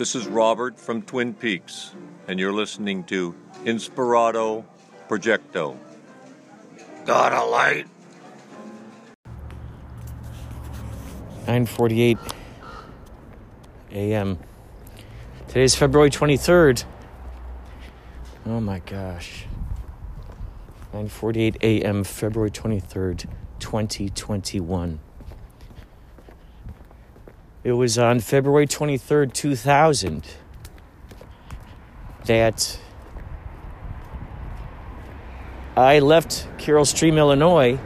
This 0.00 0.14
is 0.14 0.26
Robert 0.26 0.80
from 0.80 1.02
Twin 1.02 1.34
Peaks, 1.34 1.94
and 2.26 2.40
you're 2.40 2.54
listening 2.54 3.04
to 3.04 3.34
Inspirado 3.66 4.64
Projecto. 5.10 5.76
Got 7.04 7.34
a 7.34 7.44
light? 7.44 7.86
9:48 11.44 12.16
a.m. 13.92 14.38
Today's 15.48 15.74
February 15.74 16.08
23rd. 16.08 16.84
Oh 18.46 18.58
my 18.58 18.78
gosh. 18.78 19.44
9:48 20.94 21.56
a.m. 21.60 22.04
February 22.04 22.50
23rd, 22.50 23.26
2021. 23.58 25.00
It 27.62 27.72
was 27.72 27.98
on 27.98 28.20
February 28.20 28.66
23rd, 28.66 29.34
2000 29.34 30.26
that 32.24 32.78
I 35.76 35.98
left 35.98 36.46
Carol 36.56 36.86
Stream, 36.86 37.18
Illinois 37.18 37.78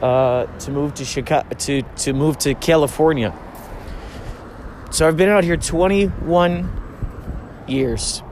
uh, 0.00 0.46
to 0.58 0.70
move 0.70 0.94
to 0.94 1.04
Chicago 1.04 1.48
to 1.56 1.82
to 1.82 2.12
move 2.12 2.38
to 2.38 2.54
California. 2.54 3.34
So 4.90 5.06
I've 5.06 5.16
been 5.16 5.28
out 5.28 5.42
here 5.42 5.56
21 5.56 6.70
years. 7.66 8.22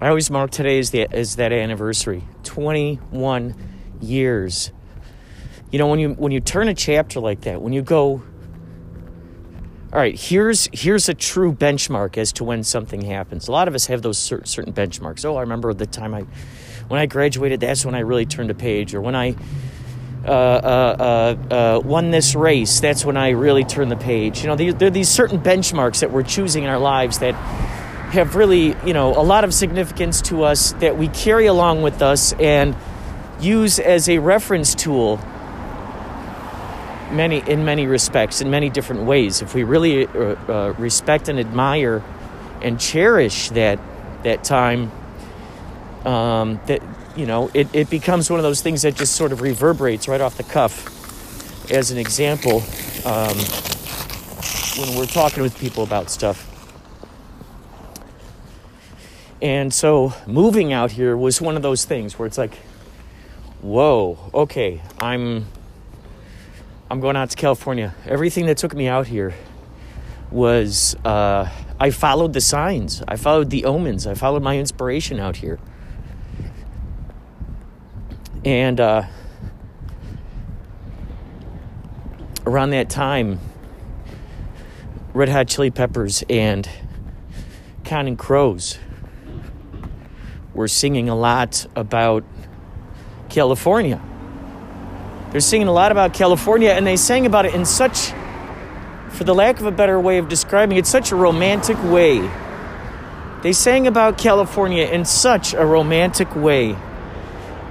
I 0.00 0.08
always 0.08 0.30
mark 0.30 0.50
today 0.50 0.78
as 0.80 0.90
the 0.90 1.06
as 1.14 1.36
that 1.36 1.52
anniversary. 1.52 2.24
21 2.42 3.54
years. 4.00 4.72
You 5.74 5.78
know 5.78 5.88
when 5.88 5.98
you 5.98 6.10
when 6.10 6.30
you 6.30 6.38
turn 6.38 6.68
a 6.68 6.74
chapter 6.74 7.18
like 7.18 7.40
that, 7.40 7.60
when 7.60 7.72
you 7.72 7.82
go 7.82 8.22
all 9.92 9.98
right, 9.98 10.14
here's 10.16 10.68
here's 10.72 11.08
a 11.08 11.14
true 11.14 11.52
benchmark 11.52 12.16
as 12.16 12.32
to 12.34 12.44
when 12.44 12.62
something 12.62 13.02
happens. 13.02 13.48
A 13.48 13.50
lot 13.50 13.66
of 13.66 13.74
us 13.74 13.86
have 13.86 14.00
those 14.00 14.16
certain 14.16 14.72
benchmarks. 14.72 15.24
Oh, 15.24 15.34
I 15.34 15.40
remember 15.40 15.74
the 15.74 15.86
time 15.86 16.14
I 16.14 16.26
when 16.86 17.00
I 17.00 17.06
graduated, 17.06 17.58
that's 17.58 17.84
when 17.84 17.96
I 17.96 18.00
really 18.00 18.24
turned 18.24 18.52
a 18.52 18.54
page. 18.54 18.94
Or 18.94 19.00
when 19.00 19.16
I 19.16 19.34
uh, 20.24 20.30
uh, 20.30 20.96
uh, 21.50 21.54
uh, 21.54 21.80
won 21.80 22.12
this 22.12 22.36
race, 22.36 22.78
that's 22.78 23.04
when 23.04 23.16
I 23.16 23.30
really 23.30 23.64
turned 23.64 23.90
the 23.90 23.96
page. 23.96 24.42
You 24.42 24.54
know, 24.54 24.54
there 24.54 24.86
are 24.86 24.90
these 24.90 25.08
certain 25.08 25.40
benchmarks 25.40 26.02
that 26.02 26.12
we're 26.12 26.22
choosing 26.22 26.62
in 26.62 26.70
our 26.70 26.78
lives 26.78 27.18
that 27.18 27.34
have 28.12 28.36
really, 28.36 28.76
you 28.86 28.92
know, 28.92 29.12
a 29.12 29.24
lot 29.24 29.42
of 29.42 29.52
significance 29.52 30.22
to 30.22 30.44
us 30.44 30.70
that 30.74 30.96
we 30.96 31.08
carry 31.08 31.46
along 31.46 31.82
with 31.82 32.00
us 32.00 32.32
and 32.34 32.76
use 33.40 33.80
as 33.80 34.08
a 34.08 34.18
reference 34.18 34.76
tool 34.76 35.18
many 37.10 37.38
in 37.48 37.64
many 37.64 37.86
respects 37.86 38.40
in 38.40 38.50
many 38.50 38.70
different 38.70 39.02
ways. 39.02 39.42
If 39.42 39.54
we 39.54 39.64
really 39.64 40.06
uh, 40.06 40.36
uh, 40.48 40.74
respect 40.78 41.28
and 41.28 41.38
admire 41.38 42.02
and 42.62 42.80
cherish 42.80 43.50
that 43.50 43.78
that 44.22 44.44
time 44.44 44.90
um, 46.04 46.60
that 46.66 46.82
you 47.16 47.26
know 47.26 47.50
it, 47.54 47.68
it 47.74 47.90
becomes 47.90 48.30
one 48.30 48.38
of 48.38 48.44
those 48.44 48.62
things 48.62 48.82
that 48.82 48.94
just 48.96 49.14
sort 49.16 49.32
of 49.32 49.40
reverberates 49.40 50.08
right 50.08 50.20
off 50.20 50.36
the 50.36 50.44
cuff. 50.44 50.90
As 51.70 51.90
an 51.90 51.96
example 51.96 52.62
um, 53.06 53.36
when 54.78 54.98
we're 54.98 55.06
talking 55.06 55.42
with 55.42 55.58
people 55.58 55.82
about 55.82 56.10
stuff. 56.10 56.50
And 59.40 59.72
so 59.72 60.12
moving 60.26 60.72
out 60.72 60.92
here 60.92 61.16
was 61.16 61.40
one 61.40 61.56
of 61.56 61.62
those 61.62 61.84
things 61.84 62.18
where 62.18 62.26
it's 62.26 62.38
like 62.38 62.58
whoa 63.64 64.18
okay 64.34 64.82
i'm 65.00 65.46
i'm 66.94 67.00
going 67.00 67.16
out 67.16 67.28
to 67.28 67.36
california. 67.36 67.92
Everything 68.06 68.46
that 68.46 68.56
took 68.56 68.72
me 68.72 68.86
out 68.86 69.08
here 69.08 69.34
was 70.30 70.94
uh, 71.04 71.50
i 71.80 71.90
followed 71.90 72.32
the 72.32 72.40
signs. 72.40 73.02
I 73.08 73.16
followed 73.16 73.50
the 73.50 73.64
omens. 73.64 74.06
I 74.06 74.14
followed 74.14 74.44
my 74.44 74.58
inspiration 74.58 75.18
out 75.18 75.34
here. 75.34 75.58
And 78.44 78.78
uh, 78.78 79.06
around 82.46 82.70
that 82.70 82.88
time, 82.90 83.40
Red 85.14 85.30
Hot 85.30 85.48
Chili 85.48 85.72
Peppers 85.72 86.22
and 86.30 86.68
Counting 87.82 88.16
Crows 88.16 88.78
were 90.54 90.68
singing 90.68 91.08
a 91.08 91.16
lot 91.16 91.66
about 91.74 92.22
California. 93.30 94.00
They're 95.34 95.42
singing 95.42 95.68
a 95.68 95.72
lot 95.72 95.92
about 95.92 96.14
California, 96.14 96.70
and 96.70 96.86
they 96.86 96.96
sang 96.96 97.26
about 97.26 97.44
it 97.44 97.54
in 97.54 97.66
such, 97.66 98.14
for 99.10 99.24
the 99.24 99.34
lack 99.34 99.60
of 99.60 99.66
a 99.66 99.70
better 99.70 100.00
way 100.00 100.16
of 100.16 100.30
describing 100.30 100.78
it, 100.78 100.86
such 100.86 101.12
a 101.12 101.16
romantic 101.16 101.76
way. 101.82 102.30
They 103.42 103.52
sang 103.52 103.86
about 103.86 104.16
California 104.16 104.86
in 104.86 105.04
such 105.04 105.52
a 105.52 105.66
romantic 105.66 106.34
way 106.34 106.76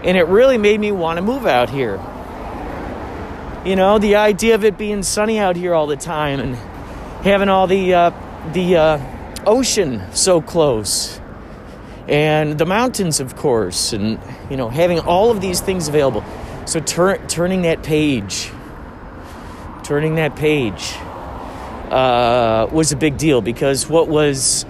and 0.03 0.17
it 0.17 0.27
really 0.27 0.57
made 0.57 0.79
me 0.79 0.91
want 0.91 1.17
to 1.17 1.21
move 1.21 1.45
out 1.45 1.69
here. 1.69 1.99
You 3.65 3.77
know, 3.77 3.97
the 3.97 4.17
idea 4.17 4.55
of 4.55 4.65
it 4.65 4.77
being 4.77 5.03
sunny 5.03 5.39
out 5.39 5.55
here 5.55 5.73
all 5.73 5.87
the 5.87 5.95
time 5.95 6.39
and 6.41 6.55
having 7.23 7.47
all 7.47 7.67
the 7.67 7.93
uh, 7.93 8.11
the 8.51 8.75
uh, 8.75 9.43
ocean 9.45 10.03
so 10.11 10.41
close 10.41 11.19
and 12.09 12.57
the 12.57 12.65
mountains, 12.65 13.21
of 13.21 13.37
course, 13.37 13.93
and 13.93 14.19
you 14.49 14.57
know, 14.57 14.67
having 14.67 14.99
all 14.99 15.31
of 15.31 15.39
these 15.39 15.61
things 15.61 15.87
available. 15.87 16.23
So 16.65 16.79
tur- 16.79 17.21
turning 17.27 17.63
that 17.63 17.83
page, 17.83 18.51
turning 19.83 20.15
that 20.15 20.35
page 20.35 20.93
uh, 21.89 22.67
was 22.71 22.91
a 22.91 22.95
big 22.95 23.17
deal 23.17 23.41
because 23.41 23.87
what 23.87 24.07
was 24.07 24.65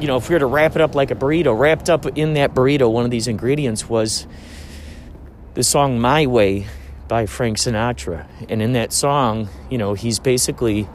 you 0.00 0.06
know, 0.06 0.16
if 0.16 0.28
we 0.28 0.34
were 0.34 0.38
to 0.38 0.46
wrap 0.46 0.76
it 0.76 0.80
up 0.80 0.94
like 0.94 1.10
a 1.10 1.14
burrito, 1.14 1.58
wrapped 1.58 1.90
up 1.90 2.06
in 2.16 2.34
that 2.34 2.54
burrito, 2.54 2.90
one 2.90 3.04
of 3.04 3.10
these 3.10 3.26
ingredients 3.26 3.88
was 3.88 4.26
the 5.54 5.64
song 5.64 5.98
My 5.98 6.26
Way 6.26 6.66
by 7.08 7.26
Frank 7.26 7.56
Sinatra. 7.56 8.26
And 8.48 8.62
in 8.62 8.74
that 8.74 8.92
song, 8.92 9.48
you 9.70 9.78
know, 9.78 9.94
he's 9.94 10.20
basically, 10.20 10.88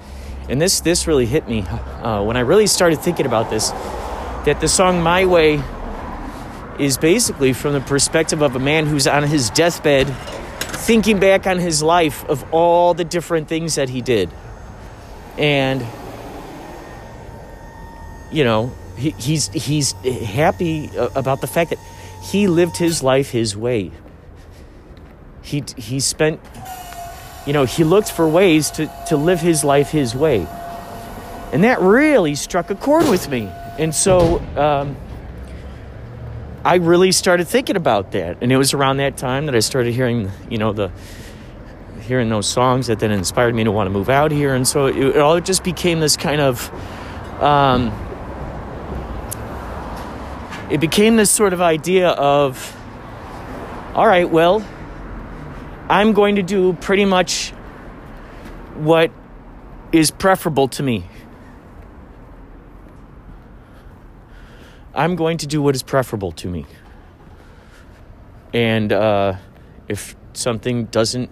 and 0.47 0.61
this, 0.61 0.79
this 0.79 1.05
really 1.05 1.25
hit 1.25 1.47
me 1.47 1.61
uh, 1.61 2.23
when 2.23 2.37
I 2.37 2.41
really 2.41 2.67
started 2.67 2.99
thinking 2.99 3.25
about 3.25 3.49
this, 3.49 3.71
that 4.45 4.59
the 4.61 4.69
song 4.69 5.01
My 5.01 5.25
Way 5.25 5.61
is 6.79 6.97
basically 6.97 7.53
from 7.53 7.73
the 7.73 7.81
perspective 7.81 8.41
of 8.41 8.55
a 8.55 8.59
man 8.59 8.85
who's 8.85 9.07
on 9.07 9.23
his 9.23 9.49
deathbed 9.49 10.07
thinking 10.07 11.19
back 11.19 11.47
on 11.47 11.59
his 11.59 11.81
life 11.81 12.25
of 12.25 12.43
all 12.53 12.93
the 12.93 13.05
different 13.05 13.47
things 13.47 13.75
that 13.75 13.89
he 13.89 14.01
did. 14.01 14.29
And, 15.37 15.85
you 18.31 18.43
know, 18.43 18.71
he, 18.97 19.11
he's 19.11 19.47
he's 19.47 19.93
happy 19.93 20.89
about 21.15 21.41
the 21.41 21.47
fact 21.47 21.71
that 21.71 21.79
he 22.21 22.47
lived 22.47 22.77
his 22.77 23.01
life 23.01 23.31
his 23.31 23.55
way. 23.55 23.91
He 25.41 25.63
he 25.77 25.99
spent, 25.99 26.39
you 27.45 27.53
know, 27.53 27.65
he 27.65 27.83
looked 27.83 28.11
for 28.11 28.27
ways 28.27 28.69
to 28.71 28.91
to 29.07 29.17
live 29.17 29.39
his 29.39 29.63
life 29.63 29.89
his 29.89 30.15
way, 30.15 30.45
and 31.51 31.63
that 31.63 31.81
really 31.81 32.35
struck 32.35 32.69
a 32.69 32.75
chord 32.75 33.09
with 33.09 33.29
me. 33.29 33.49
And 33.79 33.95
so 33.95 34.39
um, 34.55 34.95
I 36.65 36.75
really 36.75 37.11
started 37.11 37.47
thinking 37.47 37.75
about 37.75 38.11
that, 38.13 38.37
and 38.41 38.51
it 38.51 38.57
was 38.57 38.73
around 38.73 38.97
that 38.97 39.17
time 39.17 39.47
that 39.47 39.55
I 39.55 39.59
started 39.59 39.93
hearing, 39.93 40.31
you 40.49 40.57
know, 40.57 40.71
the 40.71 40.91
hearing 42.01 42.29
those 42.29 42.47
songs 42.47 42.87
that 42.87 42.99
then 42.99 43.11
inspired 43.11 43.55
me 43.55 43.63
to 43.63 43.71
want 43.71 43.87
to 43.87 43.91
move 43.91 44.09
out 44.09 44.31
here, 44.31 44.53
and 44.55 44.67
so 44.67 44.85
it, 44.85 44.97
it 44.97 45.17
all 45.17 45.39
just 45.39 45.63
became 45.63 45.99
this 45.99 46.15
kind 46.17 46.41
of. 46.41 46.71
Um, 47.41 47.91
it 50.69 50.79
became 50.79 51.17
this 51.17 51.29
sort 51.29 51.53
of 51.53 51.61
idea 51.61 52.09
of 52.09 52.75
all 53.93 54.07
right, 54.07 54.27
well, 54.27 54.65
I'm 55.87 56.13
going 56.13 56.37
to 56.37 56.41
do 56.41 56.73
pretty 56.73 57.05
much 57.05 57.49
what 58.75 59.11
is 59.91 60.09
preferable 60.09 60.67
to 60.69 60.83
me. 60.83 61.03
I'm 64.95 65.15
going 65.15 65.37
to 65.39 65.47
do 65.47 65.61
what 65.61 65.75
is 65.75 65.83
preferable 65.83 66.31
to 66.33 66.47
me. 66.47 66.65
And 68.53 68.93
uh, 68.93 69.35
if 69.87 70.15
something 70.33 70.85
doesn't 70.85 71.31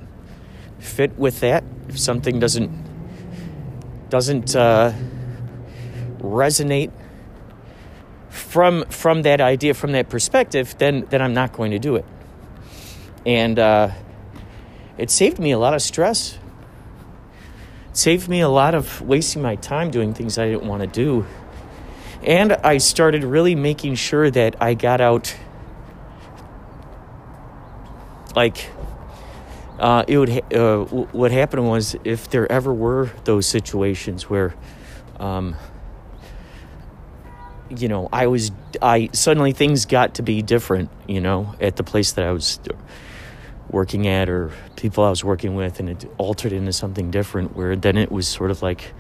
fit 0.80 1.18
with 1.18 1.40
that, 1.42 1.64
if 1.88 2.00
something 2.00 2.40
doesn't 2.40 2.72
doesn't 4.10 4.56
uh, 4.56 4.94
resonate 6.20 6.92
from 8.30 8.86
from 8.90 9.22
that 9.22 9.40
idea, 9.40 9.74
from 9.74 9.92
that 9.92 10.10
perspective, 10.10 10.76
then 10.80 11.06
then 11.10 11.22
I'm 11.22 11.34
not 11.34 11.54
going 11.54 11.72
to 11.72 11.80
do 11.80 11.96
it. 11.96 12.06
And 13.26 13.60
uh, 13.60 13.92
it 14.98 15.12
saved 15.12 15.38
me 15.38 15.52
a 15.52 15.60
lot 15.60 15.76
of 15.76 15.82
stress. 15.82 16.40
It 17.92 17.98
saved 17.98 18.28
me 18.28 18.42
a 18.42 18.50
lot 18.50 18.74
of 18.74 19.02
wasting 19.02 19.44
my 19.44 19.56
time 19.56 19.92
doing 19.92 20.14
things 20.14 20.40
I 20.40 20.48
didn't 20.48 20.68
want 20.68 20.82
to 20.82 20.88
do. 20.88 21.28
And 22.24 22.54
I 22.54 22.78
started 22.78 23.24
really 23.24 23.56
making 23.56 23.96
sure 23.96 24.30
that 24.30 24.56
I 24.62 24.74
got 24.74 25.02
out 25.02 25.36
like 28.36 28.70
uh, 29.80 30.06
it 30.08 30.18
would 30.18 30.30
ha- 30.30 30.56
uh, 30.56 30.86
what 30.86 31.32
happened 31.32 31.68
was 31.68 31.96
if 32.04 32.30
there 32.30 32.50
ever 32.52 32.74
were 32.74 33.12
those 33.24 33.48
situations 33.48 34.30
where 34.30 34.54
um, 35.20 35.56
you 37.78 37.88
know 37.88 38.10
i 38.12 38.28
was 38.28 38.52
i 38.82 39.10
suddenly 39.14 39.54
things 39.54 39.86
got 39.86 40.16
to 40.16 40.24
be 40.24 40.42
different 40.42 40.90
you 41.08 41.22
know 41.22 41.56
at 41.62 41.76
the 41.78 41.84
place 41.84 42.14
that 42.14 42.26
i 42.26 42.32
was 42.32 42.60
working 43.70 44.08
at 44.08 44.30
or 44.30 44.52
people 44.76 45.04
i 45.04 45.10
was 45.10 45.24
working 45.24 45.56
with 45.56 45.80
and 45.80 45.90
it 45.90 46.12
altered 46.18 46.52
into 46.52 46.74
something 46.74 47.12
different 47.12 47.56
where 47.56 47.76
then 47.76 47.98
it 47.98 48.12
was 48.12 48.28
sort 48.28 48.52
of 48.52 48.62
like 48.62 48.94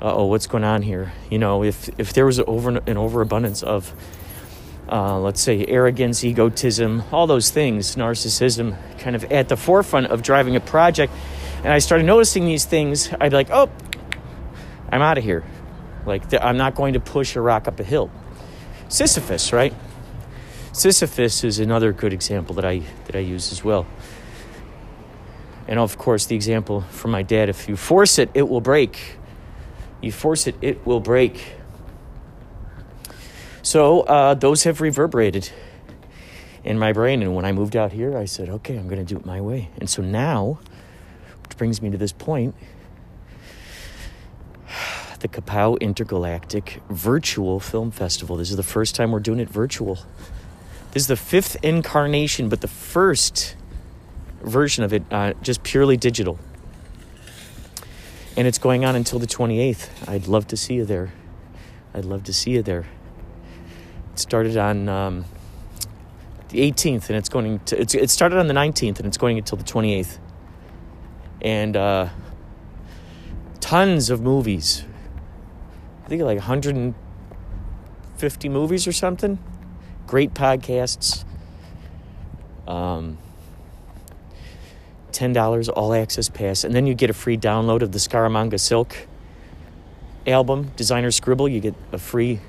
oh 0.00 0.26
what's 0.26 0.46
going 0.46 0.64
on 0.64 0.82
here 0.82 1.12
you 1.30 1.38
know 1.38 1.62
if 1.62 1.88
if 1.98 2.12
there 2.12 2.26
was 2.26 2.38
over 2.40 2.70
an 2.70 2.96
overabundance 2.96 3.62
of 3.62 3.92
uh, 4.88 5.18
let's 5.18 5.40
say 5.40 5.64
arrogance, 5.66 6.22
egotism, 6.22 7.02
all 7.10 7.26
those 7.26 7.50
things, 7.50 7.96
narcissism, 7.96 8.76
kind 8.98 9.16
of 9.16 9.24
at 9.32 9.48
the 9.48 9.56
forefront 9.56 10.06
of 10.06 10.22
driving 10.22 10.54
a 10.54 10.60
project. 10.60 11.12
And 11.64 11.72
I 11.72 11.78
started 11.78 12.04
noticing 12.04 12.44
these 12.44 12.64
things. 12.64 13.12
I'd 13.20 13.30
be 13.30 13.36
like, 13.36 13.50
oh, 13.50 13.68
I'm 14.90 15.02
out 15.02 15.18
of 15.18 15.24
here. 15.24 15.44
Like, 16.04 16.22
I'm 16.40 16.56
not 16.56 16.76
going 16.76 16.92
to 16.92 17.00
push 17.00 17.34
a 17.34 17.40
rock 17.40 17.66
up 17.66 17.80
a 17.80 17.84
hill. 17.84 18.10
Sisyphus, 18.88 19.52
right? 19.52 19.74
Sisyphus 20.72 21.42
is 21.42 21.58
another 21.58 21.92
good 21.92 22.12
example 22.12 22.54
that 22.56 22.64
I 22.64 22.82
that 23.06 23.16
I 23.16 23.20
use 23.20 23.50
as 23.50 23.64
well. 23.64 23.86
And 25.66 25.80
of 25.80 25.98
course, 25.98 26.26
the 26.26 26.36
example 26.36 26.82
from 26.82 27.10
my 27.10 27.22
dad: 27.22 27.48
if 27.48 27.68
you 27.68 27.76
force 27.76 28.18
it, 28.20 28.30
it 28.34 28.48
will 28.48 28.60
break. 28.60 29.16
You 30.00 30.12
force 30.12 30.46
it, 30.46 30.56
it 30.60 30.86
will 30.86 31.00
break. 31.00 31.54
So 33.62 34.02
uh, 34.02 34.34
those 34.34 34.64
have 34.64 34.80
reverberated 34.80 35.50
in 36.62 36.78
my 36.78 36.92
brain. 36.92 37.22
And 37.22 37.34
when 37.34 37.44
I 37.44 37.52
moved 37.52 37.76
out 37.76 37.92
here, 37.92 38.16
I 38.16 38.24
said, 38.24 38.48
okay, 38.48 38.76
I'm 38.76 38.88
going 38.88 39.04
to 39.04 39.14
do 39.14 39.18
it 39.18 39.24
my 39.24 39.40
way. 39.40 39.70
And 39.78 39.88
so 39.88 40.02
now, 40.02 40.58
which 41.42 41.56
brings 41.56 41.80
me 41.80 41.90
to 41.90 41.96
this 41.96 42.12
point 42.12 42.54
the 45.20 45.28
Kapow 45.28 45.80
Intergalactic 45.80 46.80
Virtual 46.90 47.58
Film 47.60 47.90
Festival. 47.90 48.36
This 48.36 48.50
is 48.50 48.56
the 48.56 48.62
first 48.62 48.94
time 48.94 49.12
we're 49.12 49.20
doing 49.20 49.40
it 49.40 49.48
virtual. 49.48 49.96
This 50.92 51.04
is 51.04 51.06
the 51.08 51.16
fifth 51.16 51.56
incarnation, 51.62 52.48
but 52.48 52.60
the 52.60 52.68
first 52.68 53.56
version 54.42 54.84
of 54.84 54.92
it, 54.92 55.02
uh, 55.10 55.34
just 55.42 55.62
purely 55.62 55.96
digital. 55.96 56.38
And 58.36 58.46
it's 58.46 58.58
going 58.58 58.84
on 58.84 58.94
until 58.94 59.18
the 59.18 59.26
28th. 59.26 60.08
I'd 60.08 60.26
love 60.26 60.46
to 60.48 60.56
see 60.56 60.74
you 60.74 60.84
there. 60.84 61.12
I'd 61.94 62.04
love 62.04 62.24
to 62.24 62.34
see 62.34 62.50
you 62.50 62.62
there. 62.62 62.84
It 64.12 64.18
started 64.18 64.58
on 64.58 64.90
um, 64.90 65.24
the 66.50 66.70
18th, 66.70 67.08
and 67.08 67.16
it's 67.16 67.30
going 67.30 67.60
to. 67.60 67.80
It's, 67.80 67.94
it 67.94 68.10
started 68.10 68.38
on 68.38 68.46
the 68.46 68.54
19th, 68.54 68.98
and 68.98 69.06
it's 69.06 69.16
going 69.16 69.38
until 69.38 69.56
the 69.56 69.64
28th. 69.64 70.18
And 71.40 71.76
uh, 71.76 72.10
tons 73.60 74.10
of 74.10 74.20
movies. 74.20 74.84
I 76.04 76.08
think 76.08 76.22
like 76.22 76.38
150 76.38 78.48
movies 78.48 78.86
or 78.86 78.92
something. 78.92 79.38
Great 80.06 80.34
podcasts. 80.34 81.24
Um, 82.68 83.18
$10 85.12 85.68
all 85.74 85.94
access 85.94 86.28
pass. 86.28 86.64
And 86.64 86.74
then 86.74 86.86
you 86.86 86.94
get 86.94 87.10
a 87.10 87.14
free 87.14 87.36
download 87.36 87.82
of 87.82 87.92
the 87.92 87.98
Scaramanga 87.98 88.58
Silk 88.58 89.06
album, 90.26 90.72
Designer 90.76 91.10
Scribble. 91.10 91.48
You 91.48 91.60
get 91.60 91.74
a 91.92 91.98
free 91.98 92.40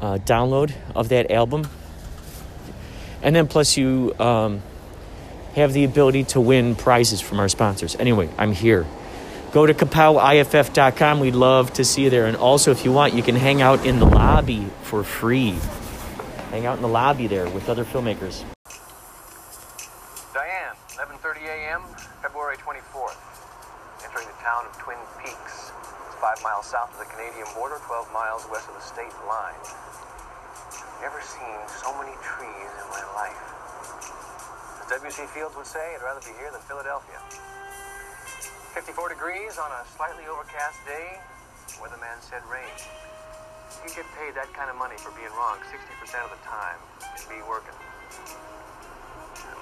uh, 0.00 0.18
download 0.18 0.72
of 0.94 1.08
that 1.10 1.30
album. 1.30 1.66
And 3.22 3.36
then 3.36 3.46
plus 3.46 3.76
you 3.76 4.14
um, 4.18 4.62
have 5.54 5.72
the 5.72 5.84
ability 5.84 6.24
to 6.24 6.40
win 6.40 6.74
prizes 6.74 7.20
from 7.20 7.40
our 7.40 7.48
sponsors. 7.48 7.96
Anyway, 7.96 8.28
I'm 8.38 8.52
here. 8.52 8.86
Go 9.52 9.66
to 9.66 9.74
kapowiff.com. 9.74 11.18
We'd 11.20 11.34
love 11.34 11.72
to 11.74 11.84
see 11.84 12.04
you 12.04 12.10
there. 12.10 12.26
And 12.26 12.36
also, 12.36 12.70
if 12.70 12.84
you 12.84 12.92
want, 12.92 13.14
you 13.14 13.22
can 13.22 13.34
hang 13.34 13.60
out 13.60 13.84
in 13.84 13.98
the 13.98 14.06
lobby 14.06 14.66
for 14.82 15.02
free. 15.02 15.58
Hang 16.50 16.66
out 16.66 16.76
in 16.76 16.82
the 16.82 16.88
lobby 16.88 17.26
there 17.26 17.48
with 17.48 17.68
other 17.68 17.84
filmmakers. 17.84 18.44
Diane, 20.32 20.74
11:30 20.94 21.46
a.m., 21.46 21.82
February 22.22 22.56
24th. 22.58 23.16
Entering 24.04 24.26
the 24.28 24.38
town 24.42 24.66
of 24.66 24.78
Twin 24.78 24.98
Peaks. 25.18 25.72
It's 26.06 26.09
five 26.20 26.36
miles 26.44 26.68
south 26.68 26.92
of 26.92 27.00
the 27.00 27.08
Canadian 27.08 27.48
border, 27.56 27.80
12 27.88 28.12
miles 28.12 28.44
west 28.52 28.68
of 28.68 28.76
the 28.76 28.84
state 28.84 29.16
line. 29.24 29.56
I've 29.56 31.00
Never 31.00 31.16
seen 31.24 31.56
so 31.80 31.96
many 31.96 32.12
trees 32.20 32.70
in 32.76 32.86
my 32.92 33.00
life. 33.16 33.40
As 34.84 35.00
W.C. 35.00 35.24
Fields 35.32 35.56
would 35.56 35.64
say, 35.64 35.96
I'd 35.96 36.04
rather 36.04 36.20
be 36.20 36.36
here 36.36 36.52
than 36.52 36.60
Philadelphia. 36.68 37.16
54 38.76 39.16
degrees 39.16 39.56
on 39.56 39.72
a 39.72 39.80
slightly 39.96 40.28
overcast 40.28 40.76
day. 40.84 41.16
Weatherman 41.80 42.20
said 42.20 42.44
rain. 42.52 42.68
You 43.80 43.88
get 43.96 44.04
paid 44.20 44.36
that 44.36 44.52
kind 44.52 44.68
of 44.68 44.76
money 44.76 45.00
for 45.00 45.16
being 45.16 45.32
wrong 45.40 45.56
60% 45.72 45.80
of 46.20 46.36
the 46.36 46.42
time. 46.44 46.76
You'd 47.16 47.32
be 47.32 47.40
working. 47.48 47.72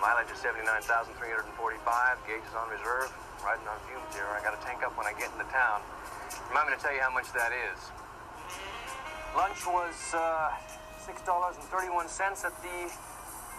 Mileage 0.03 0.35
is 0.35 0.43
79,345. 0.43 1.15
Gauge 2.27 2.43
is 2.43 2.55
on 2.59 2.67
reserve. 2.67 3.15
Riding 3.47 3.71
on 3.71 3.79
fumes 3.87 4.11
here. 4.11 4.27
I 4.35 4.43
got 4.43 4.59
to 4.59 4.63
tank 4.67 4.83
up 4.83 4.99
when 4.99 5.07
I 5.07 5.15
get 5.15 5.31
into 5.31 5.47
town. 5.55 5.87
Remind 6.49 6.69
me 6.69 6.77
to 6.77 6.81
tell 6.81 6.93
you 6.93 7.01
how 7.01 7.13
much 7.13 7.33
that 7.33 7.53
is. 7.53 7.81
Lunch 9.37 9.65
was 9.65 9.97
uh, 10.13 10.51
$6.31 11.05 11.65
at 12.45 12.55
the 12.61 12.79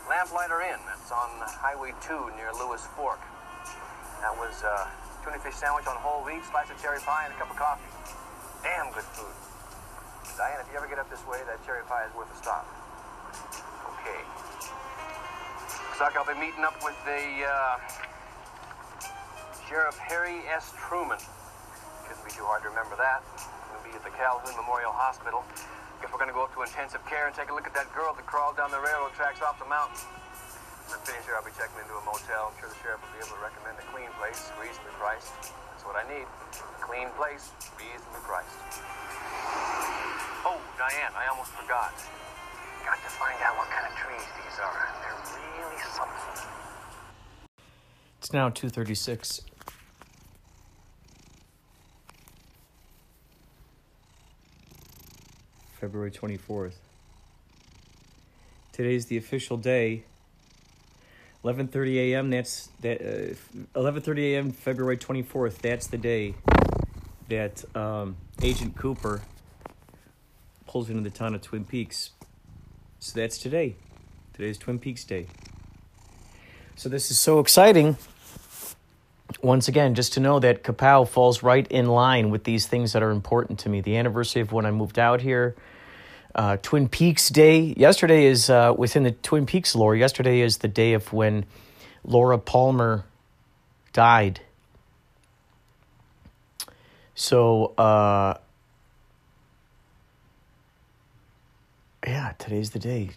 Lamplighter 0.09 0.61
Inn. 0.61 0.81
That's 0.85 1.11
on 1.11 1.29
Highway 1.61 1.93
2 2.01 2.33
near 2.37 2.53
Lewis 2.53 2.85
Fork. 2.97 3.21
That 4.21 4.35
was 4.37 4.61
uh, 4.61 4.89
tuna 5.23 5.39
fish 5.39 5.55
sandwich 5.55 5.87
on 5.87 5.95
whole 5.97 6.25
wheat, 6.25 6.43
slice 6.49 6.69
of 6.69 6.81
cherry 6.81 6.99
pie, 7.01 7.25
and 7.25 7.33
a 7.33 7.37
cup 7.37 7.49
of 7.49 7.57
coffee. 7.57 7.89
Damn 8.61 8.91
good 8.93 9.07
food. 9.15 9.33
Diane, 10.37 10.59
if 10.61 10.67
you 10.71 10.77
ever 10.77 10.87
get 10.87 10.99
up 10.99 11.09
this 11.09 11.25
way, 11.25 11.39
that 11.47 11.63
cherry 11.65 11.83
pie 11.85 12.05
is 12.05 12.13
worth 12.13 12.31
a 12.33 12.37
stop. 12.37 12.67
Okay. 13.97 14.21
Looks 15.89 16.01
like 16.01 16.15
I'll 16.17 16.27
be 16.27 16.37
meeting 16.39 16.63
up 16.63 16.75
with 16.83 16.97
the 17.05 17.45
uh, 17.45 17.77
Sheriff 19.67 19.97
Harry 19.97 20.41
S. 20.49 20.73
Truman. 20.77 21.19
Too 22.39 22.47
hard 22.47 22.63
to 22.63 22.71
remember 22.71 22.95
that. 22.95 23.19
He'll 23.67 23.83
be 23.83 23.91
at 23.91 23.99
the 23.99 24.15
Calhoun 24.15 24.55
Memorial 24.55 24.95
Hospital. 24.95 25.43
Guess 25.99 26.07
we're 26.07 26.23
gonna 26.23 26.31
go 26.31 26.47
up 26.47 26.55
to 26.55 26.63
intensive 26.63 27.03
care 27.03 27.27
and 27.27 27.35
take 27.35 27.51
a 27.51 27.55
look 27.55 27.67
at 27.67 27.75
that 27.75 27.91
girl 27.91 28.15
that 28.15 28.23
crawled 28.23 28.55
down 28.55 28.71
the 28.71 28.79
railroad 28.79 29.11
tracks 29.11 29.43
off 29.43 29.59
the 29.59 29.67
mountain. 29.67 29.99
When 30.87 30.95
I 30.95 31.03
finish 31.03 31.27
here, 31.27 31.35
I'll 31.35 31.43
be 31.43 31.51
checking 31.51 31.75
into 31.83 31.99
a 31.99 32.03
motel. 32.07 32.47
I'm 32.47 32.55
sure 32.63 32.71
the 32.71 32.79
sheriff 32.79 33.03
will 33.03 33.11
be 33.11 33.19
able 33.19 33.35
to 33.35 33.43
recommend 33.43 33.75
a 33.75 33.83
clean 33.91 34.07
place, 34.15 34.39
reasonably 34.55 34.95
priced. 34.95 35.51
That's 35.51 35.83
what 35.83 35.99
I 35.99 36.07
need. 36.07 36.23
A 36.23 36.79
clean 36.79 37.11
place, 37.19 37.51
reasonably 37.75 38.23
priced. 38.23 38.55
Oh, 40.47 40.63
Diane, 40.79 41.11
I 41.19 41.27
almost 41.27 41.51
forgot. 41.59 41.91
Got 42.87 43.03
to 43.03 43.11
find 43.19 43.35
out 43.43 43.59
what 43.59 43.67
kind 43.67 43.83
of 43.83 43.99
trees 43.99 44.23
these 44.39 44.57
are. 44.63 44.79
They're 45.03 45.19
really 45.59 45.75
something. 45.91 46.39
It's 48.23 48.31
now 48.31 48.47
236. 48.47 49.43
February 55.79 56.11
24th. 56.11 56.73
Today's 58.73 59.05
the 59.05 59.17
official 59.17 59.57
day. 59.57 60.03
11:30 61.43 61.95
a.m. 61.95 62.29
That's 62.29 62.69
that. 62.81 63.01
Uh, 63.01 63.79
11:30 63.79 64.33
a.m. 64.33 64.51
February 64.51 64.97
24th. 64.97 65.59
That's 65.59 65.87
the 65.87 65.97
day 65.97 66.35
that 67.29 67.63
um, 67.75 68.17
Agent 68.41 68.75
Cooper 68.75 69.21
pulls 70.67 70.89
into 70.89 71.01
the 71.01 71.09
town 71.09 71.33
of 71.33 71.41
Twin 71.41 71.63
Peaks. 71.63 72.11
So 72.99 73.17
that's 73.19 73.37
today. 73.37 73.75
Today's 74.33 74.57
Twin 74.57 74.79
Peaks 74.79 75.05
Day. 75.05 75.27
So 76.75 76.89
this 76.89 77.09
is 77.09 77.19
so 77.19 77.39
exciting. 77.39 77.97
Once 79.41 79.67
again, 79.67 79.95
just 79.95 80.13
to 80.13 80.19
know 80.19 80.39
that 80.39 80.63
Kapow 80.63 81.07
falls 81.07 81.43
right 81.43 81.67
in 81.67 81.85
line 81.85 82.29
with 82.29 82.43
these 82.43 82.67
things 82.67 82.93
that 82.93 83.03
are 83.03 83.11
important 83.11 83.59
to 83.59 83.69
me. 83.69 83.81
The 83.81 83.95
anniversary 83.97 84.41
of 84.41 84.51
when 84.51 84.65
I 84.65 84.71
moved 84.71 84.97
out 84.97 85.21
here, 85.21 85.55
uh, 86.35 86.57
Twin 86.61 86.89
Peaks 86.89 87.29
Day. 87.29 87.73
Yesterday 87.77 88.25
is 88.25 88.49
uh, 88.49 88.73
within 88.75 89.03
the 89.03 89.11
Twin 89.11 89.45
Peaks 89.45 89.75
lore. 89.75 89.95
Yesterday 89.95 90.41
is 90.41 90.57
the 90.57 90.67
day 90.67 90.93
of 90.93 91.13
when 91.13 91.45
Laura 92.03 92.37
Palmer 92.37 93.05
died. 93.93 94.41
So, 97.13 97.73
uh, 97.77 98.35
yeah, 102.05 102.33
today's 102.39 102.71
the 102.71 102.79
day. 102.79 103.11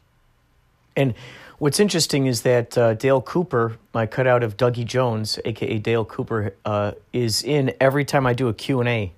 And 0.97 1.14
what's 1.62 1.78
interesting 1.78 2.26
is 2.26 2.42
that 2.42 2.76
uh, 2.76 2.92
Dale 2.95 3.23
Cooper, 3.23 3.78
my 3.95 4.04
cutout 4.04 4.42
of 4.42 4.57
Dougie 4.57 4.85
Jones, 4.85 5.38
aka 5.45 5.78
Dale 5.78 6.04
Cooper, 6.04 6.57
uh, 6.64 6.90
is 7.12 7.45
in 7.45 7.73
every 7.81 8.04
time 8.04 8.26
I 8.26 8.33
do 8.33 8.49
a 8.49 8.52
Q 8.52 8.81
and 8.81 8.88
A. 8.88 9.12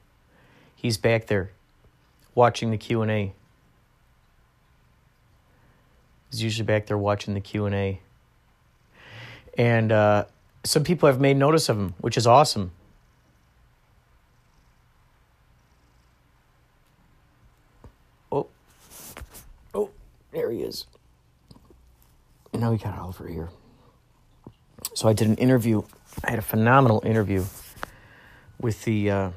He's 0.77 0.99
back 0.99 1.27
there, 1.27 1.53
watching 2.35 2.71
the 2.71 2.77
Q 2.77 3.01
and 3.01 3.11
A. 3.11 3.33
He's 6.31 6.43
usually 6.43 6.67
back 6.67 6.85
there 6.85 6.99
watching 6.99 7.33
the 7.33 7.41
Q 7.41 7.65
and 7.65 7.75
A. 7.75 8.01
And 9.57 9.91
uh, 9.91 10.27
some 10.65 10.85
people 10.85 11.07
have 11.07 11.19
made 11.19 11.39
notice 11.39 11.71
of 11.71 11.79
him, 11.79 11.95
which 11.99 12.19
is 12.19 12.27
awesome. 12.27 12.73
Oh, 18.31 18.49
oh, 19.75 19.89
there 20.31 20.51
he 20.51 20.59
is. 20.59 20.85
And 22.55 22.61
now 22.63 22.71
we 22.71 22.79
got 22.79 22.97
Oliver 22.97 23.27
here. 23.27 23.49
So 24.95 25.09
I 25.09 25.13
did 25.13 25.27
an 25.29 25.35
interview. 25.37 25.83
I 26.23 26.31
had 26.31 26.39
a 26.39 26.43
phenomenal 26.43 27.03
interview 27.05 27.45
with 28.61 28.85
the. 28.85 29.11
Uh, 29.11 29.31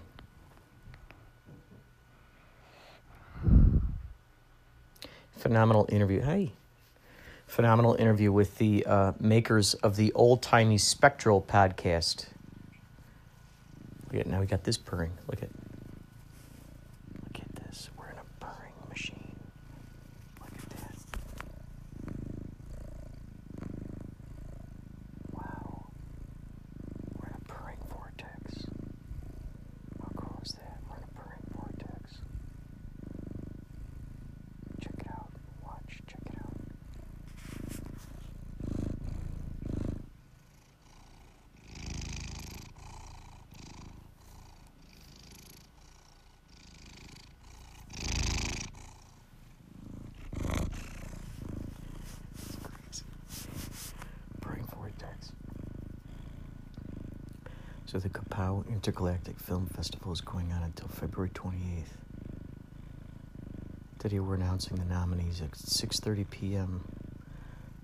phenomenal 5.38 5.88
interview. 5.90 6.22
Hey, 6.22 6.52
phenomenal 7.48 7.96
interview 7.96 8.32
with 8.32 8.58
the 8.58 8.86
uh, 8.86 9.14
makers 9.20 9.74
of 9.76 9.96
the 9.96 10.12
Old 10.14 10.42
Timey 10.44 10.78
Spectral 10.78 11.42
podcast. 11.42 12.28
Look 14.12 14.22
at 14.22 14.28
now 14.28 14.40
we 14.40 14.46
got 14.46 14.64
this 14.64 14.78
purring. 14.78 15.12
Look 15.28 15.42
at 15.44 15.50
look 17.24 17.40
at 17.42 17.56
this. 17.66 17.90
We're 17.98 18.10
in 18.10 18.18
a 18.18 18.46
purring 18.46 18.74
machine. 18.90 19.36
Look 20.40 20.52
at 20.58 20.70
that. 20.70 20.96
Wow. 25.34 25.86
We're 27.20 27.28
in 27.28 27.34
a 27.36 27.46
purring 27.48 27.78
vortex. 27.90 28.66
How 30.00 30.10
cool 30.16 30.40
is 30.44 30.52
that? 30.54 30.80
We're 30.90 30.98
in 30.98 31.04
a 31.04 31.20
purring 31.20 31.44
vortex. 31.56 32.18
Check 34.82 34.94
it 35.00 35.08
out. 35.12 35.32
Watch. 35.64 36.02
Check 36.08 36.22
it 36.26 36.38
out. 36.40 36.56
It's 37.66 37.80
crazy. 37.80 38.08
Purring 54.42 54.68
vortex. 54.76 55.32
So 57.86 58.00
the 58.00 58.10
Intergalactic 59.08 59.40
Film 59.40 59.68
Festival 59.68 60.12
is 60.12 60.20
going 60.20 60.52
on 60.52 60.64
until 60.64 60.90
February 60.90 61.30
28th. 61.30 61.86
Today 64.00 64.20
we're 64.20 64.36
announcing 64.36 64.76
the 64.76 64.84
nominees 64.84 65.40
at 65.40 65.52
6:30 65.52 66.30
p.m. 66.30 66.84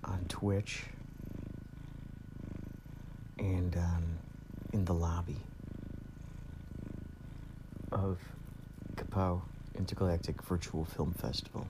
on 0.04 0.26
Twitch 0.28 0.82
and 3.38 3.74
um, 3.74 4.04
in 4.74 4.84
the 4.84 4.92
lobby 4.92 5.38
of 7.90 8.18
Kapow 8.96 9.40
Intergalactic 9.78 10.42
Virtual 10.42 10.84
Film 10.84 11.14
Festival. 11.14 11.66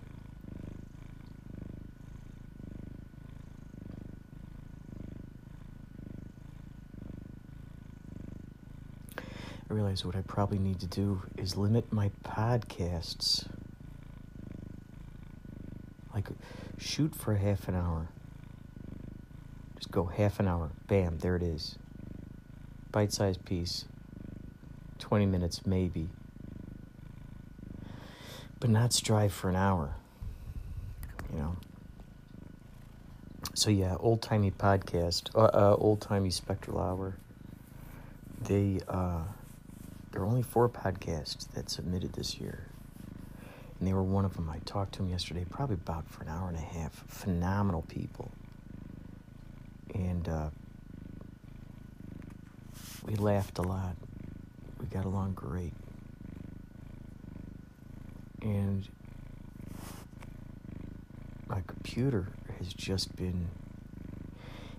I 9.70 9.74
realize 9.74 10.04
what 10.04 10.14
I 10.14 10.20
probably 10.22 10.58
need 10.58 10.80
to 10.80 10.86
do 10.86 11.22
is 11.38 11.56
limit 11.56 11.92
my 11.92 12.10
podcasts. 12.22 13.48
Like, 16.12 16.28
shoot 16.78 17.14
for 17.14 17.34
half 17.34 17.66
an 17.68 17.74
hour. 17.74 18.08
Just 19.76 19.90
go 19.90 20.04
half 20.04 20.38
an 20.38 20.48
hour. 20.48 20.70
Bam, 20.86 21.18
there 21.18 21.34
it 21.34 21.42
is. 21.42 21.76
Bite 22.92 23.12
sized 23.12 23.44
piece. 23.44 23.86
20 24.98 25.26
minutes, 25.26 25.66
maybe. 25.66 26.08
But 28.60 28.70
not 28.70 28.92
strive 28.92 29.32
for 29.32 29.48
an 29.48 29.56
hour. 29.56 29.96
You 31.32 31.38
know? 31.38 31.56
So, 33.54 33.70
yeah, 33.70 33.96
old 33.98 34.20
timey 34.20 34.50
podcast, 34.50 35.34
uh, 35.34 35.44
uh, 35.44 35.76
old 35.78 36.00
timey 36.00 36.30
spectral 36.30 36.78
hour. 36.78 37.16
They, 38.42 38.80
uh, 38.88 39.22
there 40.14 40.22
were 40.22 40.28
only 40.28 40.42
four 40.42 40.68
podcasts 40.68 41.50
that 41.54 41.68
submitted 41.68 42.12
this 42.12 42.38
year. 42.38 42.68
And 43.80 43.88
they 43.88 43.92
were 43.92 44.04
one 44.04 44.24
of 44.24 44.34
them. 44.36 44.48
I 44.48 44.58
talked 44.58 44.92
to 44.92 44.98
them 45.00 45.10
yesterday, 45.10 45.44
probably 45.50 45.74
about 45.74 46.08
for 46.08 46.22
an 46.22 46.28
hour 46.28 46.46
and 46.46 46.56
a 46.56 46.60
half. 46.60 46.92
Phenomenal 47.08 47.82
people. 47.82 48.30
And 49.92 50.28
uh, 50.28 50.50
we 53.04 53.16
laughed 53.16 53.58
a 53.58 53.62
lot. 53.62 53.96
We 54.80 54.86
got 54.86 55.04
along 55.04 55.32
great. 55.32 55.72
And 58.40 58.88
my 61.48 61.60
computer 61.66 62.28
has 62.60 62.72
just 62.72 63.16
been, 63.16 63.48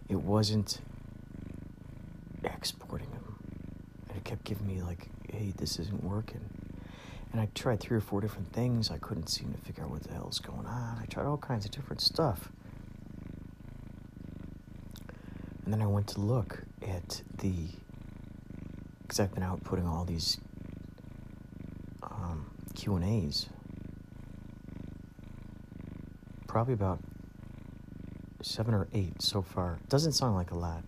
it 0.08 0.22
wasn't 0.22 0.80
exporting 2.42 3.12
them. 3.12 3.36
And 4.08 4.18
it 4.18 4.24
kept 4.24 4.46
giving 4.46 4.66
me, 4.66 4.82
like, 4.82 5.10
hey, 5.36 5.54
this 5.58 5.80
isn't 5.80 6.04
working. 6.04 6.42
And 7.32 7.42
I 7.42 7.50
tried 7.54 7.80
three 7.82 7.98
or 7.98 8.02
four 8.02 8.22
different 8.22 8.54
things. 8.54 8.90
I 8.90 8.98
couldn't 8.98 9.28
seem 9.28 9.52
to 9.52 9.60
figure 9.60 9.84
out 9.84 9.90
what 9.92 10.04
the 10.04 10.14
hell's 10.14 10.40
going 10.40 10.66
on. 10.66 11.00
I 11.02 11.06
tried 11.06 11.26
all 11.26 11.38
kinds 11.38 11.66
of 11.66 11.72
different 11.72 12.02
stuff. 12.02 12.50
And 15.64 15.74
then 15.74 15.82
I 15.82 15.88
went 15.88 16.08
to 16.10 16.22
look 16.22 16.64
at 16.88 17.22
the. 17.40 17.68
Because 19.02 19.20
I've 19.20 19.34
been 19.34 19.44
out 19.44 19.64
putting 19.64 19.86
all 19.86 20.06
these 20.06 20.38
um, 22.04 22.50
Q 22.74 22.96
and 22.96 23.04
A's. 23.04 23.48
Probably 26.48 26.74
about 26.74 27.00
seven 28.42 28.74
or 28.74 28.88
eight 28.94 29.22
so 29.22 29.42
far. 29.42 29.80
Doesn't 29.90 30.14
sound 30.14 30.36
like 30.36 30.52
a 30.52 30.58
lot. 30.58 30.84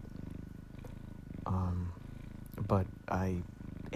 Um, 1.46 1.92
but 2.68 2.86
I 3.10 3.42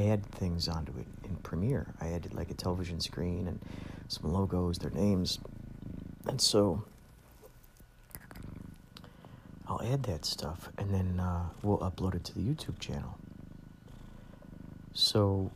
add 0.07 0.25
things 0.25 0.67
onto 0.67 0.91
it 0.97 1.07
in 1.23 1.35
Premiere. 1.37 1.93
I 1.99 2.09
added 2.09 2.33
like 2.33 2.49
a 2.51 2.53
television 2.53 2.99
screen 2.99 3.47
and 3.47 3.59
some 4.07 4.31
logos, 4.31 4.77
their 4.77 4.91
names. 4.91 5.39
And 6.27 6.39
so 6.39 6.83
I'll 9.67 9.81
add 9.81 10.03
that 10.03 10.25
stuff 10.25 10.69
and 10.77 10.93
then 10.93 11.19
uh, 11.19 11.49
we'll 11.61 11.79
upload 11.79 12.15
it 12.15 12.23
to 12.25 12.33
the 12.33 12.41
YouTube 12.41 12.79
channel. 12.79 13.17
So, 14.93 15.51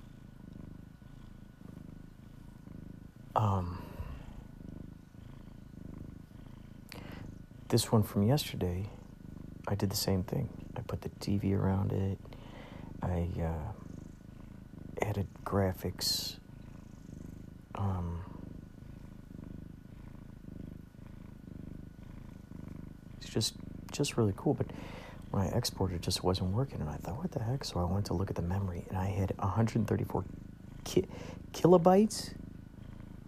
um, 3.36 3.82
this 7.68 7.92
one 7.92 8.04
from 8.04 8.24
yesterday, 8.24 8.86
I 9.68 9.76
did 9.76 9.90
the 9.90 9.98
same 9.98 10.24
thing. 10.24 10.48
I 10.78 10.82
put 10.82 11.02
the 11.02 11.10
TV 11.10 11.58
around 11.58 11.92
it. 11.92 12.18
I 13.02 13.28
uh, 13.42 13.85
added 15.02 15.28
graphics. 15.44 16.38
Um, 17.76 18.22
it's 23.18 23.30
just 23.30 23.56
just 23.92 24.18
really 24.18 24.34
cool. 24.36 24.54
But 24.54 24.68
when 25.32 25.44
I 25.44 25.48
exported, 25.48 25.96
it 25.96 26.02
just 26.02 26.24
wasn't 26.24 26.52
working, 26.52 26.82
and 26.82 26.90
I 26.90 26.96
thought, 26.98 27.18
what 27.18 27.32
the 27.32 27.42
heck? 27.44 27.64
So 27.64 27.80
I 27.80 27.84
went 27.86 28.06
to 28.08 28.14
look 28.14 28.30
at 28.30 28.36
the 28.36 28.42
memory, 28.42 28.86
and 28.90 28.98
I 28.98 29.08
had 29.08 29.34
134 29.38 30.26
ki- 30.84 31.06
kilobytes. 31.52 32.34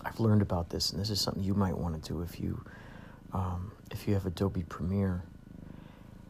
I've 0.06 0.20
learned 0.20 0.42
about 0.42 0.70
this, 0.70 0.92
and 0.92 1.02
this 1.02 1.10
is 1.10 1.20
something 1.20 1.44
you 1.44 1.54
might 1.54 1.78
want 1.78 2.02
to 2.02 2.10
do 2.14 2.22
if 2.22 2.40
you, 2.40 2.64
um, 3.34 3.72
if 3.92 4.08
you 4.08 4.14
have 4.14 4.26
Adobe 4.26 4.64
Premiere. 4.64 5.24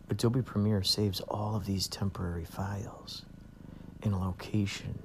Adobe 0.09 0.41
Premiere 0.41 0.83
saves 0.83 1.19
all 1.21 1.55
of 1.55 1.65
these 1.65 1.87
temporary 1.87 2.45
files 2.45 3.25
in 4.03 4.13
a 4.13 4.19
location. 4.19 4.97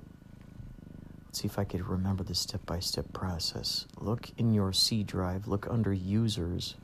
Let's 1.26 1.40
see 1.40 1.46
if 1.46 1.58
I 1.58 1.64
could 1.64 1.86
remember 1.86 2.22
the 2.24 2.34
step 2.34 2.64
by 2.66 2.78
step 2.78 3.12
process. 3.12 3.86
Look 3.98 4.30
in 4.36 4.52
your 4.52 4.72
C 4.72 5.02
drive, 5.02 5.48
look 5.48 5.66
under 5.68 5.92
users. 5.92 6.76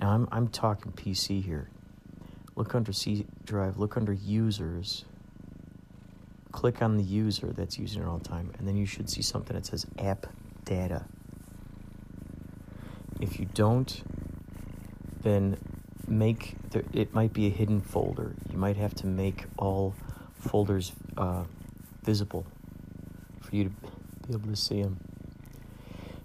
Now 0.00 0.10
I'm, 0.10 0.28
I'm 0.32 0.48
talking 0.48 0.92
PC 0.92 1.42
here. 1.42 1.70
Look 2.56 2.74
under 2.74 2.92
C 2.92 3.26
drive, 3.44 3.78
look 3.78 3.96
under 3.96 4.12
users. 4.12 5.04
Click 6.52 6.82
on 6.82 6.96
the 6.96 7.02
user 7.02 7.52
that's 7.52 7.78
using 7.78 8.02
it 8.02 8.06
all 8.06 8.18
the 8.18 8.28
time, 8.28 8.52
and 8.58 8.68
then 8.68 8.76
you 8.76 8.86
should 8.86 9.10
see 9.10 9.22
something 9.22 9.56
that 9.56 9.66
says 9.66 9.86
app 9.98 10.26
data. 10.64 11.04
If 13.20 13.40
you 13.40 13.46
don't, 13.46 14.02
then 15.22 15.56
make 16.06 16.54
the, 16.70 16.84
it 16.92 17.12
might 17.14 17.32
be 17.32 17.46
a 17.46 17.50
hidden 17.50 17.80
folder. 17.80 18.36
You 18.50 18.58
might 18.58 18.76
have 18.76 18.94
to 18.96 19.06
make 19.06 19.46
all 19.58 19.94
folders 20.38 20.92
uh, 21.16 21.44
visible 22.02 22.46
for 23.40 23.56
you 23.56 23.64
to 23.64 23.70
be 23.70 24.34
able 24.34 24.48
to 24.48 24.56
see 24.56 24.82
them. 24.82 25.00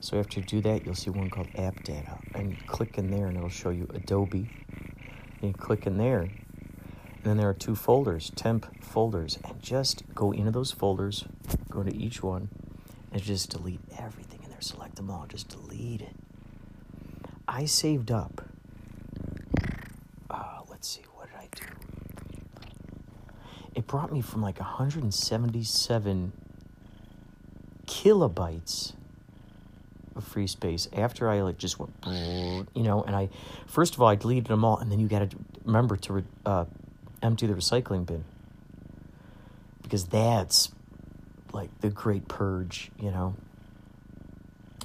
So 0.01 0.17
after 0.17 0.39
you 0.39 0.45
do 0.45 0.61
that, 0.61 0.85
you'll 0.85 0.95
see 0.95 1.09
one 1.09 1.29
called 1.29 1.49
App 1.55 1.83
Data, 1.83 2.17
and 2.33 2.55
click 2.67 2.97
in 2.97 3.11
there, 3.11 3.27
and 3.27 3.35
it'll 3.35 3.49
show 3.49 3.69
you 3.69 3.87
Adobe. 3.93 4.49
And 5.41 5.49
you 5.49 5.53
click 5.53 5.85
in 5.87 5.97
there, 5.97 6.21
and 6.21 7.23
then 7.23 7.37
there 7.37 7.49
are 7.49 7.53
two 7.53 7.75
folders, 7.75 8.31
temp 8.35 8.81
folders, 8.81 9.37
and 9.43 9.61
just 9.61 10.03
go 10.15 10.31
into 10.31 10.51
those 10.51 10.71
folders, 10.71 11.25
go 11.69 11.83
to 11.83 11.93
each 11.93 12.23
one, 12.23 12.49
and 13.11 13.21
just 13.21 13.49
delete 13.49 13.81
everything 13.97 14.39
in 14.43 14.49
there. 14.49 14.61
Select 14.61 14.95
them 14.95 15.11
all, 15.11 15.25
just 15.27 15.49
delete 15.49 16.01
it. 16.01 16.15
I 17.47 17.65
saved 17.65 18.09
up. 18.09 18.41
Uh, 20.29 20.61
let's 20.69 20.87
see, 20.87 21.01
what 21.13 21.27
did 21.27 21.35
I 21.37 21.49
do? 21.53 21.65
It 23.75 23.85
brought 23.85 24.13
me 24.13 24.21
from 24.21 24.41
like 24.41 24.59
177 24.59 26.31
kilobytes 27.85 28.93
of 30.19 30.23
free 30.23 30.45
space 30.45 30.87
after 30.93 31.27
I 31.27 31.41
like 31.41 31.57
just 31.57 31.79
went, 31.79 31.93
you 32.05 32.83
know, 32.83 33.01
and 33.01 33.15
I 33.15 33.29
first 33.65 33.95
of 33.95 34.01
all 34.01 34.07
I 34.07 34.15
deleted 34.15 34.45
them 34.45 34.63
all, 34.63 34.77
and 34.77 34.91
then 34.91 34.99
you 34.99 35.07
got 35.07 35.31
to 35.31 35.37
remember 35.65 35.97
to 35.97 36.23
uh, 36.45 36.65
empty 37.23 37.47
the 37.47 37.53
recycling 37.53 38.05
bin 38.05 38.23
because 39.81 40.05
that's 40.05 40.71
like 41.51 41.69
the 41.81 41.89
great 41.89 42.27
purge, 42.27 42.91
you 42.99 43.09
know. 43.09 43.35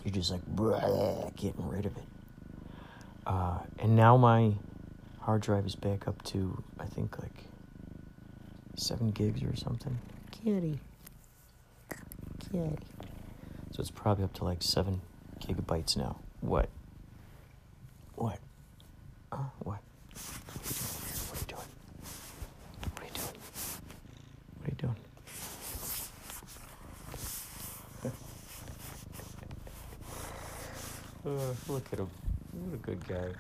You're 0.03 0.15
just 0.15 0.31
like 0.31 0.43
getting 1.37 1.69
rid 1.69 1.85
of 1.85 1.97
it. 1.97 2.05
Uh, 3.27 3.59
and 3.79 3.97
now 3.97 4.17
my 4.17 4.53
hard 5.21 5.43
drive 5.43 5.67
is 5.67 5.75
back 5.75 6.07
up 6.09 6.23
to 6.23 6.63
I 6.79 6.87
think 6.87 7.19
like 7.21 7.45
seven 8.77 9.11
gigs 9.11 9.43
or 9.43 9.57
something. 9.57 9.99
Kitty, 10.31 10.79
kitty. 12.51 12.79
So 13.71 13.81
it's 13.81 13.91
probably 13.91 14.25
up 14.25 14.33
to 14.35 14.45
like 14.45 14.63
seven 14.63 15.01
gigabytes 15.41 15.97
now. 15.97 16.17
What? 16.41 16.69
What? 18.17 18.39
Uh, 19.33 19.39
what? 19.61 19.79
What 21.29 21.37
are 21.37 21.41
you 21.41 21.47
doing? 21.49 21.69
What 22.93 23.03
are 23.03 23.07
you 23.07 23.13
doing? 23.15 23.35
What 24.59 24.67
are 24.67 24.71
you 24.71 24.77
doing? 24.77 24.97
uh, 31.27 31.55
look 31.73 31.87
at 31.93 31.99
him. 31.99 32.11
What 32.53 32.75
a 32.75 32.77
good 32.79 33.07
guy. 33.09 33.33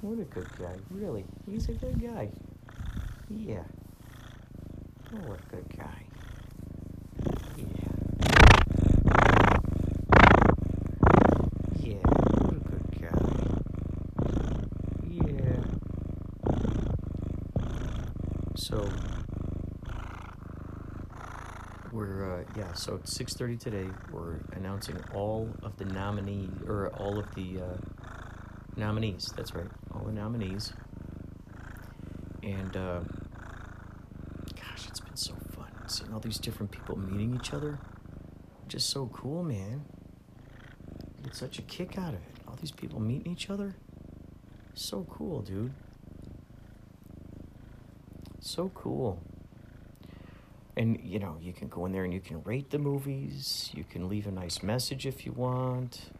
What 0.00 0.18
a 0.18 0.24
good 0.24 0.48
guy. 0.58 0.74
Really, 0.90 1.24
he's 1.50 1.68
a 1.68 1.72
good 1.72 2.00
guy. 2.00 2.30
Yeah. 3.30 3.62
Oh, 5.12 5.16
what 5.28 5.40
a 5.40 5.56
good 5.56 5.68
guy. 5.76 6.02
Yeah. 7.56 7.64
Yeah, 11.80 12.04
what 12.04 12.52
a 12.52 12.54
good 12.68 12.88
guy. 13.00 13.32
Yeah. 15.08 15.62
So 18.68 18.86
we're 21.90 22.40
uh, 22.40 22.44
yeah. 22.54 22.74
So 22.74 22.96
at 22.96 23.08
six 23.08 23.32
thirty 23.32 23.56
today, 23.56 23.86
we're 24.12 24.40
announcing 24.52 25.00
all 25.14 25.48
of 25.62 25.78
the 25.78 25.86
nominee 25.86 26.50
or 26.66 26.90
all 26.98 27.18
of 27.18 27.34
the 27.34 27.62
uh, 27.62 27.76
nominees. 28.76 29.32
That's 29.34 29.54
right, 29.54 29.70
all 29.94 30.04
the 30.04 30.12
nominees. 30.12 30.74
And 32.42 32.76
uh, 32.76 33.00
gosh, 34.54 34.86
it's 34.86 35.00
been 35.00 35.16
so 35.16 35.32
fun 35.56 35.72
seeing 35.86 36.12
all 36.12 36.20
these 36.20 36.38
different 36.38 36.70
people 36.70 36.98
meeting 36.98 37.34
each 37.34 37.54
other. 37.54 37.78
Just 38.66 38.90
so 38.90 39.06
cool, 39.14 39.42
man. 39.44 39.86
Get 41.24 41.34
such 41.34 41.58
a 41.58 41.62
kick 41.62 41.96
out 41.96 42.10
of 42.12 42.20
it. 42.20 42.42
All 42.46 42.56
these 42.60 42.72
people 42.72 43.00
meeting 43.00 43.32
each 43.32 43.48
other. 43.48 43.76
So 44.74 45.06
cool, 45.08 45.40
dude. 45.40 45.72
So 48.48 48.70
cool. 48.70 49.22
And 50.74 50.98
you 51.04 51.18
know, 51.18 51.36
you 51.38 51.52
can 51.52 51.68
go 51.68 51.84
in 51.84 51.92
there 51.92 52.04
and 52.04 52.14
you 52.14 52.20
can 52.20 52.42
rate 52.44 52.70
the 52.70 52.78
movies. 52.78 53.70
You 53.74 53.84
can 53.84 54.08
leave 54.08 54.26
a 54.26 54.30
nice 54.30 54.62
message 54.62 55.06
if 55.06 55.26
you 55.26 55.32
want. 55.32 56.10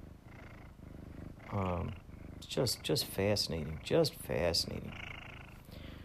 Um, 1.50 1.92
it's 2.36 2.46
just 2.46 2.82
just 2.82 3.06
fascinating, 3.06 3.80
just 3.82 4.14
fascinating. 4.14 4.92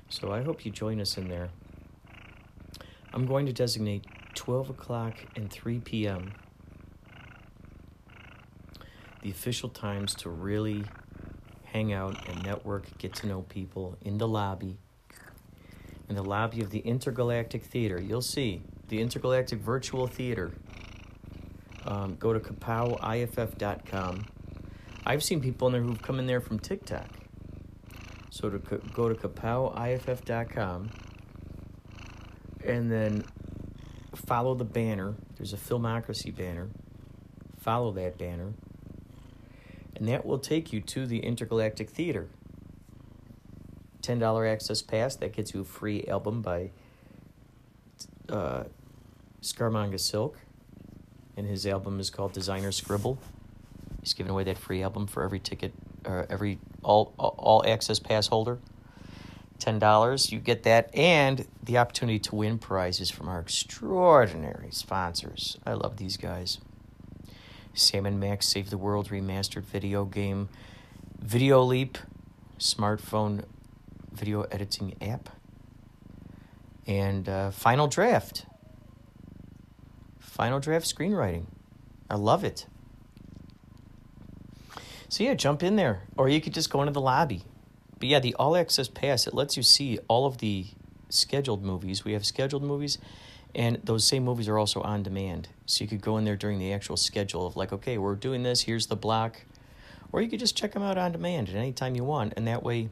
So 0.08 0.32
I 0.32 0.44
hope 0.44 0.64
you 0.64 0.72
join 0.72 1.02
us 1.02 1.18
in 1.18 1.28
there. 1.28 1.50
I'm 3.14 3.26
going 3.26 3.46
to 3.48 3.54
designate 3.54 4.06
12 4.34 4.70
o'clock 4.70 5.16
and 5.36 5.52
3 5.52 5.80
p.m. 5.80 6.32
the 9.22 9.30
official 9.30 9.68
times 9.68 10.16
to 10.16 10.30
really 10.30 10.86
hang 11.66 11.92
out 11.92 12.30
and 12.30 12.42
network, 12.44 12.98
get 12.98 13.14
to 13.16 13.28
know 13.28 13.42
people 13.42 13.98
in 14.02 14.20
the 14.20 14.28
lobby. 14.28 14.78
In 16.10 16.16
the 16.16 16.24
lobby 16.24 16.62
of 16.62 16.70
the 16.70 16.80
Intergalactic 16.80 17.64
Theater, 17.64 18.02
you'll 18.02 18.22
see 18.22 18.62
the 18.90 19.02
Intergalactic 19.02 19.60
Virtual 19.60 20.08
Theater. 20.08 20.52
Um, 21.86 22.16
go 22.16 22.34
to 22.34 22.40
kapowiff.com. 22.40 24.26
I've 25.06 25.24
seen 25.24 25.42
people 25.42 25.68
in 25.68 25.74
there 25.74 25.82
who've 25.82 26.02
come 26.02 26.20
in 26.20 26.28
there 26.28 26.42
from 26.42 26.60
TikTok. 26.60 27.08
So 28.30 28.50
to 28.50 28.58
go 28.94 29.10
to 29.10 29.16
kapowiff.com 29.16 30.90
and 32.66 32.92
then 32.92 33.26
follow 34.16 34.56
the 34.56 34.66
banner. 34.66 35.16
There's 35.38 35.54
a 35.54 35.58
Filmocracy 35.58 36.36
banner. 36.36 36.70
Follow 37.60 37.92
that 37.94 38.18
banner. 38.18 38.54
And 39.96 40.08
that 40.08 40.26
will 40.26 40.40
take 40.40 40.74
you 40.74 40.82
to 40.82 41.06
the 41.06 41.20
Intergalactic 41.20 41.90
Theater. 41.90 42.28
$10 44.04 44.52
access 44.52 44.82
pass, 44.82 45.16
that 45.16 45.34
gets 45.34 45.54
you 45.54 45.62
a 45.62 45.66
free 45.66 46.04
album 46.06 46.42
by 46.42 46.70
uh, 48.30 48.64
Scaramanga 49.42 50.00
Silk. 50.00 50.38
And 51.36 51.48
his 51.48 51.66
album 51.66 52.00
is 52.00 52.12
called 52.12 52.34
Designer 52.34 52.72
Scribble. 52.72 53.18
He's 54.02 54.14
giving 54.14 54.32
away 54.32 54.44
that 54.44 54.58
free 54.58 54.84
album 54.84 55.08
for 55.08 55.24
every 55.24 55.40
ticket, 55.40 55.74
or 56.06 56.28
every 56.30 56.60
all 56.84 57.14
all, 57.18 57.36
all 57.38 57.66
access 57.66 58.00
pass 58.00 58.28
holder. 58.28 58.60
Ten 59.58 59.80
dollars, 59.80 60.32
you 60.32 60.40
get 60.40 60.64
that, 60.64 60.94
and 60.94 61.48
the 61.64 61.78
opportunity 61.78 62.20
to 62.20 62.36
win 62.36 62.60
prizes 62.60 63.10
from 63.10 63.30
our 63.30 63.40
extraordinary 63.40 64.70
sponsors. 64.72 65.58
I 65.66 65.74
love 65.74 65.98
these 65.98 66.18
guys. 66.18 66.60
Sam 67.74 68.06
and 68.06 68.20
Max 68.20 68.48
Save 68.48 68.70
the 68.70 68.78
World 68.78 69.10
remastered 69.10 69.64
video 69.64 70.06
game, 70.06 70.50
Video 71.20 71.64
Leap, 71.64 71.98
smartphone 72.60 73.46
video 74.14 74.44
editing 74.44 74.96
app, 75.02 75.30
and 76.88 77.28
uh, 77.28 77.52
Final 77.52 77.88
Draft. 77.88 78.46
Final 80.20 80.60
Draft 80.60 80.86
screenwriting. 80.86 81.46
I 82.10 82.16
love 82.16 82.44
it. 82.44 82.66
So 85.10 85.24
yeah, 85.24 85.36
jump 85.36 85.62
in 85.62 85.76
there, 85.76 86.04
or 86.18 86.28
you 86.28 86.42
could 86.42 86.54
just 86.54 86.72
go 86.72 86.82
into 86.82 86.92
the 86.92 87.02
lobby. 87.02 87.44
But 88.00 88.10
yeah, 88.10 88.20
the 88.20 88.34
all 88.36 88.56
access 88.56 88.88
pass 88.88 89.28
it 89.28 89.34
lets 89.34 89.56
you 89.56 89.64
see 89.64 90.00
all 90.08 90.26
of 90.26 90.40
the 90.40 90.66
scheduled 91.10 91.64
movies. 91.64 92.04
We 92.04 92.14
have 92.14 92.26
scheduled 92.26 92.64
movies, 92.64 92.98
and 93.54 93.80
those 93.84 94.06
same 94.06 94.26
movies 94.26 94.48
are 94.48 94.58
also 94.58 94.82
on 94.82 95.04
demand. 95.04 95.50
So 95.68 95.84
you 95.84 95.88
could 95.88 96.02
go 96.02 96.18
in 96.18 96.26
there 96.26 96.36
during 96.36 96.58
the 96.58 96.74
actual 96.74 96.98
schedule 96.98 97.46
of 97.46 97.56
like, 97.56 97.72
okay, 97.72 98.00
we're 98.00 98.16
doing 98.16 98.42
this. 98.42 98.62
Here's 98.62 98.88
the 98.88 98.96
block, 98.96 99.46
or 100.12 100.22
you 100.22 100.30
could 100.30 100.40
just 100.40 100.58
check 100.58 100.72
them 100.72 100.82
out 100.82 100.98
on 100.98 101.12
demand 101.12 101.50
at 101.50 101.56
any 101.56 101.74
time 101.74 101.96
you 101.96 102.04
want, 102.04 102.34
and 102.36 102.48
that 102.48 102.64
way 102.64 102.90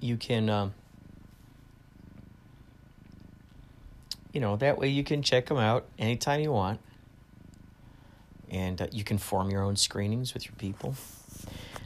you 0.00 0.16
can. 0.16 0.48
Um, 0.48 0.74
you 4.32 4.40
know, 4.40 4.56
that 4.56 4.76
way 4.76 4.88
you 4.88 5.02
can 5.02 5.22
check 5.22 5.46
them 5.46 5.56
out 5.56 5.86
anytime 5.98 6.40
you 6.40 6.52
want 6.52 6.78
and 8.50 8.80
uh, 8.80 8.86
you 8.92 9.04
can 9.04 9.18
form 9.18 9.50
your 9.50 9.62
own 9.62 9.76
screenings 9.76 10.34
with 10.34 10.44
your 10.44 10.54
people. 10.56 10.94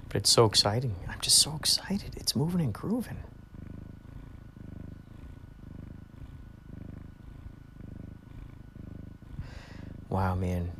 But 0.09 0.16
it's 0.16 0.31
so 0.31 0.44
exciting. 0.44 0.94
I'm 1.09 1.20
just 1.20 1.38
so 1.38 1.55
excited. 1.55 2.16
It's 2.16 2.35
moving 2.35 2.61
and 2.61 2.75
grooving. 2.75 3.18
Wow, 10.09 10.35
man. 10.35 10.73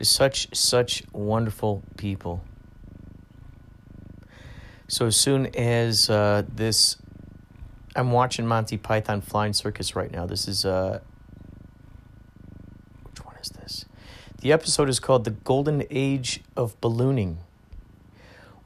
Such 0.00 0.56
such 0.56 1.02
wonderful 1.12 1.82
people. 1.96 2.42
So 4.90 5.04
as 5.04 5.16
soon 5.16 5.54
as 5.54 6.08
uh, 6.08 6.44
this, 6.48 6.96
I'm 7.94 8.10
watching 8.10 8.46
Monty 8.46 8.78
Python 8.78 9.20
Flying 9.20 9.52
Circus 9.52 9.94
right 9.94 10.10
now. 10.10 10.24
This 10.24 10.48
is 10.48 10.64
uh, 10.64 11.00
which 13.04 13.22
one 13.22 13.36
is 13.36 13.50
this? 13.50 13.84
The 14.40 14.50
episode 14.50 14.88
is 14.88 14.98
called 14.98 15.24
The 15.24 15.32
Golden 15.32 15.84
Age 15.90 16.40
of 16.56 16.80
Ballooning. 16.80 17.36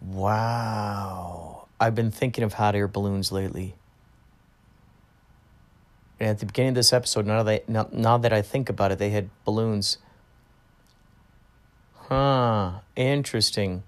Wow. 0.00 1.66
I've 1.80 1.96
been 1.96 2.12
thinking 2.12 2.44
of 2.44 2.52
hot 2.52 2.76
air 2.76 2.86
balloons 2.86 3.32
lately. 3.32 3.74
And 6.20 6.28
at 6.28 6.38
the 6.38 6.46
beginning 6.46 6.70
of 6.70 6.74
this 6.76 6.92
episode, 6.92 7.26
now 7.26 7.42
that, 7.42 7.68
now, 7.68 7.88
now 7.90 8.16
that 8.18 8.32
I 8.32 8.42
think 8.42 8.68
about 8.68 8.92
it, 8.92 8.98
they 9.00 9.10
had 9.10 9.28
balloons. 9.44 9.98
Huh. 12.08 12.74
Interesting. 12.94 13.82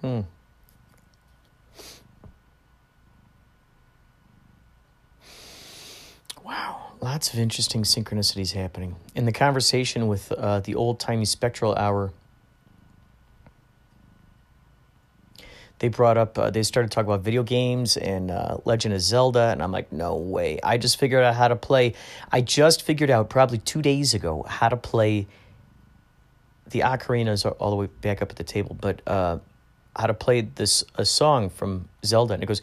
Hmm. 0.00 0.20
Wow, 6.42 6.92
lots 7.20 7.34
of 7.34 7.38
interesting 7.38 7.82
synchronicities 7.82 8.52
happening. 8.52 8.96
In 9.14 9.26
the 9.26 9.32
conversation 9.32 10.08
with 10.08 10.32
uh, 10.32 10.60
the 10.60 10.74
old 10.74 10.98
timey 10.98 11.26
spectral 11.26 11.74
hour, 11.74 12.14
they 15.80 15.88
brought 15.88 16.16
up, 16.16 16.38
uh, 16.38 16.48
they 16.48 16.62
started 16.62 16.90
talking 16.90 17.10
about 17.10 17.20
video 17.20 17.42
games 17.42 17.98
and 17.98 18.30
uh, 18.30 18.56
Legend 18.64 18.94
of 18.94 19.02
Zelda, 19.02 19.50
and 19.50 19.62
I'm 19.62 19.70
like, 19.70 19.92
no 19.92 20.16
way. 20.16 20.60
I 20.64 20.78
just 20.78 20.98
figured 20.98 21.22
out 21.22 21.34
how 21.34 21.48
to 21.48 21.56
play. 21.56 21.92
I 22.32 22.40
just 22.40 22.80
figured 22.80 23.10
out 23.10 23.28
probably 23.28 23.58
two 23.58 23.82
days 23.82 24.14
ago 24.14 24.46
how 24.48 24.70
to 24.70 24.78
play. 24.78 25.26
The 26.70 26.80
ocarinas 26.80 27.44
all 27.58 27.68
the 27.68 27.76
way 27.76 27.88
back 28.00 28.22
up 28.22 28.30
at 28.30 28.36
the 28.36 28.44
table, 28.44 28.78
but 28.80 29.02
uh, 29.06 29.40
how 29.94 30.06
to 30.06 30.14
play 30.14 30.40
this 30.40 30.84
a 30.94 31.04
song 31.04 31.50
from 31.50 31.90
Zelda, 32.02 32.32
and 32.32 32.42
it 32.42 32.46
goes 32.46 32.62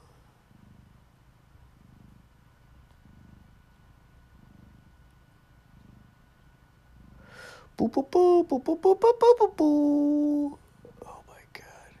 boop 7.87 8.11
Boo 8.11 8.43
boo 8.43 8.43
boo 8.43 8.59
boo 8.59 8.75
boo 8.75 8.95
boo 8.95 8.95
boo 8.95 9.13
boo 9.19 9.35
boo 9.39 9.53
boo. 9.57 10.57
Oh 11.05 11.23
my 11.27 11.41
god. 11.53 11.93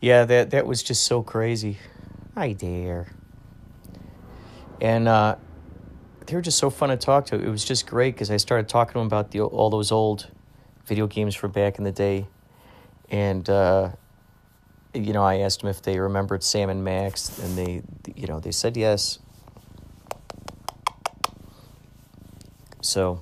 Yeah, 0.00 0.24
that 0.24 0.50
that 0.50 0.66
was 0.66 0.82
just 0.82 1.04
so 1.04 1.22
crazy. 1.22 1.78
Hi 2.34 2.52
there. 2.52 3.12
And 4.80 5.08
uh, 5.08 5.36
they 6.26 6.34
were 6.34 6.42
just 6.42 6.58
so 6.58 6.70
fun 6.70 6.88
to 6.88 6.96
talk 6.96 7.26
to. 7.26 7.36
It 7.36 7.48
was 7.48 7.64
just 7.64 7.86
great 7.86 8.14
because 8.14 8.30
I 8.30 8.36
started 8.36 8.68
talking 8.68 8.94
to 8.94 8.98
them 8.98 9.06
about 9.06 9.30
the 9.30 9.42
all 9.42 9.70
those 9.70 9.92
old 9.92 10.30
video 10.84 11.06
games 11.06 11.34
from 11.34 11.52
back 11.52 11.78
in 11.78 11.84
the 11.84 11.92
day, 11.92 12.26
and 13.10 13.48
uh, 13.48 13.90
you 14.94 15.12
know 15.12 15.22
I 15.22 15.38
asked 15.38 15.60
them 15.60 15.70
if 15.70 15.82
they 15.82 15.98
remembered 15.98 16.42
Sam 16.42 16.70
and 16.70 16.82
Max, 16.82 17.38
and 17.38 17.56
they 17.56 17.82
you 18.14 18.26
know 18.26 18.40
they 18.40 18.52
said 18.52 18.76
yes. 18.76 19.20
So 22.80 23.20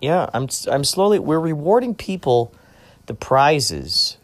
yeah, 0.00 0.30
I'm 0.32 0.48
I'm 0.70 0.84
slowly 0.84 1.18
we're 1.18 1.40
rewarding 1.40 1.94
people 1.94 2.54
the 3.06 3.14
prizes. 3.14 4.16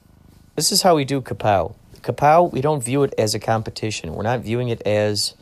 This 0.54 0.72
is 0.72 0.82
how 0.82 0.96
we 0.96 1.04
do 1.04 1.20
Kapow. 1.20 1.74
Kapow, 2.00 2.50
we 2.50 2.60
don't 2.60 2.82
view 2.82 3.02
it 3.02 3.12
as 3.18 3.34
a 3.34 3.38
competition. 3.38 4.14
We're 4.14 4.22
not 4.22 4.40
viewing 4.40 4.68
it 4.68 4.80
as 4.86 5.34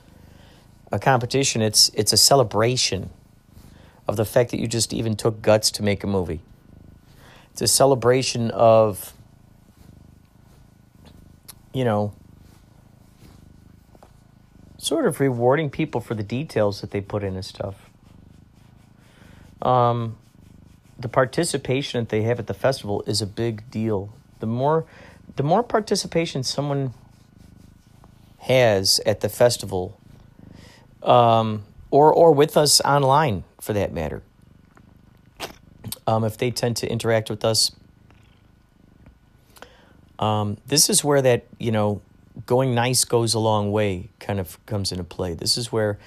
a 0.90 0.98
competition. 0.98 1.62
It's 1.62 1.90
it's 1.90 2.12
a 2.12 2.16
celebration 2.16 3.10
of 4.08 4.16
the 4.16 4.24
fact 4.24 4.50
that 4.50 4.60
you 4.60 4.66
just 4.66 4.92
even 4.92 5.16
took 5.16 5.40
guts 5.40 5.70
to 5.72 5.82
make 5.82 6.02
a 6.02 6.06
movie. 6.06 6.40
It's 7.52 7.62
a 7.62 7.68
celebration 7.68 8.50
of 8.50 9.12
you 11.72 11.84
know 11.84 12.12
sort 14.78 15.06
of 15.06 15.20
rewarding 15.20 15.70
people 15.70 16.00
for 16.00 16.14
the 16.14 16.22
details 16.22 16.80
that 16.80 16.90
they 16.90 17.00
put 17.00 17.22
into 17.22 17.42
stuff. 17.42 17.76
Um, 19.62 20.16
the 21.04 21.08
participation 21.10 22.00
that 22.00 22.08
they 22.08 22.22
have 22.22 22.38
at 22.38 22.46
the 22.46 22.54
festival 22.54 23.04
is 23.06 23.20
a 23.20 23.26
big 23.26 23.70
deal. 23.70 24.08
The 24.40 24.46
more 24.46 24.86
the 25.36 25.42
more 25.42 25.62
participation 25.62 26.42
someone 26.42 26.94
has 28.38 29.00
at 29.04 29.20
the 29.20 29.28
festival, 29.28 30.00
um, 31.02 31.64
or 31.90 32.10
or 32.10 32.32
with 32.32 32.56
us 32.56 32.80
online 32.80 33.44
for 33.60 33.74
that 33.74 33.92
matter, 33.92 34.22
um, 36.06 36.24
if 36.24 36.38
they 36.38 36.50
tend 36.50 36.78
to 36.78 36.90
interact 36.90 37.28
with 37.28 37.44
us, 37.44 37.72
um, 40.18 40.56
this 40.66 40.88
is 40.88 41.04
where 41.04 41.20
that 41.20 41.44
you 41.58 41.70
know 41.70 42.00
going 42.46 42.74
nice 42.74 43.04
goes 43.04 43.34
a 43.34 43.38
long 43.38 43.70
way 43.70 44.08
kind 44.20 44.40
of 44.40 44.58
comes 44.64 44.90
into 44.90 45.04
play. 45.04 45.34
This 45.34 45.58
is 45.58 45.70
where 45.70 45.98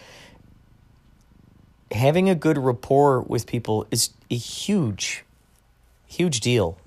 having 1.91 2.30
a 2.30 2.36
good 2.36 2.58
rapport 2.58 3.21
with 3.21 3.47
people 3.47 3.88
is 3.91 4.10
a 4.30 4.36
huge, 4.36 5.23
huge 6.08 6.39
deal. 6.39 6.78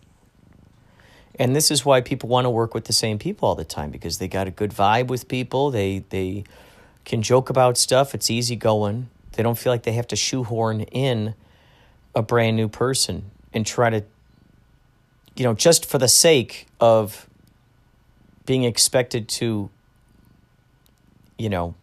And 1.39 1.57
this 1.57 1.71
is 1.71 1.85
why 1.85 2.03
people 2.03 2.29
want 2.29 2.45
to 2.45 2.51
work 2.51 2.75
with 2.75 2.85
the 2.85 2.93
same 2.93 3.19
people 3.19 3.49
all 3.49 3.55
the 3.55 3.65
time 3.65 3.91
because 3.91 4.19
they 4.19 4.29
got 4.29 4.47
a 4.47 4.51
good 4.51 4.73
vibe 4.73 5.07
with 5.07 5.27
people. 5.27 5.71
They 5.71 6.05
they 6.11 6.45
can 7.05 7.23
joke 7.23 7.49
about 7.49 7.79
stuff. 7.79 8.15
It's 8.15 8.31
easy 8.31 8.57
going. 8.57 9.09
They 9.33 9.43
don't 9.43 9.57
feel 9.57 9.73
like 9.73 9.85
they 9.85 9.93
have 9.93 10.09
to 10.09 10.17
shoehorn 10.17 10.83
in 10.83 11.35
a 12.15 12.21
brand 12.21 12.57
new 12.57 12.69
person 12.69 13.31
and 13.55 13.65
try 13.65 13.89
to 13.91 14.05
you 15.37 15.45
know, 15.45 15.55
just 15.55 15.87
for 15.87 15.97
the 15.97 16.09
sake 16.09 16.67
of 16.81 17.27
being 18.45 18.65
expected 18.65 19.29
to 19.29 19.71
you 21.39 21.49
know, 21.49 21.75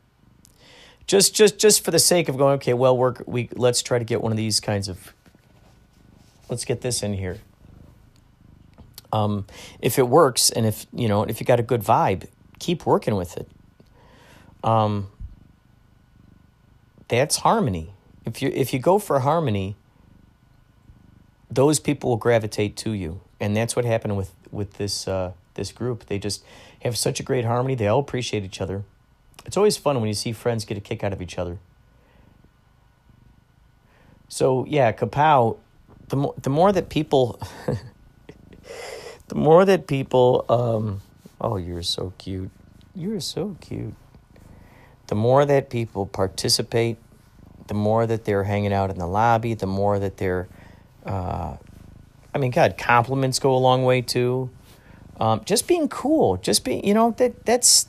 just 1.07 1.33
just 1.33 1.57
just 1.57 1.83
for 1.83 1.91
the 1.91 1.99
sake 1.99 2.29
of 2.29 2.37
going 2.37 2.55
okay 2.55 2.73
well 2.73 2.95
we're 2.95 3.15
we 3.25 3.49
let's 3.53 3.81
try 3.81 3.97
to 3.97 4.05
get 4.05 4.21
one 4.21 4.31
of 4.31 4.37
these 4.37 4.59
kinds 4.59 4.87
of 4.87 5.13
let's 6.49 6.65
get 6.65 6.81
this 6.81 7.01
in 7.01 7.13
here. 7.13 7.39
Um, 9.13 9.45
if 9.81 9.97
it 9.97 10.07
works 10.09 10.49
and 10.49 10.65
if 10.65 10.85
you 10.93 11.07
know 11.07 11.23
if 11.23 11.39
you 11.39 11.45
got 11.45 11.59
a 11.59 11.63
good 11.63 11.81
vibe 11.81 12.27
keep 12.59 12.85
working 12.85 13.15
with 13.15 13.37
it. 13.37 13.49
Um, 14.63 15.07
that's 17.07 17.37
harmony. 17.37 17.93
If 18.25 18.41
you 18.41 18.51
if 18.53 18.73
you 18.73 18.79
go 18.79 18.99
for 18.99 19.21
harmony 19.21 19.77
those 21.49 21.79
people 21.79 22.09
will 22.09 22.17
gravitate 22.17 22.75
to 22.75 22.91
you. 22.91 23.21
And 23.39 23.55
that's 23.55 23.75
what 23.75 23.85
happened 23.85 24.17
with 24.17 24.33
with 24.51 24.73
this 24.73 25.07
uh, 25.07 25.31
this 25.53 25.71
group. 25.71 26.07
They 26.07 26.19
just 26.19 26.43
have 26.81 26.97
such 26.97 27.21
a 27.21 27.23
great 27.23 27.45
harmony. 27.45 27.75
They 27.75 27.87
all 27.87 27.99
appreciate 27.99 28.43
each 28.43 28.59
other 28.59 28.83
it's 29.47 29.55
always 29.57 29.77
fun 29.77 29.99
when 29.99 30.09
you 30.09 30.13
see 30.13 30.33
friends 30.33 30.65
get 30.65 30.77
a 30.77 30.81
kick 30.81 31.03
out 31.03 31.13
of 31.13 31.21
each 31.21 31.39
other. 31.39 31.57
So 34.27 34.65
yeah, 34.67 34.91
Kapow, 34.91 35.57
the 36.09 36.17
more 36.17 36.35
the 36.39 36.49
more 36.49 36.71
that 36.73 36.89
people, 36.89 37.39
the 39.29 39.35
more 39.35 39.63
that 39.63 39.87
people, 39.87 40.45
um, 40.49 41.01
oh, 41.39 41.55
you're 41.55 41.81
so 41.81 42.13
cute, 42.17 42.51
you're 42.93 43.21
so 43.21 43.55
cute. 43.61 43.95
The 45.07 45.15
more 45.15 45.45
that 45.45 45.69
people 45.69 46.05
participate, 46.05 46.97
the 47.67 47.73
more 47.73 48.05
that 48.05 48.25
they're 48.25 48.43
hanging 48.43 48.73
out 48.73 48.89
in 48.89 48.99
the 48.99 49.07
lobby, 49.07 49.53
the 49.53 49.65
more 49.65 49.97
that 49.97 50.17
they're, 50.17 50.49
uh, 51.05 51.55
I 52.35 52.37
mean, 52.37 52.51
God, 52.51 52.77
compliments 52.77 53.39
go 53.39 53.55
a 53.55 53.57
long 53.57 53.85
way 53.85 54.01
too. 54.01 54.49
Um, 55.21 55.41
just 55.45 55.67
being 55.67 55.87
cool, 55.87 56.35
just 56.35 56.65
being, 56.65 56.85
you 56.85 56.93
know, 56.93 57.11
that 57.11 57.45
that's 57.45 57.87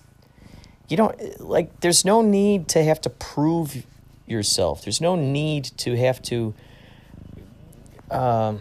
you 0.88 0.96
don't 0.96 1.40
like 1.40 1.80
there's 1.80 2.04
no 2.04 2.22
need 2.22 2.68
to 2.68 2.82
have 2.82 3.00
to 3.02 3.10
prove 3.10 3.84
yourself. 4.26 4.82
There's 4.82 5.00
no 5.00 5.16
need 5.16 5.64
to 5.78 5.96
have 5.96 6.20
to 6.22 6.54
um, 8.10 8.60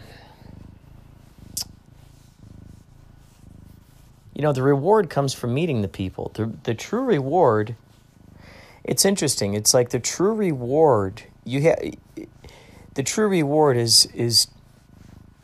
you 4.33 4.41
know 4.41 4.51
the 4.51 4.63
reward 4.63 5.09
comes 5.09 5.33
from 5.33 5.53
meeting 5.53 5.81
the 5.81 5.87
people. 5.87 6.31
The, 6.33 6.51
the 6.63 6.73
true 6.73 7.03
reward 7.03 7.75
it's 8.83 9.03
interesting. 9.03 9.53
It's 9.53 9.73
like 9.73 9.89
the 9.89 9.99
true 9.99 10.33
reward 10.33 11.23
you 11.43 11.61
have 11.61 11.79
the 12.93 13.03
true 13.03 13.27
reward 13.27 13.77
is 13.77 14.05
is 14.13 14.47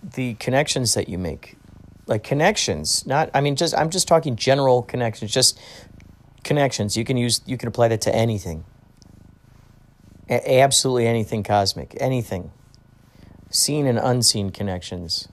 the 0.01 0.33
connections 0.35 0.95
that 0.95 1.07
you 1.07 1.17
make. 1.17 1.57
Like 2.05 2.23
connections 2.23 3.07
not 3.07 3.29
i 3.33 3.39
mean 3.39 3.55
just 3.55 3.73
i'm 3.77 3.89
just 3.89 4.09
talking 4.09 4.35
general 4.35 4.81
connections 4.81 5.31
just 5.31 5.57
Connections. 6.43 6.97
You 6.97 7.05
can 7.05 7.17
use. 7.17 7.41
You 7.45 7.57
can 7.57 7.67
apply 7.67 7.87
that 7.89 8.01
to 8.01 8.15
anything. 8.15 8.65
A- 10.29 10.59
absolutely 10.59 11.07
anything 11.07 11.43
cosmic. 11.43 11.95
Anything. 11.99 12.51
Seen 13.49 13.85
and 13.85 13.99
unseen 13.99 14.49
connections. 14.49 15.27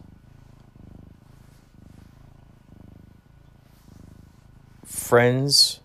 Friends, 4.85 5.81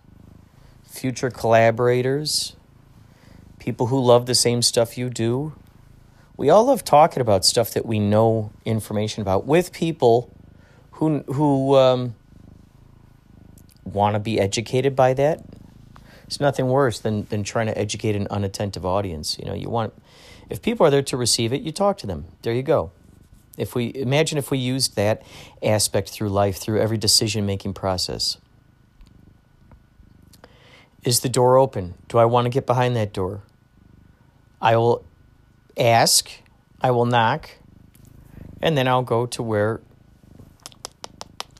future 0.84 1.30
collaborators, 1.30 2.54
people 3.58 3.86
who 3.88 4.00
love 4.00 4.26
the 4.26 4.34
same 4.34 4.62
stuff 4.62 4.96
you 4.96 5.10
do. 5.10 5.54
We 6.36 6.50
all 6.50 6.66
love 6.66 6.84
talking 6.84 7.20
about 7.20 7.44
stuff 7.44 7.72
that 7.72 7.86
we 7.86 7.98
know 7.98 8.52
information 8.64 9.22
about 9.22 9.46
with 9.46 9.72
people 9.72 10.32
who 10.92 11.20
who 11.22 11.76
um, 11.76 12.14
want 13.86 14.14
to 14.14 14.20
be 14.20 14.38
educated 14.40 14.94
by 14.94 15.14
that. 15.14 15.44
It's 16.26 16.40
nothing 16.40 16.68
worse 16.68 16.98
than 16.98 17.24
than 17.26 17.44
trying 17.44 17.66
to 17.66 17.78
educate 17.78 18.16
an 18.16 18.26
unattentive 18.30 18.84
audience. 18.84 19.38
You 19.38 19.46
know, 19.46 19.54
you 19.54 19.70
want 19.70 19.94
if 20.50 20.60
people 20.60 20.86
are 20.86 20.90
there 20.90 21.02
to 21.02 21.16
receive 21.16 21.52
it, 21.52 21.62
you 21.62 21.72
talk 21.72 21.98
to 21.98 22.06
them. 22.06 22.26
There 22.42 22.52
you 22.52 22.62
go. 22.62 22.90
If 23.56 23.74
we 23.74 23.92
imagine 23.94 24.36
if 24.38 24.50
we 24.50 24.58
used 24.58 24.96
that 24.96 25.22
aspect 25.62 26.10
through 26.10 26.28
life, 26.28 26.56
through 26.56 26.80
every 26.80 26.98
decision 26.98 27.46
making 27.46 27.74
process. 27.74 28.38
Is 31.04 31.20
the 31.20 31.28
door 31.28 31.56
open? 31.56 31.94
Do 32.08 32.18
I 32.18 32.24
want 32.24 32.46
to 32.46 32.50
get 32.50 32.66
behind 32.66 32.96
that 32.96 33.12
door? 33.12 33.42
I 34.60 34.76
will 34.76 35.04
ask, 35.78 36.28
I 36.80 36.90
will 36.90 37.04
knock, 37.04 37.50
and 38.60 38.76
then 38.76 38.88
I'll 38.88 39.02
go 39.02 39.26
to 39.26 39.42
where, 39.42 39.80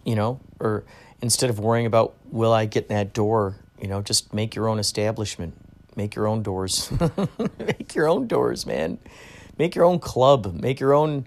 you 0.04 0.16
know, 0.16 0.40
or 0.58 0.84
instead 1.22 1.50
of 1.50 1.58
worrying 1.58 1.86
about 1.86 2.14
will 2.30 2.52
I 2.52 2.66
get 2.66 2.88
that 2.88 3.12
door, 3.12 3.56
you 3.80 3.88
know, 3.88 4.02
just 4.02 4.32
make 4.32 4.54
your 4.54 4.68
own 4.68 4.78
establishment, 4.78 5.54
make 5.96 6.14
your 6.14 6.26
own 6.26 6.42
doors, 6.42 6.90
make 7.58 7.94
your 7.94 8.08
own 8.08 8.26
doors, 8.26 8.66
man, 8.66 8.98
make 9.58 9.74
your 9.74 9.84
own 9.84 9.98
club, 9.98 10.54
make 10.54 10.80
your 10.80 10.94
own, 10.94 11.26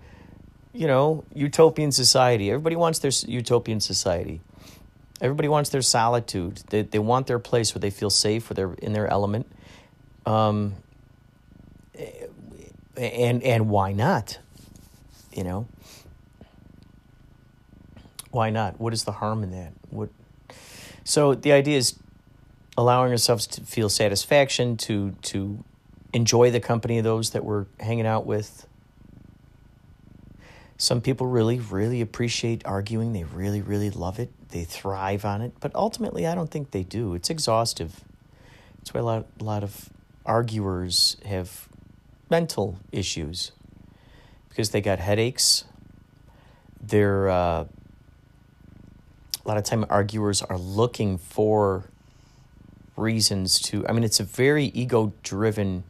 you 0.73 0.87
know, 0.87 1.23
utopian 1.33 1.91
society. 1.91 2.49
Everybody 2.49 2.75
wants 2.75 2.99
their 2.99 3.11
utopian 3.27 3.79
society. 3.79 4.41
Everybody 5.21 5.47
wants 5.49 5.69
their 5.69 5.81
solitude. 5.81 6.61
They, 6.69 6.83
they 6.83 6.99
want 6.99 7.27
their 7.27 7.39
place 7.39 7.75
where 7.75 7.79
they 7.79 7.89
feel 7.89 8.09
safe, 8.09 8.49
where 8.49 8.55
they're 8.55 8.73
in 8.75 8.93
their 8.93 9.07
element. 9.07 9.51
Um, 10.25 10.75
and 12.95 13.43
and 13.43 13.69
why 13.69 13.93
not? 13.93 14.39
You 15.31 15.43
know, 15.43 15.67
why 18.31 18.49
not? 18.49 18.79
What 18.79 18.93
is 18.93 19.03
the 19.03 19.13
harm 19.13 19.43
in 19.43 19.51
that? 19.51 19.73
What? 19.89 20.09
So 21.03 21.35
the 21.35 21.51
idea 21.51 21.77
is 21.77 21.95
allowing 22.77 23.11
ourselves 23.11 23.47
to 23.47 23.61
feel 23.61 23.89
satisfaction, 23.89 24.77
to 24.77 25.11
to 25.23 25.63
enjoy 26.13 26.51
the 26.51 26.59
company 26.59 26.97
of 26.97 27.03
those 27.03 27.31
that 27.31 27.43
we're 27.43 27.65
hanging 27.79 28.05
out 28.05 28.25
with. 28.25 28.65
Some 30.77 31.01
people 31.01 31.27
really, 31.27 31.59
really 31.59 31.99
appreciate 31.99 32.65
arguing. 32.65 33.11
They 33.11 33.25
really, 33.25 33.61
really 33.61 33.89
love 33.89 34.17
it. 34.17 34.31
They 34.49 34.63
thrive 34.63 35.25
on 35.25 35.41
it. 35.41 35.53
But 35.59 35.75
ultimately, 35.75 36.25
I 36.25 36.35
don't 36.35 36.49
think 36.49 36.71
they 36.71 36.83
do. 36.83 37.15
It's 37.15 37.29
exhaustive. 37.29 38.01
That's 38.77 38.93
why 38.93 39.01
a 39.01 39.03
lot, 39.03 39.27
a 39.39 39.43
lot 39.43 39.63
of 39.63 39.89
arguers 40.25 41.17
have 41.25 41.67
mental 42.29 42.77
issues 42.93 43.51
because 44.47 44.69
they 44.69 44.79
got 44.79 44.99
headaches. 44.99 45.65
They're 46.81 47.29
uh, 47.29 47.65
lot 49.49 49.57
of 49.57 49.63
time 49.63 49.83
arguers 49.89 50.41
are 50.43 50.57
looking 50.57 51.17
for 51.17 51.85
reasons 52.95 53.59
to. 53.59 53.87
I 53.87 53.93
mean, 53.93 54.03
it's 54.03 54.19
a 54.19 54.23
very 54.23 54.65
ego 54.65 55.11
driven, 55.23 55.83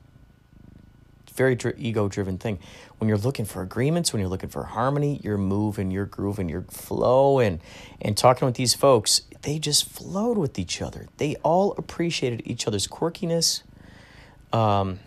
very 1.34 1.56
dr- 1.56 1.76
ego 1.78 2.08
driven 2.08 2.38
thing. 2.38 2.60
When 3.00 3.10
you're 3.10 3.17
looking 3.17 3.45
for 3.45 3.62
agreements, 3.62 4.13
when 4.13 4.22
you're 4.22 4.30
looking 4.30 4.50
for 4.50 4.63
harmony, 4.63 5.19
you're 5.24 5.38
moving, 5.38 5.91
you're 5.91 6.06
grooving, 6.06 6.48
you're 6.48 6.65
flowing, 6.69 7.60
and 8.02 8.17
talking 8.17 8.45
with 8.45 8.56
these 8.56 8.74
folks, 8.74 9.22
they 9.41 9.60
just 9.60 9.86
flowed 9.86 10.38
with 10.38 10.58
each 10.58 10.82
other. 10.82 11.08
They 11.17 11.36
all 11.38 11.74
appreciated 11.78 12.41
each 12.45 12.67
other's 12.67 12.88
quirkiness. 12.88 13.63
Um, 14.54 15.00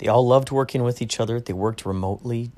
They 0.00 0.08
all 0.08 0.26
loved 0.26 0.50
working 0.50 0.82
with 0.82 1.02
each 1.02 1.20
other. 1.20 1.40
They 1.40 1.52
worked 1.52 1.84
remotely, 1.84 2.50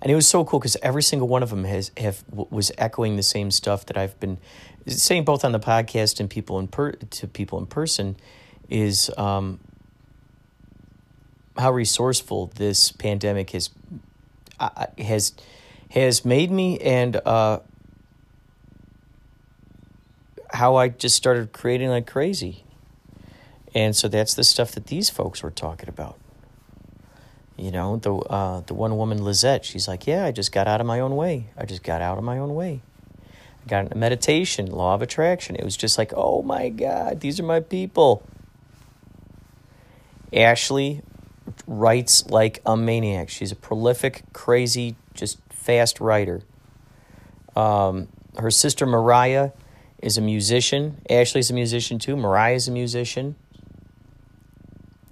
and 0.00 0.12
it 0.12 0.14
was 0.14 0.28
so 0.28 0.44
cool 0.44 0.60
because 0.60 0.76
every 0.84 1.02
single 1.02 1.26
one 1.26 1.42
of 1.42 1.50
them 1.50 1.64
has 1.64 1.90
have 1.96 2.22
was 2.30 2.70
echoing 2.78 3.16
the 3.16 3.24
same 3.24 3.50
stuff 3.50 3.84
that 3.86 3.96
I've 3.96 4.18
been 4.20 4.38
saying 4.86 5.24
both 5.24 5.44
on 5.44 5.50
the 5.50 5.58
podcast 5.58 6.20
and 6.20 6.30
people 6.30 6.60
in 6.60 6.68
per 6.68 6.92
to 6.92 7.26
people 7.26 7.58
in 7.58 7.66
person 7.66 8.14
is 8.68 9.10
um, 9.18 9.58
how 11.58 11.72
resourceful 11.72 12.52
this 12.54 12.92
pandemic 12.92 13.50
has 13.50 13.70
uh, 14.60 14.86
has 14.98 15.32
has 15.90 16.24
made 16.24 16.52
me 16.52 16.78
and 16.78 17.16
uh, 17.16 17.58
how 20.52 20.76
I 20.76 20.90
just 20.90 21.16
started 21.16 21.52
creating 21.52 21.88
like 21.88 22.06
crazy. 22.06 22.62
And 23.74 23.96
so 23.96 24.06
that's 24.06 24.34
the 24.34 24.44
stuff 24.44 24.70
that 24.70 24.86
these 24.86 25.10
folks 25.10 25.42
were 25.42 25.50
talking 25.50 25.88
about. 25.88 26.20
You 27.56 27.70
know, 27.70 27.96
the 27.96 28.14
uh, 28.14 28.60
the 28.60 28.74
one 28.74 28.96
woman 28.96 29.24
Lizette, 29.24 29.64
she's 29.64 29.88
like, 29.88 30.06
"Yeah, 30.06 30.26
I 30.26 30.32
just 30.32 30.52
got 30.52 30.68
out 30.68 30.80
of 30.80 30.86
my 30.86 31.00
own 31.00 31.16
way. 31.16 31.48
I 31.56 31.64
just 31.64 31.82
got 31.82 32.02
out 32.02 32.18
of 32.18 32.24
my 32.24 32.38
own 32.38 32.54
way. 32.54 32.82
I 33.64 33.68
got 33.68 33.84
into 33.84 33.96
meditation, 33.96 34.66
law 34.66 34.94
of 34.94 35.02
attraction. 35.02 35.56
It 35.56 35.64
was 35.64 35.76
just 35.76 35.96
like, 35.96 36.12
oh 36.14 36.42
my 36.42 36.68
god, 36.68 37.20
these 37.20 37.40
are 37.40 37.44
my 37.44 37.60
people." 37.60 38.22
Ashley 40.32 41.02
writes 41.66 42.26
like 42.28 42.60
a 42.66 42.76
maniac. 42.76 43.30
She's 43.30 43.52
a 43.52 43.56
prolific, 43.56 44.24
crazy, 44.32 44.96
just 45.14 45.38
fast 45.48 46.00
writer. 46.00 46.42
Um, 47.54 48.08
her 48.36 48.50
sister 48.50 48.84
Mariah 48.84 49.52
is 50.02 50.18
a 50.18 50.20
musician. 50.20 51.00
Ashley's 51.08 51.50
a 51.50 51.54
musician 51.54 51.98
too. 51.98 52.16
Mariah's 52.16 52.68
a 52.68 52.70
musician. 52.70 53.36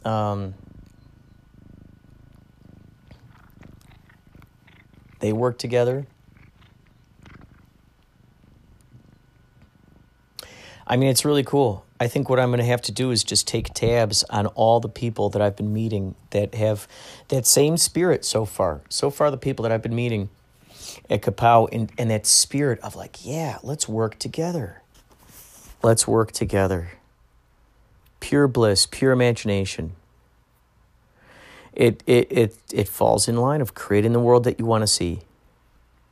Um, 0.05 0.55
They 5.25 5.33
work 5.33 5.57
together. 5.57 6.07
I 10.87 10.99
mean, 10.99 11.09
it's 11.09 11.25
really 11.25 11.43
cool. 11.43 11.87
I 11.99 12.09
think 12.09 12.29
what 12.29 12.39
I'm 12.39 12.51
going 12.51 12.59
to 12.59 12.67
have 12.67 12.83
to 12.83 12.93
do 12.93 13.11
is 13.11 13.25
just 13.25 13.49
take 13.49 13.73
tabs 13.73 14.23
on 14.25 14.49
all 14.49 14.81
the 14.81 14.89
people 14.91 15.31
that 15.31 15.41
I've 15.41 15.57
been 15.57 15.73
meeting 15.73 16.15
that 16.29 16.55
have 16.55 16.87
that 17.29 17.47
same 17.47 17.79
spirit 17.79 18.27
so 18.27 18.45
far. 18.45 18.83
So 18.91 19.09
far, 19.09 19.31
the 19.31 19.39
people 19.39 19.63
that 19.63 19.73
I've 19.73 19.81
been 19.81 19.95
meeting 19.95 20.29
at 21.09 21.23
Kapow 21.23 21.71
and, 21.73 21.91
and 21.97 22.11
that 22.11 22.27
spirit 22.27 22.79
of 22.81 22.95
like, 22.95 23.25
yeah, 23.25 23.57
let's 23.63 23.89
work 23.89 24.19
together. 24.19 24.83
Let's 25.83 26.07
work 26.07 26.33
together. 26.33 26.91
Pure 28.21 28.49
bliss, 28.49 28.85
pure 28.85 29.13
imagination 29.13 29.97
it, 31.75 32.03
it, 32.07 32.31
it, 32.31 32.57
it 32.73 32.89
falls 32.89 33.29
in 33.29 33.37
line 33.37 33.61
of 33.61 33.75
creating 33.75 34.13
the 34.13 34.21
world 34.21 34.45
that 34.45 34.59
you 34.59 34.65
want 34.65 34.83
to 34.83 34.87
see, 34.87 35.21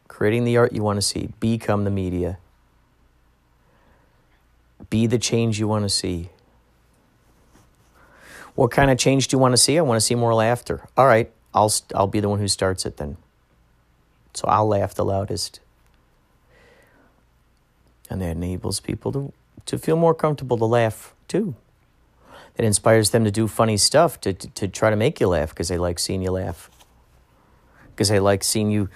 creating 0.08 0.44
the 0.44 0.56
art 0.56 0.72
you 0.72 0.82
want 0.82 0.96
to 0.96 1.02
see, 1.02 1.30
become 1.38 1.84
the 1.84 1.90
media, 1.90 2.38
be 4.90 5.06
the 5.06 5.18
change 5.18 5.58
you 5.60 5.68
want 5.68 5.84
to 5.84 5.88
see. 5.88 6.30
What 8.54 8.70
kind 8.70 8.90
of 8.90 8.98
change 8.98 9.28
do 9.28 9.36
you 9.36 9.38
want 9.38 9.52
to 9.52 9.56
see? 9.56 9.78
I 9.78 9.82
want 9.82 9.96
to 9.96 10.04
see 10.04 10.14
more 10.14 10.34
laughter. 10.34 10.86
All 10.96 11.06
right, 11.06 11.30
I'll, 11.54 11.72
I'll 11.94 12.06
be 12.06 12.20
the 12.20 12.28
one 12.28 12.38
who 12.38 12.48
starts 12.48 12.84
it 12.84 12.96
then. 12.96 13.16
So 14.34 14.48
I'll 14.48 14.66
laugh 14.66 14.94
the 14.94 15.04
loudest. 15.04 15.60
And 18.10 18.20
that 18.20 18.30
enables 18.36 18.80
people 18.80 19.12
to, 19.12 19.32
to 19.66 19.78
feel 19.78 19.96
more 19.96 20.14
comfortable 20.14 20.58
to 20.58 20.66
laugh 20.66 21.14
too 21.28 21.54
that 22.56 22.64
inspires 22.64 23.10
them 23.10 23.24
to 23.24 23.30
do 23.30 23.48
funny 23.48 23.76
stuff 23.76 24.20
to, 24.20 24.32
to, 24.32 24.48
to 24.48 24.68
try 24.68 24.90
to 24.90 24.96
make 24.96 25.20
you 25.20 25.28
laugh 25.28 25.50
because 25.50 25.68
they 25.68 25.78
like 25.78 25.98
seeing 25.98 26.22
you 26.22 26.30
laugh. 26.30 26.70
Because 27.90 28.08
they 28.08 28.20
like 28.20 28.44
seeing 28.44 28.70
you 28.70 28.88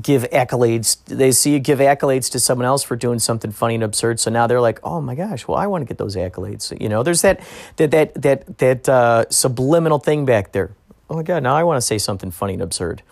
give 0.00 0.22
accolades. 0.30 1.04
They 1.04 1.32
see 1.32 1.52
you 1.52 1.58
give 1.58 1.78
accolades 1.78 2.30
to 2.32 2.40
someone 2.40 2.66
else 2.66 2.82
for 2.82 2.96
doing 2.96 3.18
something 3.18 3.50
funny 3.50 3.74
and 3.74 3.84
absurd. 3.84 4.20
So 4.20 4.30
now 4.30 4.46
they're 4.46 4.60
like, 4.60 4.80
oh 4.82 5.00
my 5.00 5.14
gosh, 5.14 5.46
well, 5.46 5.58
I 5.58 5.66
want 5.66 5.82
to 5.82 5.86
get 5.86 5.98
those 5.98 6.16
accolades. 6.16 6.78
You 6.80 6.88
know, 6.88 7.02
there's 7.02 7.22
that, 7.22 7.40
that, 7.76 7.90
that, 7.90 8.14
that, 8.22 8.58
that 8.58 8.88
uh, 8.88 9.24
subliminal 9.28 9.98
thing 9.98 10.24
back 10.24 10.52
there. 10.52 10.74
Oh 11.10 11.16
my 11.16 11.22
God, 11.22 11.42
now 11.42 11.54
I 11.54 11.64
want 11.64 11.76
to 11.76 11.82
say 11.82 11.98
something 11.98 12.30
funny 12.30 12.54
and 12.54 12.62
absurd 12.62 13.02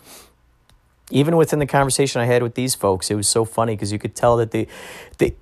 even 1.11 1.35
within 1.35 1.59
the 1.59 1.67
conversation 1.67 2.21
I 2.21 2.25
had 2.25 2.41
with 2.41 2.55
these 2.55 2.73
folks, 2.73 3.11
it 3.11 3.15
was 3.15 3.27
so 3.27 3.45
funny 3.45 3.75
because 3.75 3.91
you 3.91 3.99
could 3.99 4.15
tell 4.15 4.37
that 4.37 4.51
they, 4.51 4.67
they, 5.17 5.35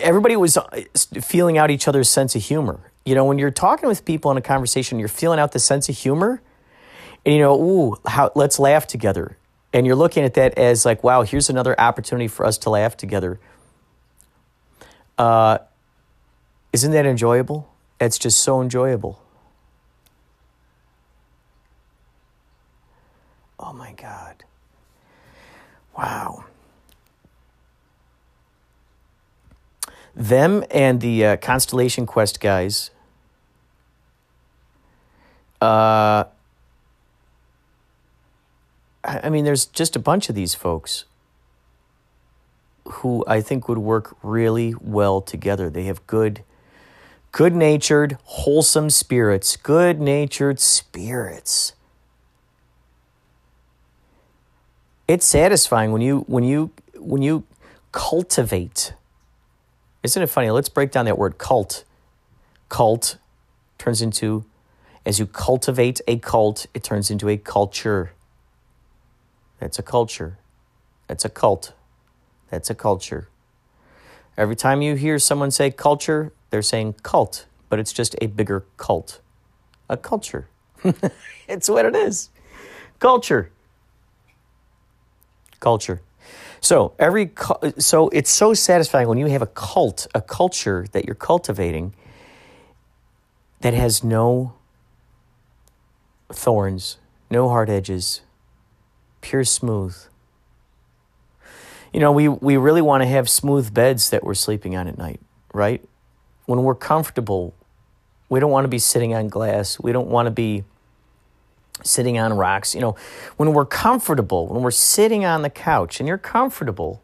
everybody 0.00 0.36
was 0.36 0.56
uh, 0.56 0.82
feeling 1.22 1.56
out 1.56 1.70
each 1.70 1.88
other's 1.88 2.08
sense 2.08 2.34
of 2.34 2.42
humor. 2.42 2.91
You 3.04 3.14
know, 3.14 3.24
when 3.24 3.38
you're 3.38 3.50
talking 3.50 3.88
with 3.88 4.04
people 4.04 4.30
in 4.30 4.36
a 4.36 4.40
conversation, 4.42 4.98
you're 4.98 5.08
feeling 5.08 5.38
out 5.40 5.52
the 5.52 5.58
sense 5.58 5.88
of 5.88 5.96
humor, 5.96 6.40
and 7.26 7.34
you 7.34 7.40
know, 7.40 7.60
ooh, 7.60 7.96
how, 8.06 8.30
let's 8.34 8.58
laugh 8.58 8.86
together. 8.86 9.36
and 9.72 9.86
you're 9.86 9.96
looking 9.96 10.24
at 10.24 10.34
that 10.34 10.58
as 10.58 10.84
like, 10.84 11.02
wow, 11.02 11.22
here's 11.22 11.48
another 11.48 11.78
opportunity 11.80 12.28
for 12.28 12.44
us 12.44 12.58
to 12.58 12.70
laugh 12.70 12.96
together. 12.96 13.40
Uh, 15.16 15.58
isn't 16.72 16.92
that 16.92 17.06
enjoyable? 17.06 17.68
It's 18.00 18.18
just 18.18 18.40
so 18.40 18.60
enjoyable. 18.60 19.22
Oh 23.58 23.72
my 23.72 23.92
God. 23.92 24.44
Wow. 25.96 26.44
Them 30.14 30.64
and 30.70 31.00
the 31.00 31.24
uh, 31.24 31.36
Constellation 31.38 32.06
Quest 32.06 32.40
guys. 32.40 32.90
Uh, 35.60 36.24
I 39.04 39.30
mean, 39.30 39.44
there's 39.44 39.66
just 39.66 39.96
a 39.96 39.98
bunch 39.98 40.28
of 40.28 40.34
these 40.34 40.54
folks 40.54 41.04
who 42.84 43.24
I 43.26 43.40
think 43.40 43.68
would 43.68 43.78
work 43.78 44.16
really 44.22 44.74
well 44.80 45.20
together. 45.20 45.70
They 45.70 45.84
have 45.84 46.06
good, 46.06 46.42
good 47.30 47.54
natured, 47.54 48.18
wholesome 48.24 48.90
spirits, 48.90 49.56
good 49.56 50.00
natured 50.00 50.60
spirits. 50.60 51.72
It's 55.08 55.26
satisfying 55.26 55.92
when 55.92 56.02
you 56.02 56.20
when 56.28 56.44
you 56.44 56.70
when 56.96 57.22
you 57.22 57.44
cultivate. 57.92 58.94
Isn't 60.02 60.22
it 60.22 60.26
funny? 60.26 60.50
Let's 60.50 60.68
break 60.68 60.90
down 60.90 61.04
that 61.06 61.18
word 61.18 61.38
cult. 61.38 61.84
Cult 62.68 63.18
turns 63.78 64.02
into 64.02 64.44
as 65.04 65.18
you 65.18 65.26
cultivate 65.26 66.00
a 66.06 66.18
cult, 66.18 66.66
it 66.74 66.84
turns 66.84 67.10
into 67.10 67.28
a 67.28 67.36
culture. 67.36 68.12
That's 69.58 69.78
a 69.78 69.82
culture. 69.82 70.38
That's 71.08 71.24
a 71.24 71.28
cult. 71.28 71.72
That's 72.50 72.70
a 72.70 72.74
culture. 72.74 73.28
Every 74.36 74.56
time 74.56 74.80
you 74.80 74.94
hear 74.94 75.18
someone 75.18 75.50
say 75.50 75.70
culture, 75.70 76.32
they're 76.50 76.62
saying 76.62 76.96
cult, 77.02 77.46
but 77.68 77.78
it's 77.78 77.92
just 77.92 78.14
a 78.22 78.26
bigger 78.26 78.64
cult. 78.76 79.20
A 79.88 79.96
culture. 79.96 80.48
it's 81.48 81.68
what 81.68 81.84
it 81.84 81.96
is. 81.96 82.30
Culture. 82.98 83.50
Culture. 85.58 86.00
So 86.62 86.94
every 86.98 87.32
so 87.78 88.08
it's 88.10 88.30
so 88.30 88.54
satisfying 88.54 89.08
when 89.08 89.18
you 89.18 89.26
have 89.26 89.42
a 89.42 89.46
cult, 89.48 90.06
a 90.14 90.22
culture 90.22 90.86
that 90.92 91.04
you're 91.04 91.16
cultivating 91.16 91.92
that 93.60 93.74
has 93.74 94.04
no 94.04 94.54
thorns, 96.32 96.98
no 97.30 97.48
hard 97.48 97.68
edges, 97.68 98.22
pure 99.20 99.44
smooth. 99.44 99.96
You 101.92 102.00
know, 102.00 102.12
we, 102.12 102.28
we 102.28 102.56
really 102.56 102.80
want 102.80 103.02
to 103.02 103.06
have 103.06 103.28
smooth 103.28 103.74
beds 103.74 104.10
that 104.10 104.24
we're 104.24 104.34
sleeping 104.34 104.76
on 104.76 104.88
at 104.88 104.96
night, 104.96 105.20
right? 105.52 105.84
When 106.46 106.62
we're 106.62 106.74
comfortable, 106.74 107.54
we 108.28 108.40
don't 108.40 108.50
want 108.50 108.64
to 108.64 108.68
be 108.68 108.78
sitting 108.78 109.14
on 109.14 109.28
glass. 109.28 109.78
We 109.78 109.92
don't 109.92 110.08
want 110.08 110.26
to 110.26 110.30
be 110.30 110.64
sitting 111.84 112.18
on 112.18 112.32
rocks. 112.34 112.74
You 112.74 112.80
know, 112.80 112.96
when 113.36 113.52
we're 113.52 113.66
comfortable, 113.66 114.46
when 114.46 114.62
we're 114.62 114.70
sitting 114.70 115.24
on 115.24 115.42
the 115.42 115.50
couch 115.50 116.00
and 116.00 116.08
you're 116.08 116.18
comfortable, 116.18 117.02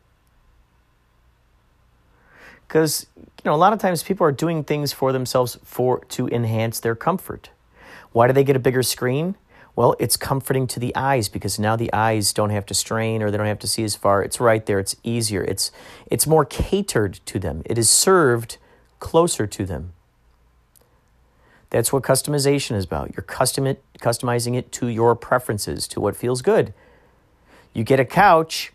because 2.67 3.07
you 3.17 3.25
know 3.45 3.55
a 3.55 3.57
lot 3.57 3.73
of 3.73 3.79
times 3.79 4.03
people 4.03 4.27
are 4.27 4.33
doing 4.33 4.65
things 4.65 4.93
for 4.93 5.13
themselves 5.13 5.59
for 5.65 6.05
to 6.07 6.29
enhance 6.29 6.81
their 6.81 6.95
comfort. 6.95 7.51
Why 8.13 8.27
do 8.27 8.33
they 8.33 8.45
get 8.45 8.57
a 8.57 8.61
bigger 8.61 8.83
screen? 8.83 9.37
Well, 9.75 9.95
it's 10.01 10.17
comforting 10.17 10.67
to 10.69 10.81
the 10.81 10.95
eyes 10.97 11.29
because 11.29 11.59
now 11.59 11.77
the 11.77 11.93
eyes 11.93 12.33
don't 12.33 12.51
have 12.51 12.67
to 12.67 12.75
strain 12.75 13.23
or 13.23 13.31
they 13.31 13.37
don't 13.37 13.47
have 13.47 13.61
to 13.61 13.69
see 13.69 13.85
as 13.85 13.95
far. 13.95 14.25
It's 14.25 14.41
right 14.41 14.67
there. 14.67 14.81
It's 14.81 14.97
easier. 15.05 15.45
It's 15.45 15.71
it's 16.11 16.27
more 16.27 16.45
catered 16.45 17.21
to 17.27 17.39
them. 17.39 17.63
It 17.65 17.79
is 17.79 17.89
served 17.89 18.59
closer 18.99 19.47
to 19.47 19.65
them. 19.65 19.93
That's 21.71 21.93
what 21.93 22.03
customization 22.03 22.77
is 22.77 22.85
about. 22.85 23.15
You're 23.15 23.23
custom 23.23 23.67
it, 23.67 23.83
customizing 23.99 24.57
it 24.57 24.73
to 24.73 24.89
your 24.89 25.15
preferences, 25.15 25.87
to 25.89 26.01
what 26.01 26.17
feels 26.17 26.41
good. 26.41 26.73
You 27.75 27.85
get 27.85 28.01
a 28.01 28.05
couch. 28.05 28.73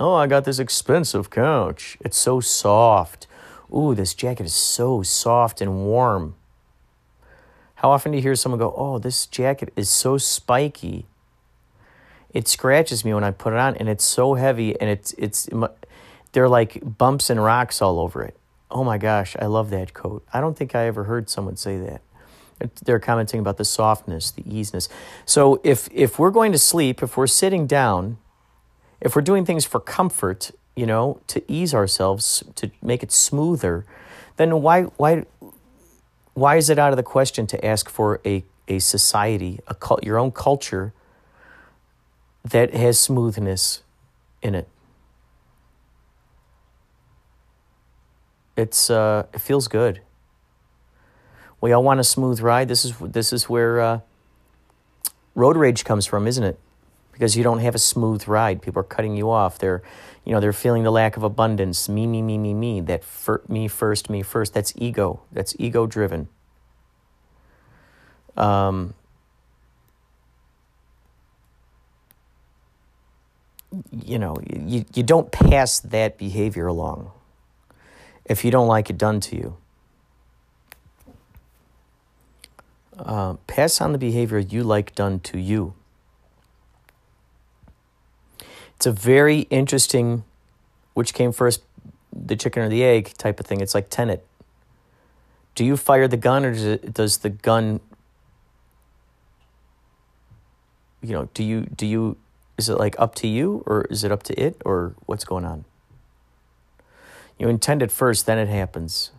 Oh, 0.00 0.14
I 0.14 0.26
got 0.26 0.44
this 0.44 0.58
expensive 0.58 1.30
couch. 1.30 1.96
It's 2.00 2.16
so 2.16 2.40
soft. 2.40 3.26
Ooh, 3.74 3.94
this 3.94 4.14
jacket 4.14 4.46
is 4.46 4.54
so 4.54 5.02
soft 5.02 5.60
and 5.60 5.84
warm. 5.84 6.34
How 7.76 7.90
often 7.90 8.12
do 8.12 8.18
you 8.18 8.22
hear 8.22 8.34
someone 8.34 8.58
go, 8.58 8.72
Oh, 8.76 8.98
this 8.98 9.26
jacket 9.26 9.72
is 9.76 9.90
so 9.90 10.16
spiky? 10.16 11.06
It 12.32 12.48
scratches 12.48 13.04
me 13.04 13.14
when 13.14 13.24
I 13.24 13.30
put 13.30 13.52
it 13.52 13.58
on, 13.58 13.76
and 13.76 13.88
it's 13.88 14.04
so 14.04 14.34
heavy, 14.34 14.78
and 14.80 14.90
it's, 14.90 15.12
it's, 15.16 15.48
they're 16.32 16.48
like 16.48 16.98
bumps 16.98 17.30
and 17.30 17.42
rocks 17.42 17.80
all 17.80 17.98
over 17.98 18.22
it. 18.22 18.36
Oh 18.70 18.84
my 18.84 18.98
gosh, 18.98 19.36
I 19.40 19.46
love 19.46 19.70
that 19.70 19.94
coat. 19.94 20.24
I 20.32 20.40
don't 20.40 20.56
think 20.56 20.74
I 20.74 20.86
ever 20.86 21.04
heard 21.04 21.30
someone 21.30 21.56
say 21.56 21.78
that. 21.78 22.02
They're 22.84 22.98
commenting 22.98 23.40
about 23.40 23.58
the 23.58 23.64
softness, 23.64 24.30
the 24.30 24.42
easiness. 24.48 24.88
So 25.24 25.60
if 25.62 25.88
if 25.92 26.18
we're 26.18 26.30
going 26.30 26.52
to 26.52 26.58
sleep, 26.58 27.02
if 27.02 27.16
we're 27.16 27.26
sitting 27.26 27.66
down, 27.66 28.18
if 29.00 29.14
we're 29.14 29.22
doing 29.22 29.44
things 29.44 29.64
for 29.64 29.78
comfort, 29.78 30.52
you 30.74 30.86
know, 30.86 31.20
to 31.26 31.42
ease 31.50 31.74
ourselves, 31.74 32.42
to 32.54 32.70
make 32.82 33.02
it 33.02 33.12
smoother, 33.12 33.84
then 34.36 34.62
why 34.62 34.84
why 34.96 35.26
why 36.32 36.56
is 36.56 36.70
it 36.70 36.78
out 36.78 36.92
of 36.92 36.96
the 36.96 37.02
question 37.02 37.46
to 37.46 37.64
ask 37.64 37.88
for 37.88 38.20
a, 38.24 38.44
a 38.68 38.78
society, 38.78 39.58
a 39.66 39.74
cult, 39.74 40.04
your 40.04 40.18
own 40.18 40.30
culture 40.30 40.92
that 42.44 42.74
has 42.74 42.98
smoothness 42.98 43.82
in 44.42 44.54
it? 44.54 44.68
It's 48.56 48.88
uh, 48.88 49.26
it 49.34 49.40
feels 49.40 49.68
good. 49.68 50.00
We 51.60 51.72
all 51.72 51.82
want 51.82 52.00
a 52.00 52.04
smooth 52.04 52.40
ride. 52.40 52.68
This 52.68 52.84
is 52.84 52.94
this 53.00 53.32
is 53.32 53.48
where 53.48 53.80
uh, 53.80 54.00
road 55.34 55.56
rage 55.56 55.84
comes 55.84 56.06
from, 56.06 56.26
isn't 56.26 56.44
it? 56.44 56.58
Because 57.12 57.36
you 57.36 57.42
don't 57.42 57.60
have 57.60 57.74
a 57.74 57.78
smooth 57.78 58.28
ride. 58.28 58.60
People 58.60 58.80
are 58.80 58.84
cutting 58.84 59.16
you 59.16 59.30
off. 59.30 59.58
They're, 59.58 59.82
you 60.24 60.32
know, 60.32 60.40
they're 60.40 60.52
feeling 60.52 60.82
the 60.82 60.90
lack 60.90 61.16
of 61.16 61.22
abundance. 61.22 61.88
Me, 61.88 62.06
me, 62.06 62.20
me, 62.20 62.36
me, 62.36 62.52
me. 62.52 62.80
That 62.82 63.02
fir- 63.02 63.42
me 63.48 63.68
first, 63.68 64.10
me 64.10 64.22
first. 64.22 64.52
That's 64.52 64.74
ego. 64.76 65.22
That's 65.32 65.56
ego 65.58 65.86
driven. 65.86 66.28
Um, 68.36 68.92
you 73.90 74.18
know, 74.18 74.36
you, 74.48 74.84
you 74.94 75.02
don't 75.02 75.32
pass 75.32 75.80
that 75.80 76.18
behavior 76.18 76.66
along 76.66 77.10
if 78.24 78.44
you 78.44 78.50
don't 78.50 78.68
like 78.68 78.90
it 78.90 78.98
done 78.98 79.20
to 79.20 79.36
you. 79.36 79.56
Uh, 82.98 83.34
pass 83.46 83.80
on 83.80 83.92
the 83.92 83.98
behavior 83.98 84.38
you 84.38 84.64
like 84.64 84.94
done 84.94 85.20
to 85.20 85.38
you. 85.38 85.74
It's 88.76 88.86
a 88.86 88.92
very 88.92 89.40
interesting, 89.50 90.24
which 90.94 91.12
came 91.12 91.32
first, 91.32 91.62
the 92.12 92.36
chicken 92.36 92.62
or 92.62 92.68
the 92.68 92.82
egg 92.82 93.12
type 93.18 93.38
of 93.38 93.46
thing. 93.46 93.60
It's 93.60 93.74
like 93.74 93.90
Tenet. 93.90 94.26
Do 95.54 95.64
you 95.64 95.76
fire 95.76 96.08
the 96.08 96.16
gun 96.16 96.44
or 96.44 96.52
does, 96.52 96.64
it, 96.64 96.94
does 96.94 97.18
the 97.18 97.30
gun, 97.30 97.80
you 101.02 101.12
know, 101.12 101.28
do 101.34 101.42
you, 101.42 101.62
do 101.62 101.86
you, 101.86 102.16
is 102.58 102.68
it 102.68 102.78
like 102.78 102.94
up 102.98 103.14
to 103.16 103.26
you 103.26 103.62
or 103.66 103.86
is 103.90 104.04
it 104.04 104.12
up 104.12 104.22
to 104.24 104.40
it 104.40 104.60
or 104.64 104.94
what's 105.06 105.24
going 105.24 105.44
on? 105.44 105.64
You 107.38 107.48
intend 107.48 107.82
it 107.82 107.90
first, 107.90 108.24
then 108.24 108.38
it 108.38 108.48
happens 108.48 109.10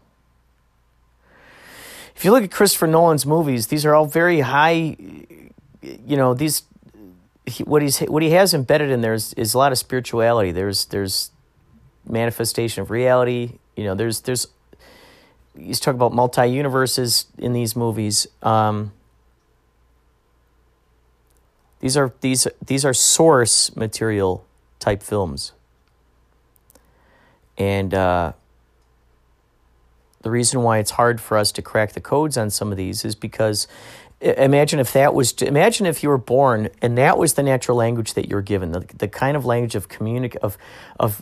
if 2.18 2.26
you 2.26 2.32
look 2.32 2.44
at 2.44 2.50
Christopher 2.50 2.88
Nolan's 2.88 3.28
movies, 3.28 3.68
these 3.68 3.86
are 3.86 3.94
all 3.94 4.08
very 4.08 4.40
high. 4.40 4.98
You 5.84 6.18
know, 6.18 6.34
these 6.34 6.64
he, 7.46 7.64
what 7.64 7.84
he's 7.84 8.00
what 8.00 8.24
he 8.24 8.32
has 8.32 8.56
embedded 8.56 8.90
in 8.90 9.02
there 9.02 9.14
is, 9.14 9.34
is 9.34 9.54
a 9.54 9.58
lot 9.60 9.72
of 9.72 9.78
spirituality. 9.78 10.52
There's 10.52 10.86
there's 10.86 11.30
manifestation 12.10 12.82
of 12.82 12.90
reality. 12.90 13.60
You 13.76 13.84
know, 13.84 13.94
there's 13.94 14.22
there's 14.22 14.48
he's 15.56 15.80
talking 15.80 16.00
about 16.00 16.12
multi 16.12 16.48
universes 16.48 17.28
in 17.38 17.54
these 17.54 17.76
movies. 17.76 18.26
Um, 18.42 18.94
these 21.82 21.96
are 21.96 22.12
these 22.22 22.48
these 22.66 22.84
are 22.84 22.96
source 22.96 23.76
material 23.76 24.44
type 24.80 25.04
films, 25.04 25.52
and. 27.60 27.94
Uh, 27.94 28.34
the 30.22 30.32
reason 30.32 30.64
why 30.64 30.80
it's 30.80 30.92
hard 30.92 31.22
for 31.22 31.38
us 31.38 31.52
to 31.54 31.62
crack 31.62 31.94
the 31.94 32.02
codes 32.02 32.38
on 32.38 32.50
some 32.50 32.72
of 32.72 32.78
these 32.78 33.06
is 33.06 33.16
because 33.16 33.68
imagine 34.20 34.80
if 34.80 34.94
that 34.94 35.14
was 35.14 35.32
imagine 35.34 35.86
if 35.86 36.02
you 36.02 36.10
were 36.10 36.18
born 36.18 36.70
and 36.82 36.98
that 36.98 37.18
was 37.18 37.36
the 37.36 37.44
natural 37.44 37.78
language 37.78 38.16
that 38.16 38.28
you're 38.28 38.42
given 38.42 38.72
the, 38.72 38.80
the 38.98 39.08
kind 39.08 39.38
of 39.38 39.46
language 39.46 39.76
of 39.76 39.90
communic 39.90 40.36
of 40.38 40.58
of 41.00 41.22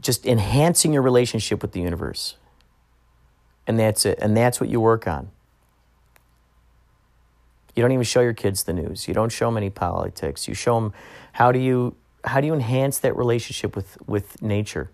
just 0.00 0.24
enhancing 0.24 0.92
your 0.92 1.02
relationship 1.02 1.60
with 1.62 1.72
the 1.72 1.80
universe. 1.80 2.36
And 3.66 3.78
that's 3.78 4.06
it 4.06 4.18
and 4.22 4.36
that's 4.36 4.60
what 4.60 4.70
you 4.70 4.80
work 4.80 5.08
on. 5.08 5.30
You 7.74 7.82
don't 7.82 7.92
even 7.92 8.04
show 8.04 8.20
your 8.20 8.32
kids 8.32 8.64
the 8.64 8.72
news. 8.72 9.06
You 9.06 9.12
don't 9.12 9.30
show 9.30 9.48
them 9.48 9.56
any 9.56 9.68
politics. 9.68 10.48
You 10.48 10.54
show 10.54 10.80
them 10.80 10.92
how 11.32 11.50
do 11.50 11.58
you 11.58 11.96
how 12.24 12.40
do 12.40 12.46
you 12.46 12.54
enhance 12.54 12.98
that 13.00 13.16
relationship 13.16 13.74
with 13.74 13.98
with 14.06 14.40
nature? 14.40 14.90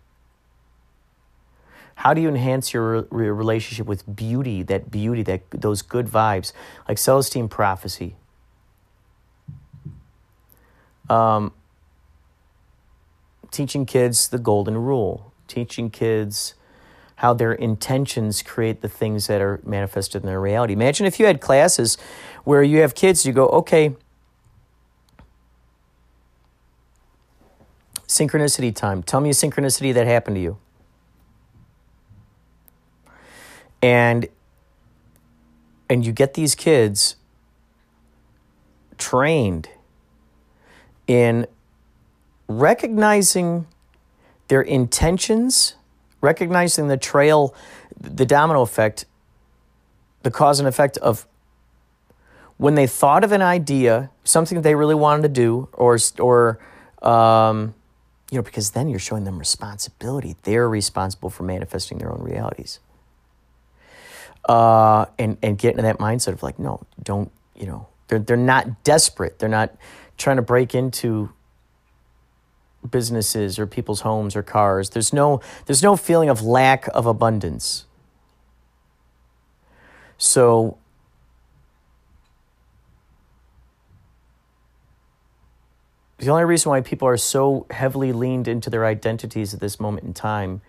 How 2.02 2.14
do 2.14 2.20
you 2.20 2.28
enhance 2.28 2.74
your 2.74 3.06
re- 3.12 3.30
relationship 3.30 3.86
with 3.86 4.16
beauty, 4.16 4.64
that 4.64 4.90
beauty, 4.90 5.22
that 5.22 5.48
those 5.52 5.82
good 5.82 6.08
vibes, 6.08 6.52
like 6.88 6.98
Celestine 6.98 7.48
prophecy? 7.48 8.16
Um, 11.08 11.52
teaching 13.52 13.86
kids 13.86 14.26
the 14.26 14.40
golden 14.40 14.76
rule, 14.78 15.32
teaching 15.46 15.90
kids 15.90 16.54
how 17.14 17.34
their 17.34 17.52
intentions 17.52 18.42
create 18.42 18.80
the 18.80 18.88
things 18.88 19.28
that 19.28 19.40
are 19.40 19.60
manifested 19.64 20.22
in 20.22 20.26
their 20.26 20.40
reality. 20.40 20.72
Imagine 20.72 21.06
if 21.06 21.20
you 21.20 21.26
had 21.26 21.40
classes 21.40 21.96
where 22.42 22.64
you 22.64 22.80
have 22.80 22.96
kids, 22.96 23.24
you 23.24 23.32
go, 23.32 23.46
okay, 23.46 23.94
synchronicity 28.08 28.74
time. 28.74 29.04
Tell 29.04 29.20
me 29.20 29.30
a 29.30 29.34
synchronicity 29.34 29.94
that 29.94 30.08
happened 30.08 30.34
to 30.34 30.42
you. 30.42 30.58
And 33.82 34.28
and 35.90 36.06
you 36.06 36.12
get 36.12 36.34
these 36.34 36.54
kids 36.54 37.16
trained 38.96 39.68
in 41.06 41.46
recognizing 42.48 43.66
their 44.48 44.62
intentions, 44.62 45.74
recognizing 46.20 46.88
the 46.88 46.96
trail, 46.96 47.54
the 48.00 48.24
domino 48.24 48.62
effect, 48.62 49.04
the 50.22 50.30
cause 50.30 50.60
and 50.60 50.68
effect 50.68 50.96
of 50.98 51.26
when 52.56 52.74
they 52.74 52.86
thought 52.86 53.24
of 53.24 53.32
an 53.32 53.42
idea, 53.42 54.10
something 54.24 54.62
they 54.62 54.74
really 54.74 54.94
wanted 54.94 55.22
to 55.22 55.28
do, 55.28 55.68
or 55.72 55.98
or 56.20 56.58
um, 57.02 57.74
you 58.30 58.38
know, 58.38 58.42
because 58.42 58.70
then 58.70 58.88
you're 58.88 58.98
showing 58.98 59.24
them 59.24 59.38
responsibility. 59.38 60.36
They're 60.44 60.68
responsible 60.68 61.28
for 61.28 61.42
manifesting 61.42 61.98
their 61.98 62.12
own 62.12 62.22
realities. 62.22 62.78
Uh, 64.48 65.06
and 65.18 65.38
and 65.42 65.56
get 65.56 65.70
into 65.70 65.82
that 65.82 65.98
mindset 65.98 66.32
of 66.32 66.42
like, 66.42 66.58
no, 66.58 66.84
don't 67.02 67.30
you 67.54 67.66
know? 67.66 67.86
They're 68.08 68.18
they're 68.18 68.36
not 68.36 68.82
desperate. 68.84 69.38
They're 69.38 69.48
not 69.48 69.74
trying 70.16 70.36
to 70.36 70.42
break 70.42 70.74
into 70.74 71.30
businesses 72.90 73.58
or 73.58 73.66
people's 73.66 74.00
homes 74.00 74.34
or 74.34 74.42
cars. 74.42 74.90
There's 74.90 75.12
no 75.12 75.40
there's 75.66 75.82
no 75.82 75.96
feeling 75.96 76.28
of 76.28 76.42
lack 76.42 76.88
of 76.88 77.06
abundance. 77.06 77.84
So 80.18 80.78
the 86.18 86.30
only 86.30 86.44
reason 86.44 86.70
why 86.70 86.80
people 86.80 87.08
are 87.08 87.16
so 87.16 87.66
heavily 87.70 88.12
leaned 88.12 88.46
into 88.46 88.70
their 88.70 88.86
identities 88.86 89.54
at 89.54 89.60
this 89.60 89.80
moment 89.80 90.06
in 90.06 90.14
time 90.14 90.60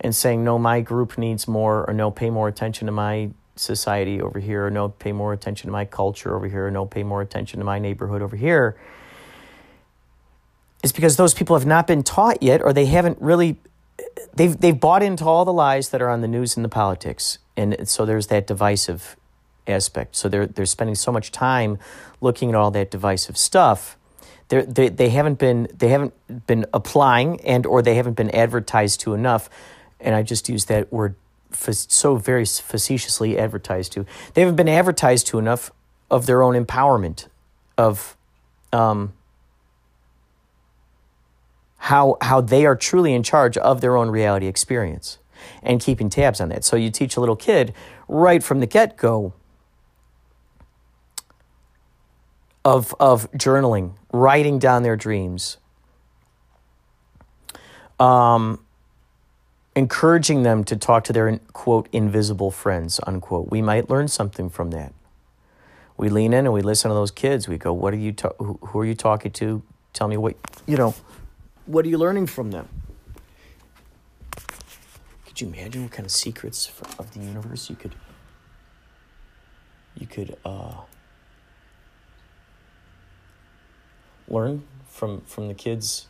and 0.00 0.14
saying 0.14 0.42
no 0.42 0.58
my 0.58 0.80
group 0.80 1.18
needs 1.18 1.46
more 1.46 1.88
or 1.88 1.94
no 1.94 2.10
pay 2.10 2.30
more 2.30 2.48
attention 2.48 2.86
to 2.86 2.92
my 2.92 3.30
society 3.56 4.20
over 4.20 4.38
here 4.38 4.66
or 4.66 4.70
no 4.70 4.88
pay 4.88 5.12
more 5.12 5.32
attention 5.32 5.68
to 5.68 5.72
my 5.72 5.84
culture 5.84 6.34
over 6.34 6.48
here 6.48 6.66
or 6.66 6.70
no 6.70 6.86
pay 6.86 7.02
more 7.02 7.20
attention 7.20 7.58
to 7.58 7.64
my 7.64 7.78
neighborhood 7.78 8.22
over 8.22 8.36
here 8.36 8.76
is 10.82 10.92
because 10.92 11.16
those 11.16 11.34
people 11.34 11.56
have 11.56 11.66
not 11.66 11.86
been 11.86 12.02
taught 12.02 12.42
yet 12.42 12.62
or 12.62 12.72
they 12.72 12.86
haven't 12.86 13.20
really 13.20 13.58
they've 14.34 14.58
they've 14.58 14.78
bought 14.78 15.02
into 15.02 15.24
all 15.24 15.44
the 15.44 15.52
lies 15.52 15.90
that 15.90 16.00
are 16.00 16.08
on 16.08 16.20
the 16.20 16.28
news 16.28 16.56
and 16.56 16.64
the 16.64 16.68
politics. 16.68 17.38
And 17.56 17.88
so 17.88 18.06
there's 18.06 18.28
that 18.28 18.46
divisive 18.46 19.16
aspect. 19.66 20.16
So 20.16 20.28
they're 20.28 20.46
they're 20.46 20.66
spending 20.66 20.94
so 20.94 21.12
much 21.12 21.32
time 21.32 21.78
looking 22.20 22.48
at 22.50 22.54
all 22.54 22.70
that 22.70 22.90
divisive 22.90 23.36
stuff. 23.36 23.96
They're, 24.48 24.64
they 24.64 24.88
they 24.88 25.10
haven't 25.10 25.38
been 25.38 25.68
they 25.74 25.88
haven't 25.88 26.14
been 26.46 26.66
applying 26.72 27.40
and 27.42 27.66
or 27.66 27.82
they 27.82 27.94
haven't 27.94 28.14
been 28.14 28.30
advertised 28.30 29.00
to 29.00 29.14
enough 29.14 29.50
and 30.00 30.14
I 30.14 30.22
just 30.22 30.48
use 30.48 30.66
that 30.66 30.92
word 30.92 31.14
so 31.52 32.16
very 32.16 32.44
facetiously 32.44 33.38
advertised 33.38 33.92
to. 33.92 34.06
They 34.34 34.42
haven't 34.42 34.56
been 34.56 34.68
advertised 34.68 35.26
to 35.28 35.38
enough 35.38 35.70
of 36.10 36.26
their 36.26 36.42
own 36.42 36.54
empowerment, 36.54 37.28
of 37.76 38.16
um, 38.72 39.12
how 41.78 42.16
how 42.20 42.40
they 42.40 42.66
are 42.66 42.76
truly 42.76 43.14
in 43.14 43.22
charge 43.22 43.56
of 43.56 43.80
their 43.80 43.96
own 43.96 44.10
reality 44.10 44.46
experience, 44.46 45.18
and 45.62 45.80
keeping 45.80 46.10
tabs 46.10 46.40
on 46.40 46.48
that. 46.50 46.64
So 46.64 46.76
you 46.76 46.90
teach 46.90 47.16
a 47.16 47.20
little 47.20 47.36
kid 47.36 47.74
right 48.08 48.42
from 48.42 48.60
the 48.60 48.66
get 48.66 48.96
go 48.96 49.34
of 52.64 52.94
of 53.00 53.30
journaling, 53.32 53.94
writing 54.12 54.58
down 54.58 54.82
their 54.82 54.96
dreams. 54.96 55.56
Um, 57.98 58.64
encouraging 59.76 60.42
them 60.42 60.64
to 60.64 60.76
talk 60.76 61.04
to 61.04 61.12
their 61.12 61.38
quote 61.52 61.88
invisible 61.92 62.50
friends 62.50 63.00
unquote. 63.06 63.50
We 63.50 63.62
might 63.62 63.88
learn 63.88 64.08
something 64.08 64.50
from 64.50 64.70
that. 64.72 64.92
We 65.96 66.08
lean 66.08 66.32
in 66.32 66.46
and 66.46 66.52
we 66.52 66.62
listen 66.62 66.88
to 66.88 66.94
those 66.94 67.10
kids. 67.10 67.46
We 67.46 67.58
go 67.58 67.72
what 67.72 67.94
are 67.94 67.98
you 67.98 68.12
ta- 68.12 68.32
who, 68.38 68.78
are 68.78 68.84
you 68.84 68.94
talking 68.94 69.32
to? 69.32 69.62
Tell 69.92 70.08
me 70.08 70.16
what 70.16 70.36
you 70.66 70.76
know 70.76 70.94
what 71.66 71.84
are 71.84 71.88
you 71.88 71.98
learning 71.98 72.26
from 72.26 72.50
them? 72.50 72.68
Could 75.26 75.40
you 75.40 75.48
imagine 75.48 75.84
what 75.84 75.92
kind 75.92 76.06
of 76.06 76.12
secrets 76.12 76.70
of 76.98 77.12
the 77.14 77.20
universe 77.20 77.70
you 77.70 77.76
could 77.76 77.94
you 79.94 80.06
could 80.06 80.36
uh, 80.44 80.74
learn 84.26 84.64
from 84.88 85.20
from 85.22 85.48
the 85.48 85.54
kids 85.54 86.08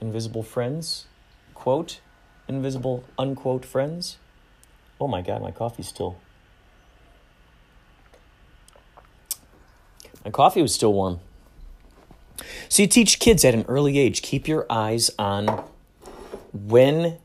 invisible 0.00 0.42
friends? 0.42 1.06
Quote 1.54 2.00
invisible 2.48 3.04
unquote 3.18 3.64
friends. 3.64 4.18
Oh 5.00 5.08
my 5.08 5.22
god, 5.22 5.42
my 5.42 5.50
coffee's 5.50 5.88
still. 5.88 6.16
My 10.24 10.30
coffee 10.30 10.62
was 10.62 10.74
still 10.74 10.92
warm. 10.92 11.20
So 12.68 12.82
you 12.82 12.88
teach 12.88 13.18
kids 13.18 13.44
at 13.44 13.54
an 13.54 13.64
early 13.68 13.98
age, 13.98 14.22
keep 14.22 14.48
your 14.48 14.66
eyes 14.70 15.10
on 15.18 15.64
when 16.52 17.18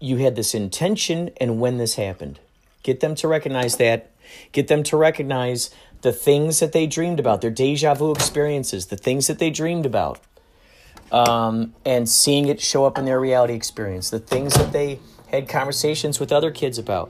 you 0.00 0.18
had 0.18 0.36
this 0.36 0.54
intention 0.54 1.30
and 1.38 1.60
when 1.60 1.78
this 1.78 1.94
happened. 1.94 2.40
Get 2.82 3.00
them 3.00 3.14
to 3.16 3.28
recognize 3.28 3.76
that. 3.76 4.10
Get 4.52 4.68
them 4.68 4.82
to 4.84 4.96
recognize 4.96 5.70
the 6.02 6.12
things 6.12 6.60
that 6.60 6.72
they 6.72 6.86
dreamed 6.86 7.18
about, 7.18 7.40
their 7.40 7.50
deja 7.50 7.94
vu 7.94 8.12
experiences, 8.12 8.86
the 8.86 8.96
things 8.96 9.26
that 9.26 9.38
they 9.38 9.50
dreamed 9.50 9.86
about 9.86 10.20
um, 11.14 11.72
and 11.84 12.08
seeing 12.08 12.48
it 12.48 12.60
show 12.60 12.84
up 12.84 12.98
in 12.98 13.04
their 13.04 13.20
reality 13.20 13.54
experience, 13.54 14.10
the 14.10 14.18
things 14.18 14.54
that 14.54 14.72
they 14.72 14.98
had 15.28 15.48
conversations 15.48 16.18
with 16.18 16.32
other 16.32 16.50
kids 16.50 16.76
about, 16.76 17.08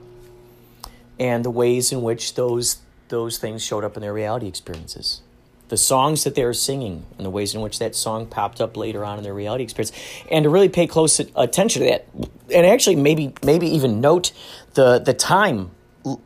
and 1.19 1.43
the 1.43 1.51
ways 1.51 1.91
in 1.91 2.03
which 2.03 2.35
those 2.35 2.83
those 3.09 3.39
things 3.39 3.65
showed 3.65 3.83
up 3.83 3.97
in 3.97 4.03
their 4.03 4.13
reality 4.13 4.47
experiences. 4.47 5.23
The 5.69 5.79
songs 5.79 6.25
that 6.25 6.35
they 6.35 6.45
were 6.45 6.53
singing 6.53 7.07
and 7.17 7.25
the 7.25 7.31
ways 7.31 7.55
in 7.55 7.63
which 7.63 7.79
that 7.79 7.95
song 7.95 8.27
popped 8.27 8.61
up 8.61 8.77
later 8.77 9.07
on 9.07 9.17
in 9.17 9.25
their 9.25 9.33
reality 9.33 9.65
experience, 9.65 9.93
and 10.31 10.43
to 10.43 10.51
really 10.51 10.69
pay 10.69 10.87
close 10.87 11.19
attention 11.19 11.83
to 11.83 11.89
that, 11.89 12.07
and 12.55 12.67
actually 12.67 12.97
maybe 12.97 13.33
maybe 13.43 13.67
even 13.69 14.03
note 14.03 14.33
the 14.75 14.99
the 14.99 15.15
time 15.15 15.71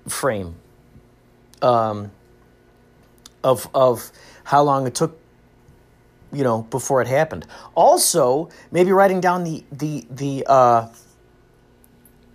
frame 0.09 0.57
um, 1.63 2.11
of 3.45 3.69
of 3.73 4.11
how 4.43 4.65
long 4.65 4.85
it 4.89 4.97
took 4.97 5.17
you 6.33 6.45
know 6.45 6.63
before 6.63 7.01
it 7.01 7.09
happened. 7.09 7.47
Also 7.75 8.49
maybe 8.71 8.93
writing 8.93 9.21
down 9.21 9.45
the 9.45 9.65
the 9.73 10.07
the 10.11 10.45
uh 10.47 10.89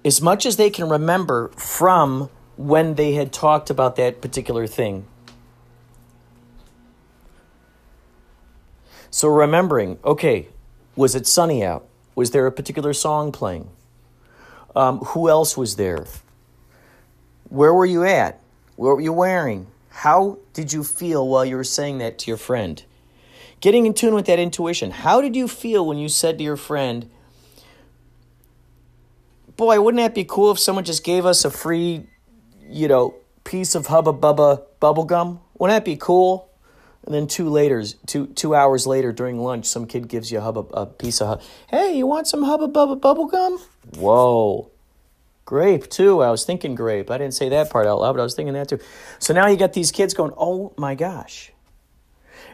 as 0.05 0.21
much 0.21 0.45
as 0.45 0.57
they 0.57 0.69
can 0.69 0.89
remember 0.89 1.49
from 1.49 2.29
when 2.57 2.95
they 2.95 3.13
had 3.13 3.31
talked 3.31 3.69
about 3.69 3.95
that 3.95 4.21
particular 4.21 4.67
thing. 4.67 5.05
So 9.09 9.27
remembering 9.27 9.99
okay 10.03 10.49
was 10.95 11.15
it 11.15 11.25
sunny 11.25 11.63
out? 11.63 11.87
Was 12.15 12.31
there 12.31 12.45
a 12.45 12.51
particular 12.51 12.93
song 12.93 13.31
playing? 13.31 13.69
Um, 14.75 14.99
who 14.99 15.29
else 15.29 15.57
was 15.57 15.75
there? 15.75 16.05
Where 17.49 17.73
were 17.73 17.85
you 17.85 18.03
at? 18.03 18.39
What 18.75 18.95
were 18.95 19.01
you 19.01 19.13
wearing? 19.13 19.67
How 19.89 20.39
did 20.53 20.73
you 20.73 20.83
feel 20.83 21.27
while 21.27 21.45
you 21.45 21.55
were 21.55 21.63
saying 21.63 21.99
that 21.99 22.17
to 22.19 22.31
your 22.31 22.37
friend 22.37 22.83
Getting 23.63 23.85
in 23.85 23.93
tune 23.93 24.13
with 24.13 24.25
that 24.25 24.39
intuition. 24.39 24.91
How 24.91 25.21
did 25.21 25.37
you 25.37 25.47
feel 25.47 25.85
when 25.85 25.97
you 25.97 26.09
said 26.09 26.37
to 26.37 26.43
your 26.43 26.57
friend, 26.57 27.09
Boy, 29.55 29.79
wouldn't 29.79 30.03
that 30.03 30.13
be 30.13 30.25
cool 30.25 30.51
if 30.51 30.59
someone 30.59 30.83
just 30.83 31.01
gave 31.05 31.25
us 31.25 31.45
a 31.45 31.49
free, 31.49 32.05
you 32.67 32.89
know, 32.89 33.13
piece 33.45 33.73
of 33.73 33.87
Hubba 33.87 34.11
Bubba 34.11 34.63
bubble 34.81 35.05
gum? 35.05 35.39
Wouldn't 35.57 35.77
that 35.77 35.85
be 35.85 35.95
cool? 35.95 36.49
And 37.05 37.15
then 37.15 37.25
two 37.25 37.47
later, 37.47 37.81
two 38.05 38.27
two 38.27 38.53
hours 38.53 38.85
later 38.85 39.13
during 39.13 39.39
lunch, 39.39 39.65
some 39.65 39.87
kid 39.87 40.09
gives 40.09 40.29
you 40.29 40.39
a 40.39 40.41
hubba 40.41 40.65
a 40.73 40.85
piece 40.85 41.21
of 41.21 41.41
hey, 41.69 41.95
you 41.97 42.05
want 42.05 42.27
some 42.27 42.43
Hubba 42.43 42.67
Bubba 42.67 42.99
bubble 42.99 43.27
gum? 43.27 43.59
Whoa. 43.95 44.71
Grape 45.45 45.89
too. 45.89 46.21
I 46.21 46.31
was 46.31 46.43
thinking 46.43 46.75
grape. 46.75 47.09
I 47.09 47.17
didn't 47.17 47.33
say 47.33 47.47
that 47.47 47.69
part 47.69 47.87
out 47.87 48.01
loud, 48.01 48.11
but 48.11 48.19
I 48.19 48.23
was 48.23 48.35
thinking 48.35 48.55
that 48.55 48.67
too. 48.67 48.79
So 49.19 49.33
now 49.33 49.47
you 49.47 49.55
got 49.55 49.71
these 49.71 49.93
kids 49.93 50.13
going, 50.13 50.33
"Oh 50.35 50.73
my 50.75 50.95
gosh." 50.95 51.52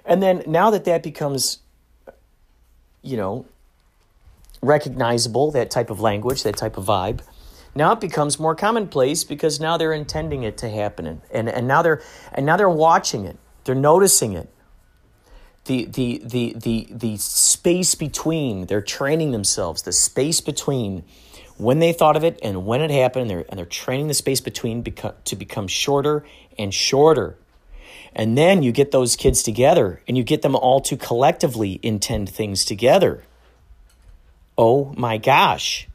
And 0.10 0.22
then 0.22 0.43
now 0.47 0.72
that 0.72 0.86
that 0.86 1.03
becomes 1.03 1.60
you 3.01 3.18
know, 3.18 3.45
recognizable, 4.62 5.51
that 5.51 5.72
type 5.72 5.89
of 5.89 5.99
language, 5.99 6.43
that 6.43 6.57
type 6.57 6.78
of 6.78 6.86
vibe. 6.86 7.22
Now 7.76 7.93
it 7.93 8.01
becomes 8.01 8.39
more 8.39 8.55
commonplace 8.55 9.24
because 9.24 9.60
now 9.60 9.78
they're 9.78 9.93
intending 9.93 10.43
it 10.43 10.57
to 10.57 10.70
happen 10.70 11.05
and, 11.05 11.22
and, 11.32 11.47
and 11.47 11.68
now 11.68 11.82
they're 11.82 12.01
and 12.34 12.45
now 12.45 12.57
they're 12.57 12.70
watching 12.70 13.26
it. 13.26 13.38
They're 13.64 13.76
noticing 13.76 14.34
it. 14.34 14.49
The, 15.66 15.86
the, 15.86 16.22
the, 16.26 16.55
the, 16.57 16.88
the 16.89 17.18
space 17.18 17.93
between, 17.93 18.66
they're 18.66 18.82
training 18.82 19.32
themselves, 19.32 19.84
the 19.84 19.91
space 19.91 20.41
between 20.41 21.03
when 21.57 21.80
they 21.80 21.93
thought 21.93 22.18
of 22.18 22.24
it 22.24 22.39
and 22.41 22.66
when 22.66 22.82
it 22.82 22.89
happened, 22.89 23.24
and 23.24 23.30
they're, 23.30 23.45
and 23.49 23.60
they're 23.60 23.66
training 23.68 24.07
the 24.07 24.16
space 24.16 24.41
between 24.41 24.84
beco- 24.84 25.14
to 25.26 25.36
become 25.36 25.68
shorter 25.68 26.26
and 26.57 26.74
shorter. 26.74 27.38
And 28.16 28.38
then 28.38 28.64
you 28.64 28.72
get 28.72 28.91
those 28.91 29.16
kids 29.16 29.43
together 29.43 30.01
and 30.07 30.18
you 30.18 30.24
get 30.24 30.41
them 30.41 30.55
all 30.55 30.82
to 30.82 30.97
collectively 30.97 31.80
intend 31.84 32.30
things 32.30 32.66
together. 32.66 33.24
Oh 34.57 34.93
my 34.97 35.18
gosh. 35.18 35.88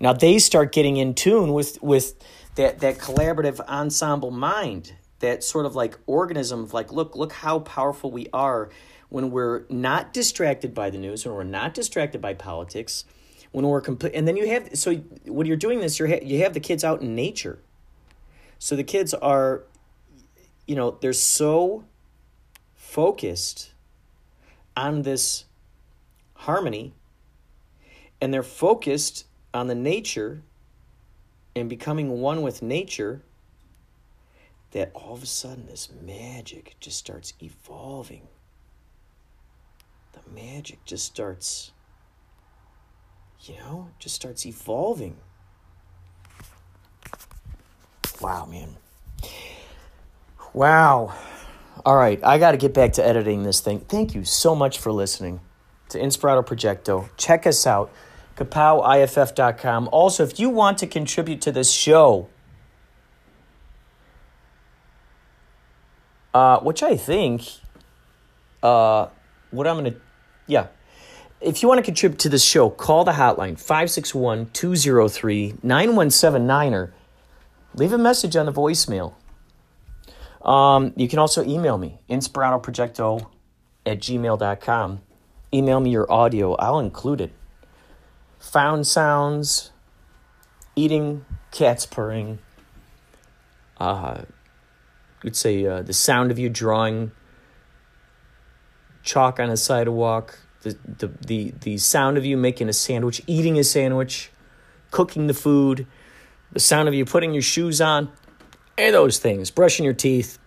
Now 0.00 0.12
they 0.12 0.38
start 0.38 0.72
getting 0.72 0.96
in 0.96 1.14
tune 1.14 1.52
with, 1.52 1.82
with 1.82 2.14
that, 2.56 2.80
that 2.80 2.98
collaborative 2.98 3.60
ensemble 3.66 4.30
mind, 4.30 4.94
that 5.20 5.44
sort 5.44 5.64
of 5.64 5.74
like 5.74 5.98
organism 6.06 6.64
of 6.64 6.74
like, 6.74 6.92
look, 6.92 7.16
look 7.16 7.32
how 7.32 7.60
powerful 7.60 8.10
we 8.10 8.26
are 8.32 8.68
when 9.08 9.30
we're 9.30 9.64
not 9.70 10.12
distracted 10.12 10.74
by 10.74 10.90
the 10.90 10.98
news, 10.98 11.24
when 11.24 11.34
we're 11.34 11.44
not 11.44 11.72
distracted 11.72 12.20
by 12.20 12.34
politics, 12.34 13.04
when 13.52 13.64
we're 13.66 13.80
complete. 13.80 14.12
And 14.14 14.26
then 14.26 14.36
you 14.36 14.48
have, 14.48 14.76
so 14.76 14.96
when 15.26 15.46
you're 15.46 15.56
doing 15.56 15.80
this, 15.80 15.98
you're, 15.98 16.08
you 16.08 16.42
have 16.42 16.52
the 16.52 16.60
kids 16.60 16.82
out 16.82 17.00
in 17.00 17.14
nature. 17.14 17.58
So 18.58 18.74
the 18.74 18.84
kids 18.84 19.14
are 19.14 19.62
you 20.66 20.76
know, 20.76 20.96
they're 21.00 21.12
so 21.12 21.84
focused 22.74 23.72
on 24.76 25.02
this 25.02 25.44
harmony 26.34 26.94
and 28.20 28.32
they're 28.32 28.42
focused 28.42 29.26
on 29.52 29.66
the 29.66 29.74
nature 29.74 30.42
and 31.54 31.68
becoming 31.68 32.20
one 32.20 32.42
with 32.42 32.62
nature 32.62 33.22
that 34.72 34.90
all 34.94 35.14
of 35.14 35.22
a 35.22 35.26
sudden 35.26 35.66
this 35.66 35.88
magic 36.02 36.74
just 36.80 36.98
starts 36.98 37.32
evolving. 37.40 38.26
The 40.12 40.20
magic 40.34 40.84
just 40.84 41.04
starts, 41.04 41.70
you 43.42 43.56
know, 43.56 43.90
just 43.98 44.16
starts 44.16 44.44
evolving. 44.46 45.16
Wow, 48.20 48.46
man. 48.46 48.76
Wow. 50.54 51.12
All 51.84 51.96
right, 51.96 52.22
I 52.22 52.38
got 52.38 52.52
to 52.52 52.56
get 52.56 52.72
back 52.72 52.92
to 52.94 53.04
editing 53.04 53.42
this 53.42 53.60
thing. 53.60 53.80
Thank 53.80 54.14
you 54.14 54.24
so 54.24 54.54
much 54.54 54.78
for 54.78 54.92
listening 54.92 55.40
to 55.88 55.98
Inspirato 55.98 56.46
Projecto. 56.46 57.08
Check 57.16 57.44
us 57.44 57.66
out, 57.66 57.92
kapowiff.com. 58.36 59.88
Also, 59.90 60.22
if 60.22 60.38
you 60.38 60.48
want 60.48 60.78
to 60.78 60.86
contribute 60.86 61.40
to 61.42 61.50
this 61.50 61.72
show, 61.72 62.28
uh, 66.32 66.60
which 66.60 66.84
I 66.84 66.96
think, 66.96 67.42
uh, 68.62 69.08
what 69.50 69.66
I'm 69.66 69.80
going 69.80 69.92
to, 69.92 70.00
yeah. 70.46 70.68
If 71.40 71.62
you 71.62 71.68
want 71.68 71.78
to 71.78 71.84
contribute 71.84 72.20
to 72.20 72.28
this 72.28 72.44
show, 72.44 72.70
call 72.70 73.04
the 73.04 73.12
hotline 73.12 73.58
561 73.58 74.50
203 74.52 75.54
9179 75.62 76.72
or 76.72 76.94
leave 77.74 77.92
a 77.92 77.98
message 77.98 78.36
on 78.36 78.46
the 78.46 78.52
voicemail 78.52 79.14
um, 80.44 80.92
you 80.96 81.08
can 81.08 81.18
also 81.18 81.42
email 81.44 81.78
me, 81.78 81.98
inspiratoprojecto 82.08 83.26
at 83.86 83.98
gmail.com. 83.98 85.00
Email 85.52 85.80
me 85.80 85.90
your 85.90 86.10
audio, 86.10 86.54
I'll 86.54 86.80
include 86.80 87.20
it. 87.20 87.32
Found 88.38 88.86
sounds, 88.86 89.70
eating, 90.76 91.24
cats 91.50 91.86
purring, 91.86 92.40
uh, 93.78 94.22
would 95.22 95.34
say 95.34 95.64
uh, 95.66 95.82
the 95.82 95.92
sound 95.92 96.30
of 96.30 96.38
you 96.38 96.50
drawing 96.50 97.10
chalk 99.02 99.40
on 99.40 99.48
a 99.48 99.56
sidewalk, 99.56 100.38
the, 100.62 100.76
the, 100.84 101.06
the, 101.26 101.54
the 101.60 101.78
sound 101.78 102.18
of 102.18 102.24
you 102.24 102.36
making 102.36 102.68
a 102.68 102.72
sandwich, 102.72 103.22
eating 103.26 103.58
a 103.58 103.64
sandwich, 103.64 104.30
cooking 104.90 105.26
the 105.26 105.34
food, 105.34 105.86
the 106.52 106.60
sound 106.60 106.88
of 106.88 106.94
you 106.94 107.04
putting 107.04 107.32
your 107.32 107.42
shoes 107.42 107.80
on, 107.80 108.10
any 108.76 108.88
of 108.88 108.92
those 108.92 109.18
things, 109.18 109.50
brushing 109.50 109.84
your 109.84 109.94
teeth, 109.94 110.38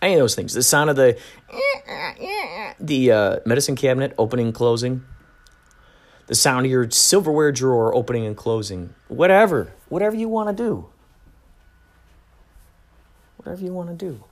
any 0.00 0.14
of 0.14 0.20
those 0.20 0.34
things. 0.34 0.54
The 0.54 0.62
sound 0.62 0.90
of 0.90 0.96
the 0.96 1.18
the 2.80 3.12
uh, 3.12 3.36
medicine 3.46 3.76
cabinet 3.76 4.14
opening 4.18 4.46
and 4.46 4.54
closing, 4.54 5.04
the 6.26 6.34
sound 6.34 6.66
of 6.66 6.72
your 6.72 6.90
silverware 6.90 7.52
drawer 7.52 7.94
opening 7.94 8.26
and 8.26 8.36
closing, 8.36 8.94
whatever, 9.08 9.72
whatever 9.88 10.16
you 10.16 10.28
want 10.28 10.48
to 10.48 10.62
do, 10.62 10.88
whatever 13.36 13.62
you 13.62 13.72
want 13.72 13.88
to 13.90 13.94
do. 13.94 14.24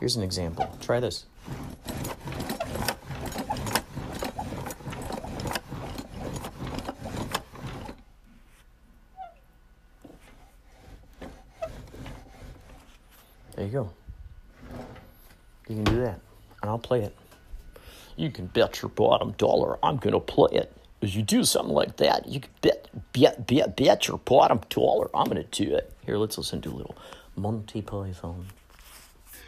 Here's 0.00 0.16
an 0.16 0.22
example. 0.22 0.68
Try 0.80 1.00
this. 1.00 1.24
There 13.66 13.82
you 13.82 13.88
go. 13.88 14.78
You 15.68 15.82
can 15.82 15.84
do 15.84 16.00
that, 16.02 16.20
and 16.62 16.70
I'll 16.70 16.78
play 16.78 17.02
it. 17.02 17.16
You 18.14 18.30
can 18.30 18.46
bet 18.46 18.80
your 18.80 18.90
bottom 18.90 19.32
dollar 19.32 19.76
I'm 19.82 19.96
going 19.96 20.12
to 20.12 20.20
play 20.20 20.58
it. 20.60 20.72
As 21.02 21.16
you 21.16 21.22
do 21.22 21.42
something 21.42 21.74
like 21.74 21.96
that, 21.96 22.28
you 22.28 22.38
can 22.38 22.50
bet, 22.60 22.88
bet, 23.12 23.46
bet, 23.48 23.76
bet 23.76 24.06
your 24.06 24.18
bottom 24.18 24.60
dollar 24.68 25.10
I'm 25.12 25.26
going 25.26 25.44
to 25.44 25.64
do 25.64 25.74
it. 25.74 25.92
Here, 26.04 26.16
let's 26.16 26.38
listen 26.38 26.60
to 26.62 26.70
a 26.70 26.76
little 26.76 26.96
Monty 27.34 27.82
Python. 27.82 28.46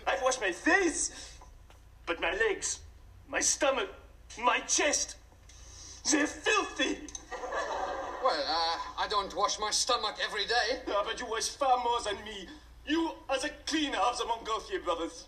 I've 0.05 0.21
washed 0.21 0.41
my 0.41 0.51
face, 0.51 1.39
but 2.05 2.21
my 2.21 2.33
legs, 2.33 2.81
my 3.29 3.41
stomach, 3.41 3.89
my 4.43 4.59
chest, 4.61 5.15
they're 6.11 6.27
filthy. 6.27 6.99
Well, 8.25 8.45
uh, 8.49 8.79
I 8.99 9.07
don't 9.09 9.35
wash 9.37 9.61
my 9.61 9.71
stomach 9.71 10.17
every 10.25 10.47
day. 10.47 10.81
Yeah, 10.89 11.03
but 11.05 11.21
you 11.21 11.27
wash 11.27 11.51
far 11.51 11.79
more 11.85 12.01
than 12.03 12.17
me. 12.25 12.49
You 12.89 13.11
as 13.29 13.45
a 13.45 13.51
cleaner 13.67 13.99
of 13.99 14.17
the 14.17 14.25
Montgolfier 14.25 14.83
brothers. 14.83 15.27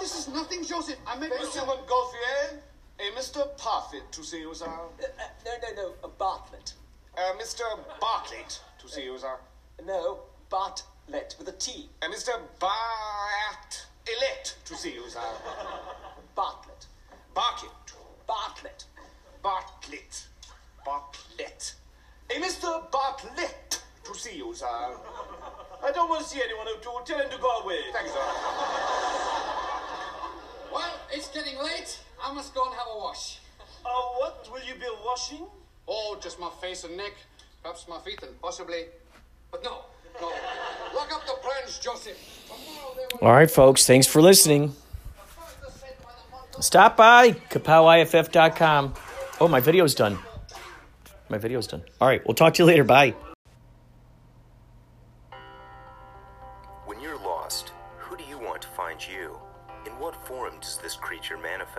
This 0.00 0.18
is 0.18 0.34
nothing, 0.34 0.64
Joseph. 0.64 0.96
I 1.06 1.16
meant 1.16 1.32
Monsieur 1.38 1.62
Montgolfier, 1.62 2.58
a 2.98 3.16
Mr. 3.16 3.48
Parfit 3.56 4.10
to 4.10 4.24
see 4.24 4.40
you, 4.40 4.52
sir. 4.52 4.66
Uh, 4.66 5.04
no, 5.44 5.52
no, 5.62 5.82
no, 5.82 5.92
a 6.02 6.08
Bartlett. 6.08 6.72
Uh, 7.16 7.20
Mr. 7.40 7.62
Bartlett 8.00 8.60
to 8.80 8.88
see 8.88 9.04
you, 9.04 9.16
sir. 9.16 9.36
No, 9.86 10.18
Bartlett 10.50 11.36
with 11.38 11.48
a 11.48 11.52
T. 11.52 11.88
Uh, 12.02 12.06
Mr. 12.06 12.32
Bartlett 12.58 14.56
to 14.64 14.74
see 14.74 14.94
you, 14.94 15.08
sir. 15.08 15.20
Bartlett. 16.34 16.86
Bartlett. 17.32 17.92
Bartlett. 18.26 18.84
Bartlett. 19.40 20.26
Bartlett. 20.84 21.74
A 22.30 22.40
Mr. 22.40 22.90
Bartlett 22.90 23.82
to 24.02 24.14
see 24.14 24.38
you, 24.38 24.52
sir. 24.52 24.96
I 25.84 25.92
don't 25.92 26.08
want 26.08 26.22
to 26.22 26.28
see 26.28 26.40
anyone 26.42 26.66
who 26.66 26.74
to 26.76 27.12
tell 27.12 27.18
him 27.20 27.30
to 27.30 27.38
go 27.38 27.50
away. 27.62 27.78
Thank 27.92 28.06
you, 28.06 28.12
sir. 28.12 28.18
Well, 30.72 30.94
it's 31.12 31.28
getting 31.28 31.58
late. 31.58 32.00
I 32.22 32.32
must 32.32 32.54
go 32.54 32.64
and 32.66 32.74
have 32.74 32.86
a 32.94 32.98
wash. 32.98 33.38
Uh, 33.84 33.88
what 34.18 34.48
will 34.50 34.62
you 34.66 34.74
be 34.74 34.86
washing? 35.04 35.46
Oh, 35.86 36.18
just 36.20 36.38
my 36.40 36.50
face 36.60 36.84
and 36.84 36.96
neck. 36.96 37.12
Perhaps 37.62 37.86
my 37.88 37.98
feet 38.00 38.22
and 38.22 38.40
possibly. 38.40 38.86
But 39.50 39.64
no, 39.64 39.84
no. 40.20 40.32
Lock 40.94 41.12
up 41.12 41.26
the 41.26 41.34
plans, 41.40 41.78
Joseph. 41.78 42.18
Tomorrow 42.46 42.94
they 42.94 43.06
will. 43.20 43.28
All 43.28 43.34
right, 43.34 43.50
folks, 43.50 43.86
thanks 43.86 44.06
for 44.06 44.20
listening. 44.20 44.74
Stop 46.60 46.96
by 46.96 47.30
kapowiff.com. 47.30 48.94
Oh, 49.40 49.48
my 49.48 49.60
video's 49.60 49.94
done. 49.94 50.18
My 51.28 51.38
video's 51.38 51.66
done. 51.66 51.82
All 52.00 52.08
right, 52.08 52.24
we'll 52.26 52.34
talk 52.34 52.54
to 52.54 52.62
you 52.62 52.66
later. 52.66 52.84
Bye. 52.84 53.14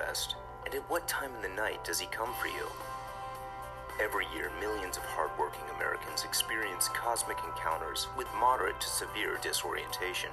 And 0.10 0.74
at 0.74 0.90
what 0.90 1.08
time 1.08 1.30
in 1.36 1.42
the 1.44 1.56
night 1.56 1.84
does 1.84 2.00
he 2.00 2.08
come 2.08 2.34
for 2.42 2.48
you? 2.48 2.66
Every 4.02 4.26
year, 4.34 4.50
millions 4.60 4.98
of 4.98 5.04
hardworking 5.04 5.70
Americans 5.76 6.24
experience 6.24 6.88
cosmic 6.88 7.38
encounters 7.46 8.08
with 8.18 8.26
moderate 8.40 8.80
to 8.82 8.88
severe 8.88 9.38
disorientation. 9.44 10.32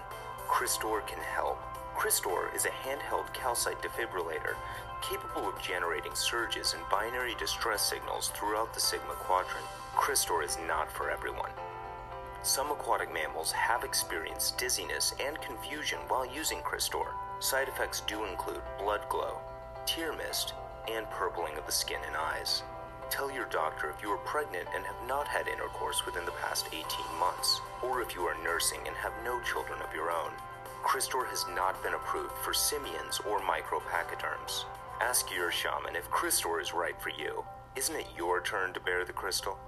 Christor 0.49 1.07
can 1.07 1.18
help. 1.18 1.61
Christor 1.95 2.55
is 2.55 2.64
a 2.64 2.70
handheld 2.70 3.31
calcite 3.35 3.83
defibrillator 3.83 4.57
capable 5.03 5.47
of 5.47 5.61
generating 5.61 6.14
surges 6.14 6.72
and 6.72 6.83
binary 6.91 7.35
distress 7.39 7.83
signals 7.83 8.29
throughout 8.29 8.72
the 8.72 8.81
Sigma 8.81 9.12
Quadrant. 9.12 9.66
Christor 9.95 10.43
is 10.43 10.57
not 10.66 10.91
for 10.91 11.11
everyone. 11.11 11.51
Some 12.43 12.70
aquatic 12.70 13.12
mammals 13.12 13.53
have 13.53 13.85
experienced 13.85 14.57
dizziness 14.57 15.12
and 15.20 15.39
confusion 15.43 15.99
while 16.09 16.24
using 16.24 16.61
Christor. 16.62 17.12
Side 17.41 17.68
effects 17.68 18.01
do 18.07 18.24
include 18.24 18.62
blood 18.79 19.03
glow, 19.11 19.41
tear 19.87 20.12
mist, 20.12 20.55
and 20.91 21.09
purpling 21.11 21.57
of 21.57 21.66
the 21.66 21.72
skin 21.72 22.01
and 22.07 22.16
eyes. 22.16 22.62
Tell 23.09 23.30
your 23.30 23.47
doctor 23.47 23.89
if 23.89 24.03
you 24.03 24.11
are 24.11 24.18
pregnant 24.18 24.66
and 24.74 24.84
have 24.84 25.09
not 25.09 25.28
had 25.28 25.47
intercourse 25.47 26.05
within 26.05 26.24
the 26.24 26.39
past 26.43 26.66
18 26.72 26.84
months, 27.18 27.61
or 27.82 28.03
if 28.03 28.14
you 28.14 28.22
are 28.22 28.43
nursing 28.43 28.80
and 28.87 28.97
have 28.97 29.12
no 29.24 29.41
children 29.43 29.80
of 29.80 29.95
your 29.95 30.11
own. 30.11 30.32
Cristor 30.84 31.24
has 31.26 31.45
not 31.55 31.80
been 31.82 31.95
approved 31.95 32.34
for 32.45 32.53
simians 32.53 33.20
or 33.28 33.41
micropachyderms. 33.41 34.64
Ask 35.01 35.30
your 35.34 35.51
shaman 35.51 35.95
if 35.95 36.11
Cristor 36.11 36.61
is 36.61 36.72
right 36.72 37.01
for 37.01 37.11
you. 37.11 37.45
Isn't 37.76 37.97
it 37.97 38.07
your 38.16 38.41
turn 38.41 38.72
to 38.74 38.80
bear 38.80 39.05
the 39.05 39.12
crystal? 39.12 39.59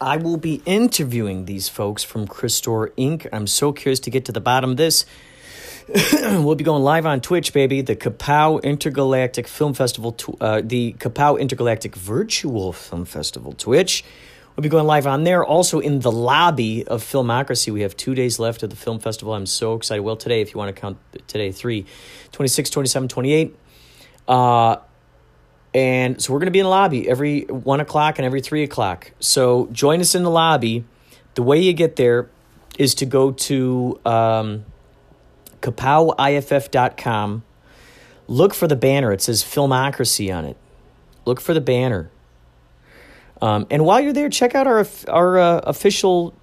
I 0.00 0.16
will 0.16 0.38
be 0.38 0.62
interviewing 0.64 1.44
these 1.44 1.68
folks 1.68 2.02
from 2.02 2.26
Cristor 2.26 2.90
Inc. 2.96 3.26
I'm 3.32 3.46
so 3.46 3.72
curious 3.72 4.00
to 4.00 4.10
get 4.10 4.24
to 4.24 4.32
the 4.32 4.40
bottom 4.40 4.70
of 4.70 4.76
this. 4.78 5.04
we'll 6.22 6.54
be 6.54 6.64
going 6.64 6.82
live 6.82 7.06
on 7.06 7.20
Twitch, 7.20 7.52
baby. 7.52 7.80
The 7.82 7.96
Kapow 7.96 8.62
Intergalactic 8.62 9.48
Film 9.48 9.74
Festival, 9.74 10.16
uh, 10.40 10.60
the 10.64 10.94
Kapow 10.94 11.38
Intergalactic 11.40 11.96
Virtual 11.96 12.72
Film 12.72 13.04
Festival 13.04 13.52
Twitch. 13.52 14.04
We'll 14.54 14.62
be 14.62 14.68
going 14.68 14.86
live 14.86 15.06
on 15.06 15.24
there. 15.24 15.44
Also 15.44 15.80
in 15.80 16.00
the 16.00 16.12
lobby 16.12 16.86
of 16.86 17.02
Filmocracy. 17.02 17.72
We 17.72 17.80
have 17.82 17.96
two 17.96 18.14
days 18.14 18.38
left 18.38 18.62
of 18.62 18.70
the 18.70 18.76
film 18.76 18.98
festival. 18.98 19.32
I'm 19.34 19.46
so 19.46 19.74
excited. 19.74 20.02
Well, 20.02 20.16
today, 20.16 20.40
if 20.40 20.52
you 20.52 20.58
want 20.58 20.74
to 20.74 20.80
count 20.80 20.98
today, 21.26 21.50
three, 21.50 21.86
26, 22.32 22.68
27, 22.70 23.08
28. 23.08 23.56
Uh, 24.28 24.76
and 25.72 26.20
so 26.20 26.32
we're 26.32 26.40
going 26.40 26.46
to 26.46 26.52
be 26.52 26.58
in 26.58 26.64
the 26.64 26.70
lobby 26.70 27.08
every 27.08 27.42
one 27.42 27.80
o'clock 27.80 28.18
and 28.18 28.26
every 28.26 28.40
three 28.40 28.64
o'clock. 28.64 29.12
So 29.20 29.68
join 29.72 30.00
us 30.00 30.14
in 30.14 30.24
the 30.24 30.30
lobby. 30.30 30.84
The 31.36 31.42
way 31.42 31.60
you 31.60 31.72
get 31.72 31.96
there 31.96 32.28
is 32.76 32.94
to 32.96 33.06
go 33.06 33.30
to 33.30 34.00
um, 34.04 34.64
kapowiff.com. 35.60 37.42
Look 38.28 38.54
for 38.54 38.68
the 38.68 38.76
banner. 38.76 39.12
It 39.12 39.22
says 39.22 39.42
Filmocracy 39.42 40.34
on 40.34 40.44
it. 40.44 40.56
Look 41.24 41.40
for 41.40 41.52
the 41.54 41.60
banner. 41.60 42.10
Um, 43.42 43.66
and 43.70 43.84
while 43.84 44.00
you're 44.00 44.12
there, 44.12 44.28
check 44.28 44.54
out 44.54 44.66
our 44.66 44.86
our 45.08 45.38
uh, 45.38 45.58
official 45.64 46.34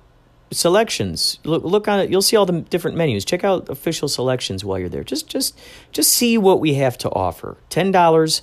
selections. 0.52 1.40
Look, 1.44 1.64
look 1.64 1.88
on 1.88 2.00
it. 2.00 2.10
You'll 2.10 2.22
see 2.22 2.36
all 2.36 2.46
the 2.46 2.62
different 2.62 2.98
menus. 2.98 3.26
Check 3.26 3.44
out 3.44 3.70
official 3.70 4.08
selections 4.08 4.66
while 4.66 4.80
you're 4.80 4.90
there. 4.90 5.04
Just 5.04 5.28
just 5.28 5.60
just 5.92 6.12
see 6.12 6.38
what 6.38 6.60
we 6.60 6.76
have 6.76 6.98
to 7.00 7.10
offer. 7.10 7.58
Ten 7.70 7.92
dollars 7.92 8.42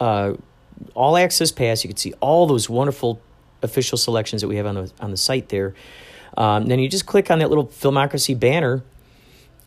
uh, 0.00 0.34
all 0.94 1.16
access 1.16 1.52
pass. 1.52 1.84
You 1.84 1.88
can 1.88 1.96
see 1.96 2.14
all 2.20 2.46
those 2.46 2.68
wonderful 2.68 3.20
official 3.62 3.98
selections 3.98 4.40
that 4.42 4.48
we 4.48 4.56
have 4.56 4.66
on 4.66 4.74
the 4.74 4.92
on 5.00 5.10
the 5.10 5.16
site 5.16 5.48
there. 5.50 5.74
Um, 6.36 6.66
then 6.66 6.78
you 6.78 6.88
just 6.88 7.06
click 7.06 7.30
on 7.30 7.40
that 7.40 7.48
little 7.48 7.66
Filmocracy 7.66 8.38
banner, 8.38 8.82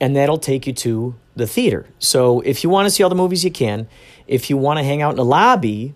and 0.03 0.17
that'll 0.17 0.37
take 0.37 0.67
you 0.67 0.73
to 0.73 1.15
the 1.33 1.47
theater. 1.47 1.85
So 1.97 2.41
if 2.41 2.61
you 2.61 2.69
want 2.69 2.87
to 2.87 2.89
see 2.89 3.03
all 3.03 3.09
the 3.09 3.15
movies, 3.15 3.45
you 3.45 3.51
can. 3.51 3.87
If 4.27 4.49
you 4.49 4.57
want 4.57 4.79
to 4.79 4.83
hang 4.83 5.01
out 5.01 5.11
in 5.11 5.15
the 5.15 5.23
lobby, 5.23 5.95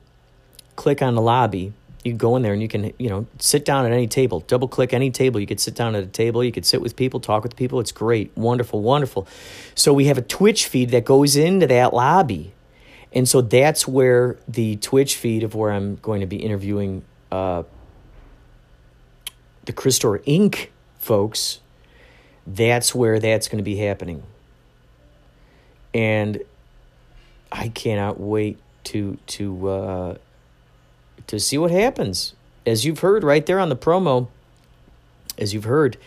click 0.78 1.02
on 1.02 1.14
the 1.14 1.22
lobby. 1.22 1.74
You 2.06 2.14
go 2.14 2.38
in 2.38 2.42
there 2.42 2.54
and 2.54 2.62
you 2.62 2.70
can, 2.70 2.94
you 2.98 3.10
know, 3.10 3.28
sit 3.38 3.66
down 3.66 3.86
at 3.86 3.92
any 3.92 4.08
table. 4.08 4.40
Double 4.48 4.70
click 4.70 4.94
any 4.94 5.12
table. 5.12 5.42
You 5.42 5.46
could 5.46 5.60
sit 5.60 5.76
down 5.76 5.94
at 5.94 6.04
a 6.06 6.08
table. 6.08 6.42
You 6.42 6.54
could 6.54 6.66
sit 6.66 6.82
with 6.82 6.96
people, 6.96 7.20
talk 7.20 7.44
with 7.44 7.58
people. 7.58 7.82
It's 7.82 7.92
great, 7.92 8.32
wonderful, 8.38 8.82
wonderful. 8.82 9.28
So 9.76 9.92
we 9.92 10.06
have 10.06 10.18
a 10.18 10.22
Twitch 10.22 10.68
feed 10.68 10.92
that 10.92 11.04
goes 11.04 11.36
into 11.36 11.68
that 11.68 11.94
lobby. 11.94 12.54
And 13.12 13.28
so 13.28 13.42
that's 13.42 13.86
where 13.86 14.38
the 14.48 14.78
Twitch 14.78 15.18
feed 15.18 15.44
of 15.44 15.54
where 15.54 15.74
I'm 15.74 15.98
going 15.98 16.22
to 16.22 16.28
be 16.28 16.38
interviewing 16.38 17.04
uh, 17.30 17.64
the 19.66 19.74
Cristor 19.74 20.20
Inc. 20.20 20.70
folks, 20.98 21.60
that's 22.48 22.96
where 22.96 23.20
that's 23.20 23.50
going 23.50 23.58
to 23.58 23.64
be 23.64 23.76
happening. 23.76 24.24
And 25.94 26.42
I 27.52 27.70
cannot 27.70 28.20
wait 28.20 28.58
to 28.86 29.18
to 29.28 29.70
uh, 29.70 30.16
to 31.28 31.40
see 31.40 31.58
what 31.58 31.72
happens. 31.72 32.34
As 32.66 32.86
you've 32.86 33.00
heard 33.00 33.24
right 33.24 33.46
there 33.46 33.60
on 33.60 33.70
the 33.70 33.76
promo, 33.76 34.28
as 35.38 35.54
you've 35.54 35.66
heard, 35.66 35.98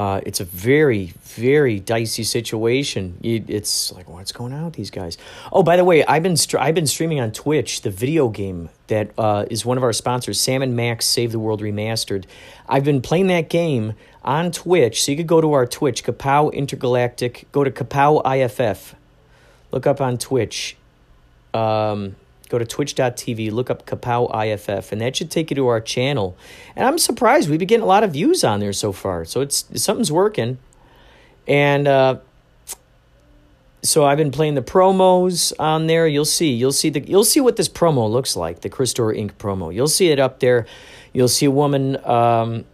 uh, 0.00 0.18
it's 0.24 0.40
a 0.40 0.46
very, 0.46 1.12
very 1.24 1.78
dicey 1.78 2.24
situation. 2.24 3.18
it's 3.22 3.92
like, 3.92 4.08
what's 4.08 4.32
going 4.32 4.50
on 4.54 4.64
with 4.64 4.72
these 4.72 4.90
guys? 4.90 5.18
Oh, 5.52 5.62
by 5.62 5.76
the 5.76 5.84
way, 5.84 6.02
I've 6.06 6.22
been 6.22 6.38
str- 6.38 6.56
I've 6.56 6.74
been 6.74 6.86
streaming 6.86 7.20
on 7.20 7.32
Twitch 7.32 7.82
the 7.82 7.90
video 7.90 8.30
game 8.30 8.70
that 8.86 9.10
uh, 9.18 9.44
is 9.50 9.66
one 9.66 9.76
of 9.76 9.82
our 9.82 9.92
sponsors, 9.92 10.40
Sam 10.40 10.62
and 10.62 10.74
Max 10.74 11.04
Save 11.04 11.32
the 11.32 11.38
World 11.38 11.60
Remastered. 11.60 12.24
I've 12.66 12.82
been 12.82 13.02
playing 13.02 13.26
that 13.26 13.50
game 13.50 13.92
on 14.24 14.52
Twitch, 14.52 15.04
so 15.04 15.12
you 15.12 15.18
could 15.18 15.26
go 15.26 15.42
to 15.42 15.52
our 15.52 15.66
Twitch, 15.66 16.02
Kapow 16.02 16.50
Intergalactic. 16.50 17.46
Go 17.52 17.62
to 17.62 17.70
Kapow 17.70 18.22
IFF. 18.24 18.94
Look 19.70 19.86
up 19.86 20.00
on 20.00 20.16
Twitch. 20.16 20.78
Um, 21.52 22.16
go 22.50 22.58
to 22.58 22.66
twitch.tv, 22.66 23.50
look 23.52 23.70
up 23.70 23.86
Kapow 23.86 24.28
IFF, 24.34 24.92
and 24.92 25.00
that 25.00 25.16
should 25.16 25.30
take 25.30 25.50
you 25.50 25.54
to 25.54 25.68
our 25.68 25.80
channel. 25.80 26.36
And 26.76 26.86
I'm 26.86 26.98
surprised 26.98 27.48
we've 27.48 27.58
been 27.58 27.68
getting 27.68 27.84
a 27.84 27.86
lot 27.86 28.04
of 28.04 28.12
views 28.12 28.44
on 28.44 28.60
there 28.60 28.72
so 28.72 28.92
far. 28.92 29.24
So 29.24 29.40
it's 29.40 29.64
something's 29.80 30.12
working. 30.12 30.58
And 31.46 31.88
uh, 31.88 32.18
so 33.82 34.04
I've 34.04 34.18
been 34.18 34.32
playing 34.32 34.56
the 34.56 34.62
promos 34.62 35.52
on 35.58 35.86
there. 35.86 36.06
You'll 36.06 36.24
see. 36.24 36.52
You'll 36.52 36.72
see 36.72 36.90
the 36.90 37.00
you'll 37.00 37.24
see 37.24 37.40
what 37.40 37.56
this 37.56 37.68
promo 37.68 38.10
looks 38.10 38.36
like, 38.36 38.60
the 38.60 38.68
Cristor 38.68 39.16
Inc. 39.16 39.32
promo. 39.34 39.72
You'll 39.72 39.88
see 39.88 40.10
it 40.10 40.18
up 40.18 40.40
there. 40.40 40.66
You'll 41.12 41.28
see 41.28 41.46
a 41.46 41.50
woman 41.50 41.96
um, 42.04 42.64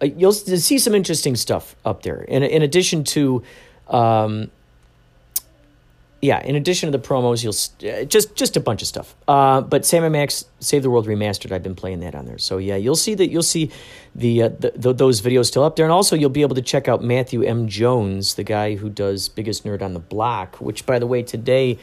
you'll 0.00 0.32
see 0.32 0.78
some 0.78 0.94
interesting 0.94 1.36
stuff 1.36 1.74
up 1.84 2.02
there. 2.02 2.22
In 2.22 2.42
in 2.42 2.62
addition 2.62 3.04
to 3.04 3.42
um, 3.88 4.50
yeah, 6.26 6.42
in 6.42 6.56
addition 6.56 6.90
to 6.90 6.98
the 6.98 7.04
promos, 7.08 7.38
you'll 7.44 7.90
uh, 7.90 8.04
just 8.04 8.34
just 8.34 8.56
a 8.56 8.60
bunch 8.60 8.82
of 8.82 8.88
stuff. 8.88 9.14
Uh, 9.28 9.60
but 9.60 9.86
Sam 9.86 10.02
and 10.02 10.12
Max 10.12 10.44
Save 10.58 10.82
the 10.82 10.90
World 10.90 11.06
Remastered, 11.06 11.52
I've 11.52 11.62
been 11.62 11.76
playing 11.82 12.00
that 12.00 12.14
on 12.14 12.24
there. 12.26 12.38
So 12.38 12.58
yeah, 12.58 12.74
you'll 12.74 13.02
see 13.06 13.14
that 13.14 13.28
you'll 13.30 13.50
see 13.56 13.70
the, 14.14 14.42
uh, 14.42 14.48
the, 14.48 14.72
the, 14.74 14.92
those 14.92 15.22
videos 15.22 15.46
still 15.46 15.62
up 15.62 15.76
there, 15.76 15.86
and 15.86 15.92
also 15.92 16.16
you'll 16.16 16.38
be 16.40 16.42
able 16.42 16.56
to 16.56 16.62
check 16.62 16.88
out 16.88 17.04
Matthew 17.04 17.44
M. 17.44 17.68
Jones, 17.68 18.34
the 18.34 18.42
guy 18.42 18.74
who 18.74 18.88
does 18.90 19.28
Biggest 19.28 19.64
Nerd 19.64 19.82
on 19.82 19.94
the 19.94 20.00
Block. 20.00 20.56
Which, 20.56 20.84
by 20.84 20.98
the 20.98 21.06
way, 21.06 21.22
today 21.22 21.78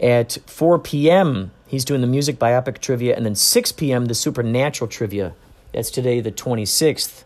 at 0.00 0.36
four 0.46 0.78
p.m. 0.78 1.50
he's 1.66 1.84
doing 1.84 2.02
the 2.02 2.06
music 2.06 2.38
biopic 2.38 2.78
trivia, 2.78 3.16
and 3.16 3.24
then 3.24 3.34
six 3.34 3.72
p.m. 3.72 4.06
the 4.06 4.14
supernatural 4.14 4.88
trivia. 4.88 5.34
That's 5.72 5.90
today, 5.90 6.20
the 6.20 6.30
twenty 6.30 6.66
sixth. 6.66 7.24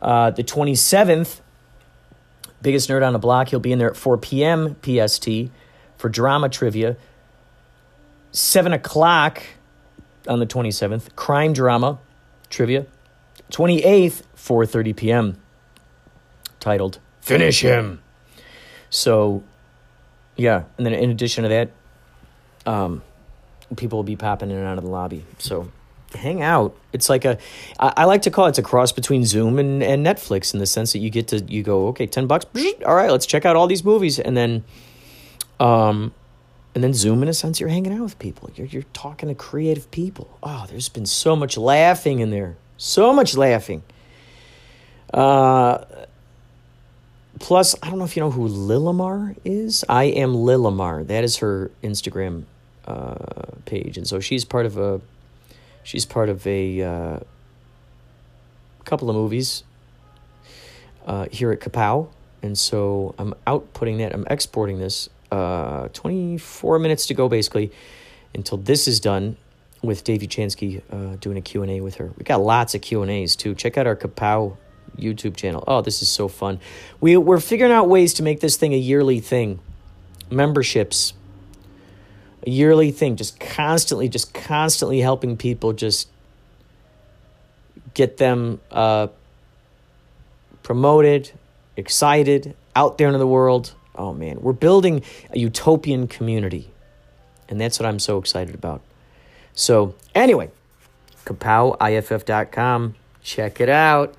Uh, 0.00 0.30
the 0.30 0.42
twenty 0.42 0.74
seventh, 0.74 1.42
Biggest 2.62 2.88
Nerd 2.88 3.06
on 3.06 3.12
the 3.12 3.18
Block. 3.18 3.48
He'll 3.48 3.60
be 3.60 3.72
in 3.72 3.78
there 3.78 3.90
at 3.90 3.96
four 3.96 4.16
p.m. 4.16 4.76
PST 4.82 5.28
for 6.00 6.08
drama 6.08 6.48
trivia. 6.48 6.96
7 8.32 8.72
o'clock 8.72 9.42
on 10.26 10.38
the 10.38 10.46
27th, 10.46 11.14
crime 11.14 11.52
drama 11.52 11.98
trivia. 12.48 12.86
28th, 13.50 14.22
4.30 14.36 14.96
p.m., 14.96 15.36
titled 16.60 17.00
Finish 17.20 17.60
Him. 17.62 18.00
So, 18.88 19.42
yeah, 20.36 20.64
and 20.76 20.86
then 20.86 20.94
in 20.94 21.10
addition 21.10 21.42
to 21.42 21.48
that, 21.48 21.70
um, 22.66 23.02
people 23.76 23.98
will 23.98 24.04
be 24.04 24.16
popping 24.16 24.50
in 24.50 24.56
and 24.56 24.66
out 24.66 24.78
of 24.78 24.84
the 24.84 24.90
lobby. 24.90 25.24
So 25.38 25.70
hang 26.14 26.42
out. 26.42 26.76
It's 26.92 27.08
like 27.08 27.24
a, 27.24 27.38
I, 27.78 27.92
I 27.98 28.04
like 28.04 28.22
to 28.22 28.30
call 28.30 28.46
it, 28.46 28.50
it's 28.50 28.58
a 28.58 28.62
cross 28.62 28.92
between 28.92 29.24
Zoom 29.24 29.58
and, 29.58 29.82
and 29.82 30.06
Netflix 30.06 30.54
in 30.54 30.60
the 30.60 30.66
sense 30.66 30.92
that 30.92 31.00
you 31.00 31.10
get 31.10 31.28
to, 31.28 31.38
you 31.40 31.62
go, 31.62 31.88
okay, 31.88 32.06
10 32.06 32.26
bucks, 32.26 32.46
all 32.86 32.94
right, 32.94 33.10
let's 33.10 33.26
check 33.26 33.44
out 33.44 33.56
all 33.56 33.66
these 33.66 33.84
movies. 33.84 34.18
And 34.18 34.36
then 34.36 34.64
um, 35.60 36.12
and 36.74 36.82
then 36.82 36.94
Zoom, 36.94 37.22
in 37.22 37.28
a 37.28 37.34
sense, 37.34 37.60
you're 37.60 37.68
hanging 37.68 37.92
out 37.92 38.02
with 38.02 38.18
people. 38.18 38.50
You're, 38.54 38.66
you're 38.66 38.82
talking 38.94 39.28
to 39.28 39.34
creative 39.34 39.90
people. 39.90 40.38
Oh, 40.42 40.66
there's 40.68 40.88
been 40.88 41.06
so 41.06 41.36
much 41.36 41.56
laughing 41.56 42.20
in 42.20 42.30
there. 42.30 42.56
So 42.76 43.12
much 43.12 43.36
laughing. 43.36 43.82
Uh, 45.12 45.84
plus, 47.38 47.74
I 47.82 47.90
don't 47.90 47.98
know 47.98 48.04
if 48.04 48.16
you 48.16 48.22
know 48.22 48.30
who 48.30 48.48
Lilimar 48.48 49.36
is. 49.44 49.84
I 49.88 50.04
am 50.04 50.32
Lilimar. 50.34 51.06
That 51.06 51.24
is 51.24 51.38
her 51.38 51.70
Instagram 51.82 52.44
uh, 52.86 53.16
page. 53.66 53.98
And 53.98 54.06
so 54.06 54.20
she's 54.20 54.44
part 54.44 54.64
of 54.64 54.78
a, 54.78 55.00
she's 55.82 56.06
part 56.06 56.28
of 56.28 56.46
a 56.46 56.82
uh, 56.82 57.20
couple 58.84 59.10
of 59.10 59.16
movies 59.16 59.64
uh, 61.04 61.26
here 61.30 61.50
at 61.50 61.60
Kapow. 61.60 62.08
And 62.42 62.56
so 62.56 63.14
I'm 63.18 63.34
outputting 63.46 63.98
that. 63.98 64.14
I'm 64.14 64.26
exporting 64.30 64.78
this 64.78 65.10
uh, 65.30 65.88
24 65.88 66.78
minutes 66.78 67.06
to 67.06 67.14
go 67.14 67.28
basically 67.28 67.72
until 68.34 68.58
this 68.58 68.88
is 68.88 69.00
done 69.00 69.36
with 69.82 70.04
Dave 70.04 70.20
Uchansky 70.20 70.82
uh, 70.90 71.16
doing 71.16 71.36
a 71.36 71.40
Q&A 71.40 71.80
with 71.80 71.96
her. 71.96 72.12
We 72.16 72.24
got 72.24 72.40
lots 72.40 72.74
of 72.74 72.82
Q&As 72.82 73.36
too. 73.36 73.54
Check 73.54 73.78
out 73.78 73.86
our 73.86 73.96
Kapow 73.96 74.56
YouTube 74.96 75.36
channel. 75.36 75.64
Oh, 75.66 75.80
this 75.80 76.02
is 76.02 76.08
so 76.08 76.28
fun. 76.28 76.60
We, 77.00 77.16
we're 77.16 77.40
figuring 77.40 77.72
out 77.72 77.88
ways 77.88 78.14
to 78.14 78.22
make 78.22 78.40
this 78.40 78.56
thing 78.56 78.74
a 78.74 78.78
yearly 78.78 79.20
thing. 79.20 79.60
Memberships. 80.30 81.14
A 82.46 82.50
yearly 82.50 82.90
thing. 82.90 83.16
Just 83.16 83.40
constantly, 83.40 84.08
just 84.08 84.34
constantly 84.34 85.00
helping 85.00 85.36
people 85.36 85.72
just 85.72 86.08
get 87.94 88.18
them 88.18 88.60
uh, 88.70 89.08
promoted, 90.62 91.32
excited, 91.76 92.54
out 92.76 92.98
there 92.98 93.08
into 93.08 93.18
the 93.18 93.26
world 93.26 93.74
Oh 94.00 94.14
man, 94.14 94.40
we're 94.40 94.54
building 94.54 95.02
a 95.28 95.38
utopian 95.38 96.08
community. 96.08 96.72
And 97.50 97.60
that's 97.60 97.78
what 97.78 97.84
I'm 97.84 97.98
so 97.98 98.16
excited 98.16 98.54
about. 98.54 98.80
So, 99.52 99.94
anyway, 100.14 100.50
kapowiff.com. 101.26 102.94
Check 103.22 103.60
it 103.60 103.68
out. 103.68 104.14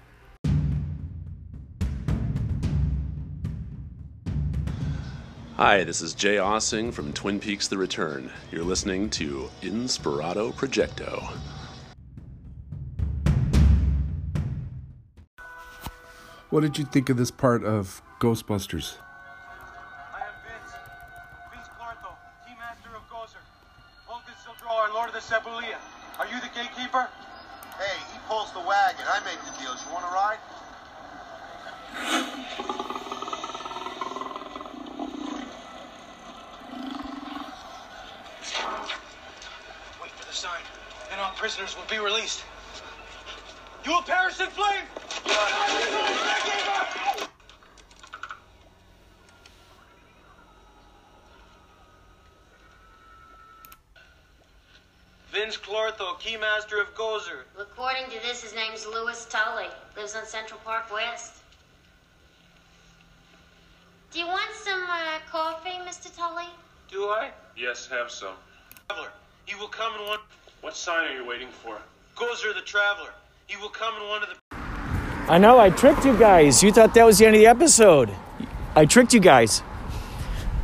Hi, 5.55 5.83
this 5.83 6.03
is 6.03 6.13
Jay 6.13 6.35
Aaseng 6.35 6.93
from 6.93 7.11
Twin 7.11 7.39
Peaks 7.39 7.67
The 7.67 7.79
Return. 7.79 8.29
You're 8.51 8.63
listening 8.63 9.09
to 9.11 9.49
Inspirato 9.63 10.53
Projecto. 10.53 11.27
What 16.51 16.61
did 16.61 16.77
you 16.77 16.85
think 16.85 17.09
of 17.09 17.17
this 17.17 17.31
part 17.31 17.63
of 17.63 18.03
Ghostbusters? 18.19 18.97
Sildro, 25.21 25.47
our 25.47 25.53
Lord 25.53 25.63
of 25.63 25.71
the 25.71 25.77
Cebulia. 25.77 25.77
Are 26.19 26.27
you 26.27 26.39
the 26.41 26.49
gatekeeper? 26.53 27.09
Hey, 27.77 27.97
he 28.11 28.19
pulls 28.27 28.51
the 28.51 28.59
wagon. 28.59 29.05
I 29.07 29.19
make 29.23 29.39
the 29.45 29.63
deals. 29.63 29.83
You 29.85 29.93
want 29.93 30.05
to 30.05 30.11
ride? 30.13 30.37
Wait 40.01 40.11
for 40.11 40.25
the 40.25 40.33
sign, 40.33 40.61
and 41.11 41.21
all 41.21 41.31
prisoners 41.35 41.75
will 41.75 41.89
be 41.89 41.99
released. 42.03 42.43
You 43.85 43.91
will 43.93 44.03
perish 44.03 44.39
in 44.39 44.47
flame! 44.47 44.85
You 45.25 45.31
are 45.31 45.49
not 45.49 45.67
the 45.69 45.91
Lord 45.91 46.09
of 46.09 46.17
the 46.17 46.49
gatekeeper! 46.49 47.27
Vinz 55.41 55.57
Clortho, 55.57 56.19
Keymaster 56.19 56.79
of 56.79 56.93
Gozer. 56.93 57.45
According 57.59 58.05
to 58.11 58.21
this, 58.21 58.43
his 58.43 58.53
name's 58.53 58.85
Louis 58.85 59.25
Tully. 59.25 59.65
Lives 59.97 60.15
on 60.15 60.23
Central 60.27 60.59
Park 60.63 60.93
West. 60.93 61.33
Do 64.13 64.19
you 64.19 64.27
want 64.27 64.51
some 64.53 64.83
uh, 64.83 65.17
coffee, 65.31 65.79
Mr. 65.81 66.15
Tully? 66.15 66.45
Do 66.91 67.05
I? 67.05 67.31
Yes, 67.57 67.87
have 67.87 68.11
some. 68.11 68.35
Traveler. 68.87 69.09
He 69.45 69.55
will 69.55 69.67
come 69.67 69.99
in 69.99 70.07
one. 70.09 70.19
What 70.61 70.75
sign 70.75 71.09
are 71.09 71.15
you 71.15 71.27
waiting 71.27 71.47
for? 71.47 71.79
Gozer 72.15 72.53
the 72.53 72.61
Traveler. 72.61 73.09
He 73.47 73.57
will 73.57 73.69
come 73.69 73.95
in 73.99 74.09
one 74.09 74.21
of 74.21 74.29
the. 74.29 74.35
I 75.27 75.39
know, 75.39 75.57
I 75.57 75.71
tricked 75.71 76.05
you 76.05 76.15
guys. 76.19 76.61
You 76.61 76.71
thought 76.71 76.93
that 76.93 77.03
was 77.03 77.17
the 77.17 77.25
end 77.25 77.35
of 77.35 77.41
the 77.41 77.47
episode. 77.47 78.11
I 78.75 78.85
tricked 78.85 79.11
you 79.11 79.19
guys. 79.19 79.63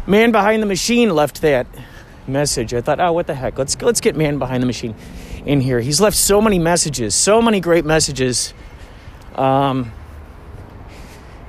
Man 0.06 0.32
behind 0.32 0.62
the 0.62 0.68
machine 0.68 1.10
left 1.10 1.42
that 1.42 1.66
message. 2.28 2.74
I 2.74 2.82
thought, 2.82 3.00
oh, 3.00 3.12
what 3.14 3.28
the 3.28 3.36
heck? 3.36 3.58
Let's 3.58 3.80
let's 3.82 4.02
get 4.02 4.16
man 4.16 4.40
behind 4.40 4.62
the 4.62 4.68
machine 4.68 4.96
in 5.46 5.62
here. 5.62 5.80
He's 5.80 6.02
left 6.02 6.18
so 6.18 6.42
many 6.42 6.60
messages, 6.60 7.16
so 7.16 7.42
many 7.42 7.60
great 7.60 7.86
messages. 7.86 8.54
Um, 9.36 9.92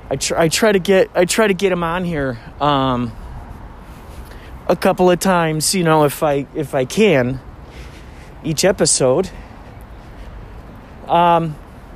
I 0.09 0.15
try, 0.15 0.43
I 0.43 0.47
try 0.47 0.71
to 0.71 0.79
get 0.79 1.09
I 1.15 1.25
try 1.25 1.47
to 1.47 1.53
get 1.53 1.71
him 1.71 1.83
on 1.83 2.03
here 2.03 2.39
um, 2.59 3.11
a 4.67 4.75
couple 4.75 5.11
of 5.11 5.19
times, 5.19 5.75
you 5.75 5.83
know, 5.83 6.05
if 6.05 6.23
I 6.23 6.47
if 6.55 6.73
I 6.73 6.85
can 6.85 7.39
each 8.43 8.63
episode. 8.63 9.29
Um, 11.07 11.55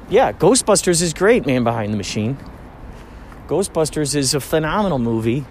yeah, 0.09 0.31
Ghostbusters 0.31 1.01
is 1.01 1.13
great, 1.13 1.45
man 1.45 1.63
behind 1.63 1.93
the 1.93 1.97
machine. 1.97 2.37
Ghostbusters 3.47 4.15
is 4.15 4.33
a 4.33 4.39
phenomenal 4.39 4.99
movie. 4.99 5.45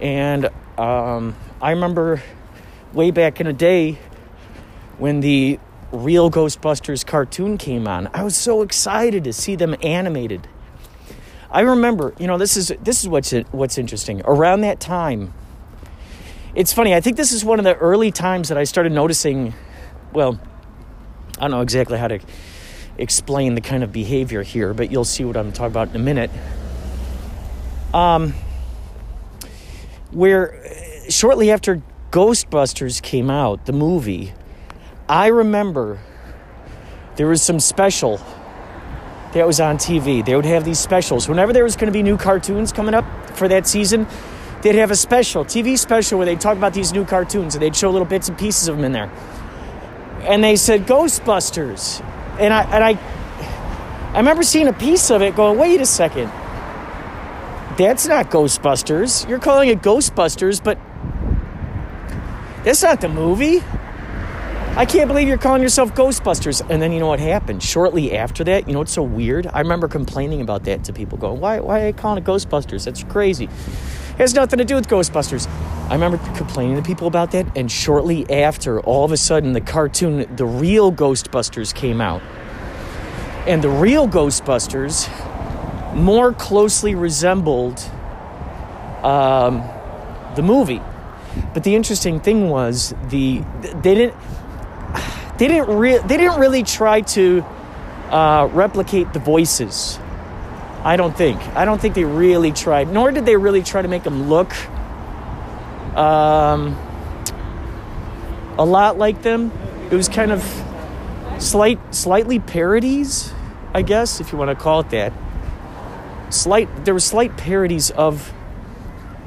And 0.00 0.50
um, 0.78 1.34
I 1.60 1.70
remember 1.70 2.22
way 2.92 3.10
back 3.10 3.40
in 3.40 3.46
the 3.46 3.52
day 3.52 3.98
when 4.98 5.20
the 5.20 5.58
real 5.90 6.30
Ghostbusters 6.30 7.04
cartoon 7.06 7.56
came 7.56 7.88
on. 7.88 8.10
I 8.12 8.24
was 8.24 8.36
so 8.36 8.62
excited 8.62 9.24
to 9.24 9.32
see 9.32 9.56
them 9.56 9.74
animated. 9.82 10.48
I 11.50 11.60
remember, 11.60 12.12
you 12.18 12.26
know, 12.26 12.36
this 12.36 12.56
is 12.56 12.72
this 12.82 13.02
is 13.02 13.08
what's 13.08 13.32
what's 13.52 13.78
interesting. 13.78 14.20
Around 14.24 14.62
that 14.62 14.80
time, 14.80 15.32
it's 16.54 16.72
funny. 16.72 16.94
I 16.94 17.00
think 17.00 17.16
this 17.16 17.32
is 17.32 17.44
one 17.44 17.58
of 17.58 17.64
the 17.64 17.74
early 17.76 18.10
times 18.10 18.48
that 18.50 18.58
I 18.58 18.64
started 18.64 18.92
noticing. 18.92 19.54
Well, 20.12 20.38
I 21.38 21.42
don't 21.42 21.52
know 21.52 21.62
exactly 21.62 21.96
how 21.96 22.08
to 22.08 22.18
explain 22.98 23.54
the 23.54 23.60
kind 23.60 23.82
of 23.82 23.92
behavior 23.92 24.42
here, 24.42 24.74
but 24.74 24.90
you'll 24.90 25.04
see 25.04 25.24
what 25.24 25.36
I'm 25.36 25.52
talking 25.52 25.72
about 25.72 25.88
in 25.90 25.96
a 25.96 26.00
minute. 26.00 26.30
Um, 27.94 28.34
where 30.10 30.85
shortly 31.08 31.50
after 31.50 31.82
Ghostbusters 32.10 33.02
came 33.02 33.30
out, 33.30 33.66
the 33.66 33.72
movie, 33.72 34.32
I 35.08 35.28
remember 35.28 35.98
there 37.16 37.26
was 37.26 37.42
some 37.42 37.60
special 37.60 38.20
that 39.32 39.46
was 39.46 39.60
on 39.60 39.76
TV. 39.76 40.24
They 40.24 40.34
would 40.34 40.46
have 40.46 40.64
these 40.64 40.78
specials. 40.78 41.28
Whenever 41.28 41.52
there 41.52 41.64
was 41.64 41.76
going 41.76 41.86
to 41.86 41.92
be 41.92 42.02
new 42.02 42.16
cartoons 42.16 42.72
coming 42.72 42.94
up 42.94 43.04
for 43.36 43.48
that 43.48 43.66
season, 43.66 44.06
they'd 44.62 44.76
have 44.76 44.90
a 44.90 44.96
special, 44.96 45.44
TV 45.44 45.78
special, 45.78 46.18
where 46.18 46.26
they'd 46.26 46.40
talk 46.40 46.56
about 46.56 46.74
these 46.74 46.92
new 46.92 47.04
cartoons 47.04 47.54
and 47.54 47.62
they'd 47.62 47.76
show 47.76 47.90
little 47.90 48.06
bits 48.06 48.28
and 48.28 48.38
pieces 48.38 48.68
of 48.68 48.76
them 48.76 48.84
in 48.84 48.92
there. 48.92 49.10
And 50.22 50.42
they 50.42 50.56
said 50.56 50.86
Ghostbusters. 50.86 52.00
And 52.38 52.52
I, 52.52 52.62
and 52.64 52.84
I, 52.84 54.12
I 54.12 54.18
remember 54.18 54.42
seeing 54.42 54.68
a 54.68 54.72
piece 54.72 55.10
of 55.10 55.22
it 55.22 55.36
going, 55.36 55.58
wait 55.58 55.80
a 55.80 55.86
second. 55.86 56.28
That's 57.76 58.06
not 58.06 58.30
Ghostbusters. 58.30 59.28
You're 59.28 59.38
calling 59.38 59.68
it 59.68 59.82
Ghostbusters, 59.82 60.64
but 60.64 60.78
that's 62.66 62.82
not 62.82 63.00
the 63.00 63.08
movie. 63.08 63.62
I 64.74 64.84
can't 64.86 65.06
believe 65.06 65.28
you're 65.28 65.38
calling 65.38 65.62
yourself 65.62 65.94
Ghostbusters. 65.94 66.68
And 66.68 66.82
then 66.82 66.90
you 66.90 66.98
know 66.98 67.06
what 67.06 67.20
happened? 67.20 67.62
Shortly 67.62 68.16
after 68.18 68.42
that, 68.42 68.66
you 68.66 68.72
know 68.72 68.80
what's 68.80 68.92
so 68.92 69.04
weird? 69.04 69.46
I 69.46 69.60
remember 69.60 69.86
complaining 69.86 70.40
about 70.40 70.64
that 70.64 70.82
to 70.82 70.92
people 70.92 71.16
going, 71.16 71.40
why, 71.40 71.60
why 71.60 71.78
are 71.78 71.82
they 71.84 71.92
calling 71.92 72.18
it 72.18 72.24
Ghostbusters? 72.24 72.84
That's 72.84 73.04
crazy. 73.04 73.44
It 73.44 74.18
has 74.18 74.34
nothing 74.34 74.58
to 74.58 74.64
do 74.64 74.74
with 74.74 74.88
Ghostbusters. 74.88 75.48
I 75.88 75.92
remember 75.92 76.18
complaining 76.34 76.74
to 76.74 76.82
people 76.82 77.06
about 77.06 77.30
that, 77.30 77.56
and 77.56 77.70
shortly 77.70 78.28
after, 78.28 78.80
all 78.80 79.04
of 79.04 79.12
a 79.12 79.16
sudden, 79.16 79.52
the 79.52 79.60
cartoon, 79.60 80.34
the 80.34 80.44
real 80.44 80.90
Ghostbusters 80.90 81.72
came 81.72 82.00
out. 82.00 82.20
And 83.46 83.62
the 83.62 83.70
real 83.70 84.08
Ghostbusters 84.08 85.06
more 85.94 86.32
closely 86.32 86.96
resembled 86.96 87.78
um, 89.04 89.62
the 90.34 90.42
movie. 90.42 90.82
But 91.54 91.64
the 91.64 91.74
interesting 91.74 92.20
thing 92.20 92.48
was 92.48 92.94
the 93.08 93.42
they 93.82 93.94
didn't 93.94 94.14
they 95.38 95.48
didn't 95.48 95.76
re- 95.76 95.98
they 95.98 96.16
didn't 96.16 96.38
really 96.40 96.62
try 96.62 97.02
to 97.02 97.44
uh, 98.10 98.48
replicate 98.52 99.12
the 99.12 99.18
voices. 99.18 99.98
I 100.82 100.96
don't 100.96 101.16
think. 101.16 101.40
I 101.56 101.64
don't 101.64 101.80
think 101.80 101.94
they 101.94 102.04
really 102.04 102.52
tried. 102.52 102.92
Nor 102.92 103.10
did 103.10 103.26
they 103.26 103.36
really 103.36 103.62
try 103.62 103.82
to 103.82 103.88
make 103.88 104.04
them 104.04 104.28
look 104.28 104.54
um, 105.96 106.76
a 108.56 108.64
lot 108.64 108.96
like 108.96 109.22
them. 109.22 109.50
It 109.90 109.94
was 109.94 110.08
kind 110.08 110.30
of 110.30 110.42
slight, 111.38 111.94
slightly 111.94 112.38
parodies, 112.38 113.32
I 113.74 113.82
guess, 113.82 114.20
if 114.20 114.32
you 114.32 114.38
want 114.38 114.50
to 114.50 114.54
call 114.54 114.80
it 114.80 114.90
that. 114.90 115.12
Slight. 116.30 116.84
There 116.84 116.94
were 116.94 117.00
slight 117.00 117.36
parodies 117.36 117.90
of 117.90 118.32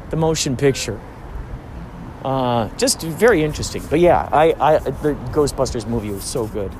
the 0.09 0.15
motion 0.15 0.55
picture. 0.55 0.99
Uh, 2.23 2.67
just 2.75 3.01
very 3.01 3.43
interesting. 3.43 3.81
But 3.89 3.99
yeah, 3.99 4.27
I, 4.31 4.53
I 4.59 4.79
the 4.79 5.15
Ghostbusters 5.31 5.87
movie 5.87 6.11
was 6.11 6.23
so 6.23 6.47
good. 6.47 6.71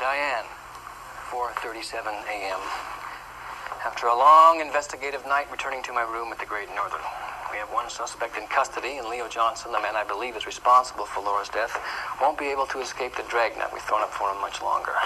Diane, 0.00 0.46
4:37 1.30 2.06
a.m. 2.06 2.60
After 3.84 4.06
a 4.06 4.16
long 4.16 4.60
investigative 4.60 5.26
night, 5.26 5.50
returning 5.52 5.82
to 5.82 5.92
my 5.92 6.02
room 6.02 6.32
at 6.32 6.38
the 6.38 6.46
Great 6.46 6.68
Northern, 6.74 7.04
we 7.52 7.58
have 7.58 7.68
one 7.68 7.90
suspect 7.90 8.38
in 8.38 8.46
custody, 8.46 8.96
and 8.96 9.06
Leo 9.08 9.28
Johnson, 9.28 9.70
the 9.72 9.80
man 9.80 9.94
I 9.94 10.04
believe 10.04 10.34
is 10.34 10.46
responsible 10.46 11.04
for 11.04 11.22
Laura's 11.22 11.50
death, 11.50 11.76
won't 12.22 12.38
be 12.38 12.46
able 12.46 12.64
to 12.66 12.80
escape 12.80 13.14
the 13.16 13.24
dragnet 13.28 13.68
we've 13.72 13.82
thrown 13.82 14.00
up 14.00 14.12
for 14.12 14.30
him 14.32 14.40
much 14.40 14.62
longer. 14.62 14.96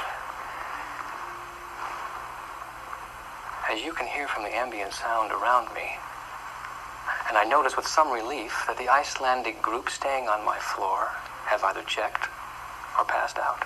As 3.68 3.82
you 3.82 3.92
can 3.92 4.06
hear 4.06 4.28
from 4.28 4.44
the 4.44 4.54
ambient 4.54 4.92
sound 4.94 5.32
around 5.32 5.74
me, 5.74 5.98
and 7.28 7.36
I 7.36 7.44
notice 7.44 7.76
with 7.76 7.86
some 7.86 8.10
relief 8.10 8.64
that 8.66 8.78
the 8.78 8.88
Icelandic 8.88 9.62
group 9.62 9.90
staying 9.90 10.28
on 10.28 10.44
my 10.44 10.58
floor 10.58 11.08
have 11.46 11.62
either 11.64 11.82
checked 11.82 12.28
or 12.98 13.04
passed 13.04 13.38
out. 13.38 13.64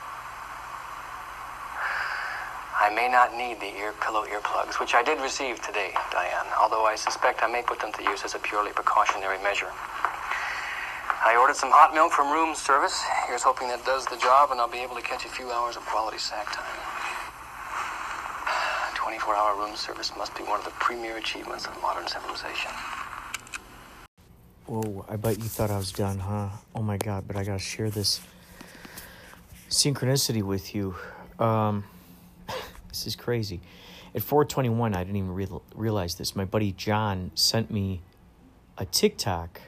I 2.82 2.90
may 2.90 3.06
not 3.06 3.38
need 3.38 3.60
the 3.60 3.70
ear 3.78 3.94
pillow 4.02 4.26
earplugs, 4.26 4.80
which 4.80 4.94
I 4.94 5.02
did 5.02 5.20
receive 5.20 5.62
today, 5.62 5.94
Diane, 6.10 6.50
although 6.58 6.84
I 6.84 6.96
suspect 6.96 7.42
I 7.42 7.46
may 7.46 7.62
put 7.62 7.78
them 7.78 7.92
to 7.92 8.02
use 8.02 8.24
as 8.24 8.34
a 8.34 8.40
purely 8.40 8.72
precautionary 8.72 9.38
measure. 9.38 9.70
I 11.22 11.38
ordered 11.38 11.54
some 11.54 11.70
hot 11.70 11.94
milk 11.94 12.10
from 12.10 12.32
room 12.32 12.56
service. 12.56 12.98
Here's 13.28 13.46
hoping 13.46 13.68
that 13.68 13.86
does 13.86 14.04
the 14.06 14.18
job, 14.18 14.50
and 14.50 14.58
I'll 14.58 14.66
be 14.66 14.82
able 14.82 14.96
to 14.96 15.06
catch 15.06 15.24
a 15.24 15.30
few 15.30 15.52
hours 15.52 15.76
of 15.76 15.86
quality 15.86 16.18
sack 16.18 16.50
time. 16.50 16.66
24 18.98 19.36
hour 19.36 19.54
room 19.54 19.76
service 19.76 20.10
must 20.18 20.34
be 20.34 20.42
one 20.42 20.58
of 20.58 20.64
the 20.64 20.74
premier 20.82 21.18
achievements 21.18 21.66
of 21.66 21.80
modern 21.80 22.08
civilization. 22.08 22.72
Whoa, 24.72 25.04
I 25.06 25.16
bet 25.16 25.36
you 25.36 25.44
thought 25.44 25.70
I 25.70 25.76
was 25.76 25.92
done, 25.92 26.18
huh? 26.18 26.48
Oh 26.74 26.80
my 26.80 26.96
god, 26.96 27.24
but 27.26 27.36
I 27.36 27.44
gotta 27.44 27.58
share 27.58 27.90
this 27.90 28.22
synchronicity 29.68 30.42
with 30.42 30.74
you. 30.74 30.94
Um, 31.38 31.84
this 32.88 33.06
is 33.06 33.14
crazy. 33.14 33.60
At 34.14 34.22
421, 34.22 34.94
I 34.94 35.04
didn't 35.04 35.16
even 35.16 35.34
real, 35.34 35.62
realize 35.74 36.14
this. 36.14 36.34
My 36.34 36.46
buddy 36.46 36.72
John 36.72 37.32
sent 37.34 37.70
me 37.70 38.00
a 38.78 38.86
TikTok 38.86 39.60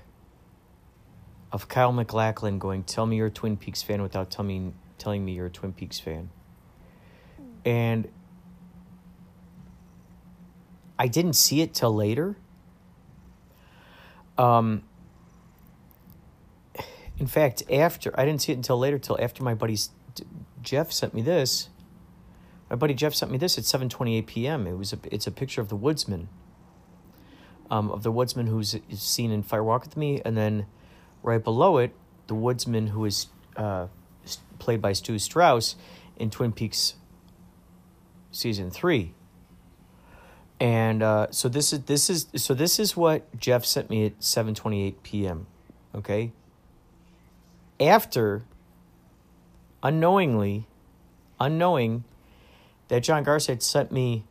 of 1.52 1.68
Kyle 1.68 1.92
MacLachlan 1.92 2.58
going, 2.58 2.82
Tell 2.82 3.04
me 3.04 3.16
you're 3.16 3.26
a 3.26 3.30
Twin 3.30 3.58
Peaks 3.58 3.82
fan 3.82 4.00
without 4.00 4.30
tell 4.30 4.46
me, 4.46 4.72
telling 4.96 5.22
me 5.22 5.32
you're 5.32 5.48
a 5.48 5.50
Twin 5.50 5.74
Peaks 5.74 6.00
fan. 6.00 6.30
And 7.66 8.08
I 10.98 11.08
didn't 11.08 11.34
see 11.34 11.60
it 11.60 11.74
till 11.74 11.94
later. 11.94 12.36
Um, 14.38 14.82
in 17.24 17.28
fact, 17.28 17.62
after 17.72 18.12
I 18.20 18.26
didn't 18.26 18.42
see 18.42 18.52
it 18.52 18.56
until 18.56 18.78
later, 18.78 18.98
till 18.98 19.18
after 19.18 19.42
my 19.42 19.54
buddy 19.54 19.78
Jeff 20.60 20.92
sent 20.92 21.14
me 21.14 21.22
this. 21.22 21.70
My 22.68 22.76
buddy 22.76 22.92
Jeff 22.92 23.14
sent 23.14 23.32
me 23.32 23.38
this 23.38 23.56
at 23.56 23.64
seven 23.64 23.88
twenty 23.88 24.18
eight 24.18 24.26
p.m. 24.26 24.66
It 24.66 24.76
was 24.76 24.92
a 24.92 24.98
it's 25.10 25.26
a 25.26 25.30
picture 25.30 25.62
of 25.62 25.70
the 25.70 25.74
woodsman. 25.74 26.28
Um, 27.70 27.90
of 27.90 28.02
the 28.02 28.12
woodsman 28.12 28.46
who's 28.48 28.76
seen 28.90 29.30
in 29.30 29.42
Fire 29.42 29.64
Walk 29.64 29.84
with 29.84 29.96
Me, 29.96 30.20
and 30.22 30.36
then 30.36 30.66
right 31.22 31.42
below 31.42 31.78
it, 31.78 31.94
the 32.26 32.34
woodsman 32.34 32.88
who 32.88 33.06
is 33.06 33.28
uh, 33.56 33.86
played 34.58 34.82
by 34.82 34.92
Stu 34.92 35.18
Strauss 35.18 35.76
in 36.18 36.28
Twin 36.28 36.52
Peaks 36.52 36.96
season 38.32 38.70
three. 38.70 39.14
And 40.60 41.02
uh, 41.02 41.28
so 41.30 41.48
this 41.48 41.72
is 41.72 41.84
this 41.84 42.10
is 42.10 42.26
so 42.36 42.52
this 42.52 42.78
is 42.78 42.94
what 42.94 43.34
Jeff 43.40 43.64
sent 43.64 43.88
me 43.88 44.04
at 44.04 44.22
seven 44.22 44.54
twenty 44.54 44.82
eight 44.86 45.02
p.m. 45.02 45.46
Okay. 45.94 46.32
After 47.80 48.44
unknowingly, 49.82 50.66
unknowing 51.40 52.04
that 52.88 53.02
John 53.02 53.24
Garside 53.24 53.62
sent 53.62 53.90
me 53.90 54.24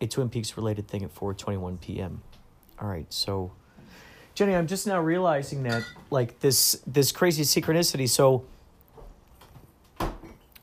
a 0.00 0.06
Twin 0.06 0.28
Peaks 0.28 0.56
related 0.56 0.88
thing 0.88 1.02
at 1.02 1.10
four 1.10 1.34
twenty 1.34 1.58
one 1.58 1.78
p.m. 1.78 2.22
All 2.80 2.88
right, 2.88 3.12
so 3.12 3.52
Jenny, 4.34 4.54
I'm 4.54 4.66
just 4.66 4.86
now 4.86 5.00
realizing 5.00 5.64
that 5.64 5.84
like 6.10 6.40
this 6.40 6.80
this 6.86 7.12
crazy 7.12 7.42
synchronicity. 7.42 8.08
So 8.08 8.44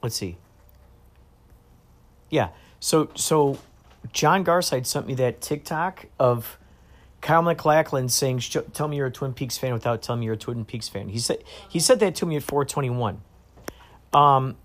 let's 0.02 0.16
see. 0.16 0.38
Yeah, 2.30 2.50
so 2.80 3.10
so 3.16 3.60
John 4.14 4.44
Garside 4.44 4.86
sent 4.86 5.08
me 5.08 5.14
that 5.16 5.42
TikTok 5.42 6.08
of 6.20 6.58
Kyle 7.28 7.42
MacLachlan 7.42 8.08
saying, 8.08 8.40
"Tell 8.72 8.88
me 8.88 8.96
you're 8.96 9.08
a 9.08 9.12
Twin 9.12 9.34
Peaks 9.34 9.58
fan 9.58 9.74
without 9.74 10.02
telling 10.02 10.22
me 10.22 10.28
you're 10.28 10.36
a 10.36 10.38
Twin 10.38 10.64
Peaks 10.64 10.88
fan." 10.88 11.10
He 11.10 11.20
said 11.20 11.44
he 11.68 11.78
said 11.78 12.00
that 12.00 12.16
to 12.16 12.26
me 12.26 12.38
at 12.38 12.44
421. 12.44 13.22
Um, 14.14 14.56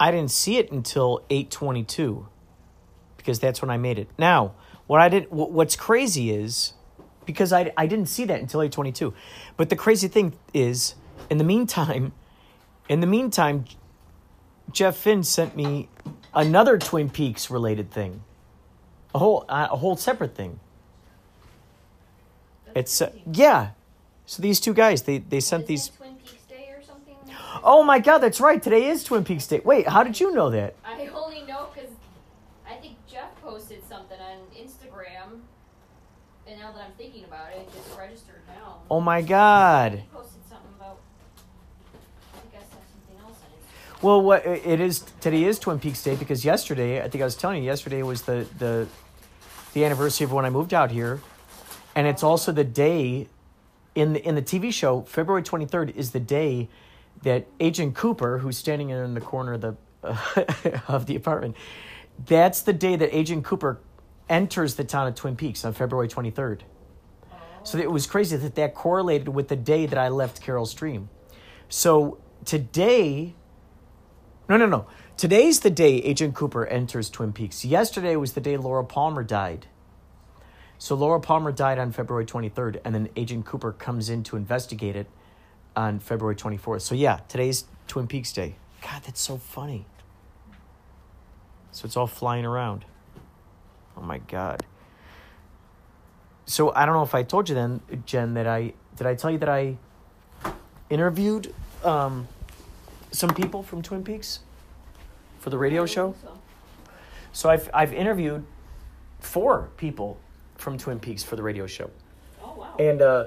I 0.00 0.10
didn't 0.10 0.32
see 0.32 0.56
it 0.56 0.72
until 0.72 1.20
822 1.30 2.26
because 3.16 3.38
that's 3.38 3.62
when 3.62 3.70
I 3.70 3.76
made 3.76 3.96
it. 3.96 4.08
Now, 4.18 4.54
what 4.88 5.00
I 5.00 5.08
did, 5.08 5.30
what's 5.30 5.76
crazy 5.76 6.32
is 6.32 6.72
because 7.26 7.52
I 7.52 7.72
I 7.76 7.86
didn't 7.86 8.08
see 8.08 8.24
that 8.24 8.40
until 8.40 8.60
822. 8.60 9.14
But 9.56 9.70
the 9.70 9.76
crazy 9.76 10.08
thing 10.08 10.32
is, 10.52 10.96
in 11.30 11.38
the 11.38 11.44
meantime, 11.44 12.12
in 12.88 12.98
the 12.98 13.06
meantime, 13.06 13.66
Jeff 14.72 14.96
Finn 14.96 15.22
sent 15.22 15.54
me 15.54 15.88
another 16.34 16.76
Twin 16.76 17.08
Peaks 17.08 17.52
related 17.52 17.92
thing, 17.92 18.24
a 19.14 19.20
whole 19.20 19.44
a 19.48 19.76
whole 19.76 19.94
separate 19.94 20.34
thing. 20.34 20.58
It's 22.74 23.00
uh, 23.02 23.12
yeah. 23.32 23.70
So 24.26 24.42
these 24.42 24.60
two 24.60 24.74
guys, 24.74 25.02
they 25.02 25.18
they 25.18 25.40
sent 25.40 25.66
these. 25.66 25.88
Twin 25.88 26.14
Peaks 26.16 26.44
Day 26.48 26.68
or 26.70 26.82
something. 26.82 27.16
Oh 27.62 27.82
my 27.82 27.98
God, 27.98 28.18
that's 28.18 28.40
right. 28.40 28.62
Today 28.62 28.86
is 28.86 29.04
Twin 29.04 29.24
Peaks 29.24 29.46
Day. 29.46 29.60
Wait, 29.64 29.88
how 29.88 30.02
did 30.02 30.18
you 30.20 30.32
know 30.32 30.50
that? 30.50 30.74
I 30.84 31.08
only 31.14 31.42
know 31.42 31.68
because 31.74 31.90
I 32.68 32.74
think 32.74 32.96
Jeff 33.06 33.34
posted 33.42 33.82
something 33.88 34.18
on 34.18 34.38
Instagram, 34.56 35.40
and 36.46 36.58
now 36.60 36.72
that 36.72 36.82
I'm 36.82 36.92
thinking 36.96 37.24
about 37.24 37.52
it, 37.52 37.58
it 37.58 37.72
just 37.74 37.98
registered 37.98 38.40
now. 38.48 38.78
Oh 38.90 39.00
my 39.00 39.22
God. 39.22 39.92
He 39.92 40.04
posted 40.12 40.40
something 40.48 40.72
about. 40.78 40.98
I 42.34 42.56
guess 42.56 42.66
that's 42.70 42.90
something 42.90 43.16
else. 43.24 43.36
on 43.42 43.98
Instagram. 43.98 44.02
Well, 44.02 44.22
what 44.22 44.46
it 44.46 44.80
is 44.80 45.04
today 45.20 45.44
is 45.44 45.58
Twin 45.58 45.78
Peaks 45.78 46.02
Day 46.02 46.16
because 46.16 46.44
yesterday, 46.44 47.02
I 47.02 47.08
think 47.08 47.20
I 47.22 47.24
was 47.24 47.36
telling 47.36 47.62
you, 47.62 47.64
yesterday 47.68 48.02
was 48.02 48.22
the 48.22 48.46
the 48.58 48.86
the 49.74 49.84
anniversary 49.84 50.24
of 50.24 50.32
when 50.32 50.44
I 50.44 50.50
moved 50.50 50.74
out 50.74 50.90
here, 50.90 51.20
and 51.94 52.06
it's 52.06 52.22
also 52.22 52.52
the 52.52 52.64
day 52.64 53.28
in 53.94 54.14
the 54.14 54.26
in 54.26 54.34
the 54.34 54.42
TV 54.42 54.72
show. 54.72 55.02
February 55.02 55.42
twenty 55.42 55.66
third 55.66 55.90
is 55.90 56.12
the 56.12 56.20
day 56.20 56.68
that 57.22 57.46
Agent 57.60 57.94
Cooper, 57.94 58.38
who's 58.38 58.56
standing 58.56 58.90
in 58.90 59.14
the 59.14 59.20
corner 59.20 59.54
of 59.54 59.60
the 59.60 59.76
of 60.88 61.06
the 61.06 61.16
apartment, 61.16 61.56
that's 62.26 62.62
the 62.62 62.72
day 62.72 62.96
that 62.96 63.14
Agent 63.16 63.44
Cooper 63.44 63.80
enters 64.28 64.74
the 64.74 64.84
town 64.84 65.06
of 65.06 65.14
Twin 65.14 65.36
Peaks 65.36 65.64
on 65.64 65.72
February 65.72 66.08
twenty 66.08 66.30
third. 66.30 66.64
So 67.64 67.78
it 67.78 67.90
was 67.90 68.06
crazy 68.06 68.36
that 68.36 68.56
that 68.56 68.74
correlated 68.74 69.28
with 69.28 69.48
the 69.48 69.56
day 69.56 69.86
that 69.86 69.98
I 69.98 70.08
left 70.08 70.42
Carol's 70.42 70.74
Dream. 70.74 71.08
So 71.68 72.18
today, 72.44 73.34
no, 74.48 74.56
no, 74.56 74.66
no. 74.66 74.86
Today's 75.16 75.60
the 75.60 75.70
day 75.70 75.98
Agent 75.98 76.34
Cooper 76.34 76.66
enters 76.66 77.08
Twin 77.08 77.32
Peaks. 77.32 77.64
Yesterday 77.64 78.16
was 78.16 78.32
the 78.32 78.40
day 78.40 78.56
Laura 78.56 78.84
Palmer 78.84 79.22
died. 79.22 79.66
So 80.82 80.96
Laura 80.96 81.20
Palmer 81.20 81.52
died 81.52 81.78
on 81.78 81.92
February 81.92 82.26
23rd, 82.26 82.80
and 82.84 82.92
then 82.92 83.08
Agent 83.14 83.46
Cooper 83.46 83.70
comes 83.70 84.10
in 84.10 84.24
to 84.24 84.36
investigate 84.36 84.96
it 84.96 85.06
on 85.76 86.00
February 86.00 86.34
24th. 86.34 86.80
So 86.80 86.96
yeah, 86.96 87.20
today's 87.28 87.66
Twin 87.86 88.08
Peaks 88.08 88.32
Day. 88.32 88.56
God, 88.82 89.00
that's 89.04 89.20
so 89.20 89.36
funny. 89.36 89.86
So 91.70 91.86
it's 91.86 91.96
all 91.96 92.08
flying 92.08 92.44
around. 92.44 92.84
Oh 93.96 94.02
my 94.02 94.18
God. 94.18 94.66
So 96.46 96.74
I 96.74 96.84
don't 96.84 96.96
know 96.96 97.04
if 97.04 97.14
I 97.14 97.22
told 97.22 97.48
you 97.48 97.54
then, 97.54 97.80
Jen, 98.04 98.34
that 98.34 98.48
I 98.48 98.72
did 98.96 99.06
I 99.06 99.14
tell 99.14 99.30
you 99.30 99.38
that 99.38 99.48
I 99.48 99.76
interviewed 100.90 101.54
um, 101.84 102.26
some 103.12 103.32
people 103.32 103.62
from 103.62 103.82
Twin 103.82 104.02
Peaks 104.02 104.40
for 105.38 105.50
the 105.50 105.58
radio 105.58 105.86
show. 105.86 106.16
So 107.30 107.48
I've 107.48 107.70
I've 107.72 107.94
interviewed 107.94 108.44
four 109.20 109.68
people 109.76 110.18
from 110.62 110.78
Twin 110.78 111.00
Peaks 111.00 111.22
for 111.22 111.36
the 111.36 111.42
radio 111.42 111.66
show. 111.66 111.90
Oh 112.42 112.54
wow. 112.56 112.76
And 112.78 113.02
uh, 113.02 113.26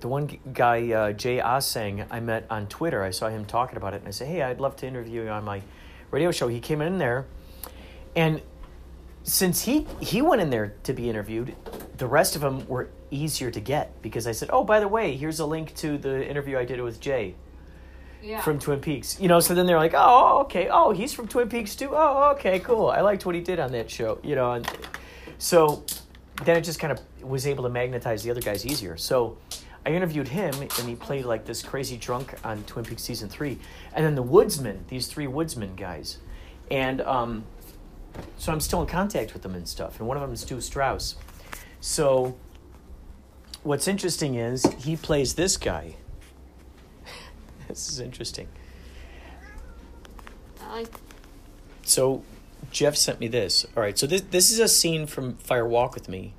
the 0.00 0.08
one 0.08 0.38
guy, 0.52 0.92
uh, 0.92 1.12
Jay 1.12 1.38
Aaseng, 1.38 2.06
I 2.10 2.20
met 2.20 2.46
on 2.50 2.66
Twitter. 2.66 3.02
I 3.02 3.10
saw 3.10 3.28
him 3.28 3.44
talking 3.44 3.76
about 3.76 3.94
it, 3.94 4.00
and 4.00 4.08
I 4.08 4.10
said, 4.10 4.28
"Hey, 4.28 4.42
I'd 4.42 4.60
love 4.60 4.76
to 4.76 4.86
interview 4.86 5.22
you 5.22 5.28
on 5.28 5.44
my 5.44 5.62
radio 6.10 6.32
show." 6.32 6.48
He 6.48 6.60
came 6.60 6.82
in 6.82 6.98
there, 6.98 7.26
and 8.14 8.42
since 9.22 9.62
he 9.62 9.86
he 10.00 10.20
went 10.20 10.42
in 10.42 10.50
there 10.50 10.74
to 10.82 10.92
be 10.92 11.08
interviewed, 11.08 11.54
the 11.96 12.06
rest 12.06 12.34
of 12.34 12.42
them 12.42 12.66
were 12.66 12.90
easier 13.10 13.50
to 13.52 13.60
get 13.60 14.02
because 14.02 14.26
I 14.26 14.32
said, 14.32 14.50
"Oh, 14.52 14.64
by 14.64 14.80
the 14.80 14.88
way, 14.88 15.16
here's 15.16 15.38
a 15.38 15.46
link 15.46 15.74
to 15.76 15.96
the 15.96 16.28
interview 16.28 16.58
I 16.58 16.64
did 16.64 16.80
with 16.80 17.00
Jay." 17.00 17.36
Yeah. 18.26 18.40
From 18.40 18.58
Twin 18.58 18.80
Peaks, 18.80 19.20
you 19.20 19.28
know. 19.28 19.38
So 19.38 19.54
then 19.54 19.66
they're 19.66 19.76
like, 19.76 19.94
"Oh, 19.94 20.40
okay. 20.40 20.68
Oh, 20.68 20.90
he's 20.90 21.12
from 21.12 21.28
Twin 21.28 21.48
Peaks 21.48 21.76
too. 21.76 21.90
Oh, 21.92 22.32
okay, 22.34 22.58
cool. 22.58 22.88
I 22.88 23.00
liked 23.00 23.24
what 23.24 23.36
he 23.36 23.40
did 23.40 23.60
on 23.60 23.70
that 23.72 23.88
show." 23.88 24.18
You 24.24 24.34
know, 24.34 24.52
and 24.52 24.68
so 25.38 25.84
then 26.44 26.56
it 26.56 26.62
just 26.62 26.80
kind 26.80 26.92
of 26.92 27.00
was 27.22 27.46
able 27.46 27.62
to 27.62 27.70
magnetize 27.70 28.24
the 28.24 28.32
other 28.32 28.40
guys 28.40 28.66
easier. 28.66 28.96
So 28.96 29.38
I 29.84 29.90
interviewed 29.90 30.26
him, 30.26 30.52
and 30.60 30.88
he 30.88 30.96
played 30.96 31.24
like 31.24 31.44
this 31.44 31.62
crazy 31.62 31.96
drunk 31.96 32.34
on 32.44 32.64
Twin 32.64 32.84
Peaks 32.84 33.02
season 33.02 33.28
three, 33.28 33.58
and 33.94 34.04
then 34.04 34.16
the 34.16 34.22
Woodsman, 34.22 34.84
these 34.88 35.06
three 35.06 35.28
Woodsman 35.28 35.76
guys, 35.76 36.18
and 36.68 37.00
um, 37.02 37.44
so 38.36 38.52
I'm 38.52 38.60
still 38.60 38.80
in 38.80 38.88
contact 38.88 39.34
with 39.34 39.42
them 39.42 39.54
and 39.54 39.68
stuff. 39.68 40.00
And 40.00 40.08
one 40.08 40.16
of 40.16 40.22
them 40.22 40.32
is 40.32 40.40
Stu 40.40 40.60
Strauss. 40.60 41.14
So 41.80 42.36
what's 43.62 43.86
interesting 43.86 44.34
is 44.34 44.64
he 44.78 44.96
plays 44.96 45.34
this 45.34 45.56
guy. 45.56 45.96
This 47.68 47.88
is 47.88 48.00
interesting. 48.00 48.48
I 50.60 50.86
So 51.82 52.22
Jeff 52.70 52.96
sent 52.96 53.20
me 53.20 53.28
this. 53.28 53.64
All 53.76 53.82
right, 53.82 53.98
so 53.98 54.06
this 54.06 54.22
this 54.22 54.50
is 54.50 54.58
a 54.58 54.68
scene 54.68 55.06
from 55.06 55.36
Fire 55.36 55.66
Walk 55.66 55.94
with 55.94 56.08
Me, 56.08 56.34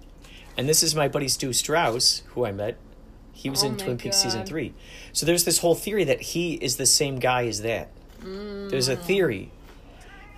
and 0.58 0.68
this 0.68 0.84
is 0.84 0.96
my 0.96 1.08
buddy 1.08 1.28
Stu 1.28 1.54
Strauss, 1.54 2.24
who 2.30 2.46
I 2.46 2.52
met. 2.52 2.78
He 3.34 3.50
was 3.50 3.64
Oh 3.64 3.68
in 3.68 3.78
Twin 3.78 3.98
Peaks 3.98 4.18
season 4.18 4.46
three. 4.46 4.74
So 5.14 5.26
there's 5.26 5.44
this 5.46 5.60
whole 5.60 5.76
theory 5.76 6.04
that 6.06 6.22
he 6.22 6.56
is 6.56 6.78
the 6.78 6.86
same 6.88 7.20
guy 7.20 7.46
as 7.46 7.62
that. 7.62 7.90
There's 8.22 8.88
a 8.88 8.98
Mm. 8.98 9.02
theory, 9.04 9.52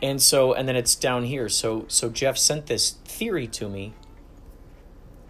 and 0.01 0.21
so 0.21 0.53
and 0.53 0.67
then 0.67 0.75
it's 0.75 0.95
down 0.95 1.23
here. 1.23 1.47
So 1.49 1.85
so 1.87 2.09
Jeff 2.09 2.37
sent 2.37 2.65
this 2.67 2.91
theory 3.05 3.47
to 3.47 3.69
me. 3.69 3.93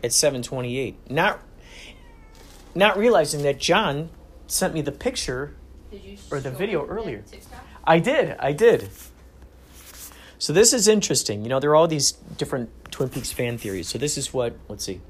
At 0.03 0.13
seven 0.13 0.41
twenty 0.41 0.77
eight, 0.79 0.95
not 1.09 1.41
not 2.73 2.97
realizing 2.97 3.43
that 3.43 3.59
John 3.59 4.09
sent 4.51 4.73
me 4.73 4.81
the 4.81 4.91
picture 4.91 5.55
or 6.31 6.39
the 6.39 6.51
video 6.51 6.85
earlier. 6.85 7.23
I 7.83 7.99
did. 7.99 8.35
I 8.39 8.51
did. 8.51 8.89
So 10.37 10.53
this 10.53 10.73
is 10.73 10.87
interesting. 10.87 11.43
You 11.43 11.49
know, 11.49 11.59
there 11.59 11.69
are 11.71 11.75
all 11.75 11.87
these 11.87 12.13
different 12.37 12.69
Twin 12.91 13.09
Peaks 13.09 13.31
fan 13.31 13.57
theories. 13.57 13.87
So 13.87 13.97
this 13.97 14.17
is 14.17 14.33
what. 14.33 14.55
Let's 14.67 14.85
see. 14.85 15.01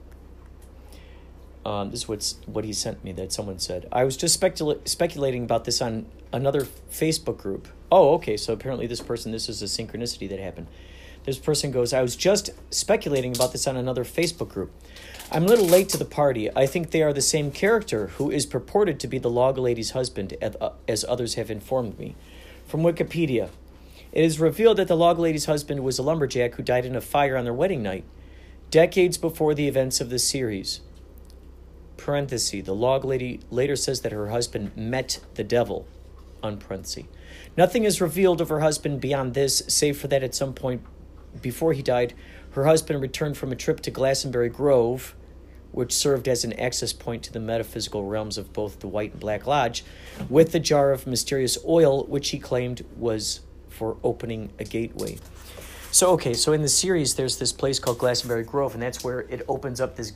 Um, 1.65 1.91
this 1.91 2.01
is 2.01 2.07
what's 2.07 2.37
what 2.45 2.63
he 2.65 2.73
sent 2.73 3.03
me 3.03 3.11
that 3.13 3.31
someone 3.31 3.59
said. 3.59 3.87
I 3.91 4.03
was 4.03 4.17
just 4.17 4.33
specula- 4.33 4.79
speculating 4.85 5.43
about 5.43 5.65
this 5.65 5.81
on 5.81 6.05
another 6.31 6.61
Facebook 6.91 7.37
group. 7.37 7.67
Oh, 7.91 8.13
okay. 8.15 8.37
So 8.37 8.53
apparently, 8.53 8.87
this 8.87 9.01
person, 9.01 9.31
this 9.31 9.49
is 9.49 9.61
a 9.61 9.65
synchronicity 9.65 10.29
that 10.29 10.39
happened. 10.39 10.67
This 11.25 11.37
person 11.37 11.69
goes, 11.69 11.93
I 11.93 12.01
was 12.01 12.15
just 12.15 12.49
speculating 12.71 13.35
about 13.35 13.51
this 13.51 13.67
on 13.67 13.75
another 13.75 14.03
Facebook 14.03 14.49
group. 14.49 14.71
I'm 15.31 15.43
a 15.43 15.47
little 15.47 15.67
late 15.67 15.89
to 15.89 15.97
the 15.97 16.05
party. 16.05 16.49
I 16.55 16.65
think 16.65 16.89
they 16.89 17.03
are 17.03 17.13
the 17.13 17.21
same 17.21 17.51
character 17.51 18.07
who 18.07 18.31
is 18.31 18.47
purported 18.47 18.99
to 18.99 19.07
be 19.07 19.19
the 19.19 19.29
log 19.29 19.59
lady's 19.59 19.91
husband, 19.91 20.35
uh, 20.41 20.71
as 20.87 21.05
others 21.07 21.35
have 21.35 21.51
informed 21.51 21.99
me. 21.99 22.15
From 22.65 22.81
Wikipedia, 22.81 23.49
it 24.11 24.23
is 24.23 24.39
revealed 24.39 24.77
that 24.77 24.87
the 24.87 24.97
log 24.97 25.19
lady's 25.19 25.45
husband 25.45 25.83
was 25.83 25.99
a 25.99 26.03
lumberjack 26.03 26.55
who 26.55 26.63
died 26.63 26.83
in 26.83 26.95
a 26.95 27.01
fire 27.01 27.37
on 27.37 27.43
their 27.43 27.53
wedding 27.53 27.83
night, 27.83 28.05
decades 28.71 29.19
before 29.19 29.53
the 29.53 29.67
events 29.67 30.01
of 30.01 30.09
this 30.09 30.27
series. 30.27 30.81
Parenthesis, 31.95 32.65
the 32.65 32.73
log 32.73 33.05
lady 33.05 33.39
later 33.51 33.75
says 33.75 34.01
that 34.01 34.11
her 34.11 34.29
husband 34.29 34.75
met 34.75 35.19
the 35.35 35.43
devil. 35.43 35.85
Unparenthesis. 36.41 37.05
Nothing 37.55 37.83
is 37.83 38.01
revealed 38.01 38.41
of 38.41 38.49
her 38.49 38.61
husband 38.61 38.99
beyond 38.99 39.35
this, 39.35 39.61
save 39.67 39.99
for 39.99 40.07
that 40.07 40.23
at 40.23 40.33
some 40.33 40.55
point 40.55 40.81
before 41.39 41.73
he 41.73 41.83
died, 41.83 42.15
her 42.51 42.65
husband 42.65 42.99
returned 42.99 43.37
from 43.37 43.51
a 43.51 43.55
trip 43.55 43.81
to 43.81 43.91
Glastonbury 43.91 44.49
Grove, 44.49 45.15
which 45.71 45.93
served 45.93 46.27
as 46.27 46.43
an 46.43 46.53
access 46.53 46.93
point 46.93 47.23
to 47.23 47.33
the 47.33 47.39
metaphysical 47.39 48.05
realms 48.05 48.37
of 48.37 48.53
both 48.53 48.79
the 48.79 48.87
White 48.87 49.11
and 49.11 49.19
Black 49.19 49.45
Lodge, 49.45 49.83
with 50.29 50.51
the 50.51 50.59
jar 50.59 50.91
of 50.91 51.07
mysterious 51.07 51.57
oil, 51.65 52.05
which 52.05 52.29
he 52.29 52.39
claimed 52.39 52.85
was 52.97 53.41
for 53.69 53.97
opening 54.03 54.51
a 54.59 54.63
gateway. 54.63 55.17
So, 55.91 56.11
okay, 56.11 56.33
so 56.33 56.53
in 56.53 56.61
the 56.61 56.69
series, 56.69 57.15
there's 57.15 57.37
this 57.37 57.51
place 57.51 57.79
called 57.79 57.97
Glastonbury 57.97 58.43
Grove, 58.43 58.73
and 58.73 58.83
that's 58.83 59.03
where 59.03 59.21
it 59.21 59.43
opens 59.47 59.81
up 59.81 59.95
this 59.95 60.13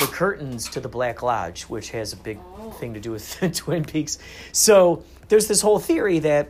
the 0.00 0.06
curtains 0.06 0.68
to 0.68 0.78
the 0.78 0.88
Black 0.88 1.22
Lodge, 1.22 1.62
which 1.62 1.90
has 1.90 2.12
a 2.12 2.16
big 2.16 2.38
thing 2.74 2.92
to 2.92 3.00
do 3.00 3.12
with 3.12 3.38
Twin 3.54 3.84
Peaks. 3.84 4.18
So, 4.52 5.04
there's 5.28 5.48
this 5.48 5.62
whole 5.62 5.78
theory 5.78 6.18
that 6.18 6.48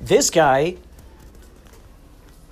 this 0.00 0.30
guy 0.30 0.76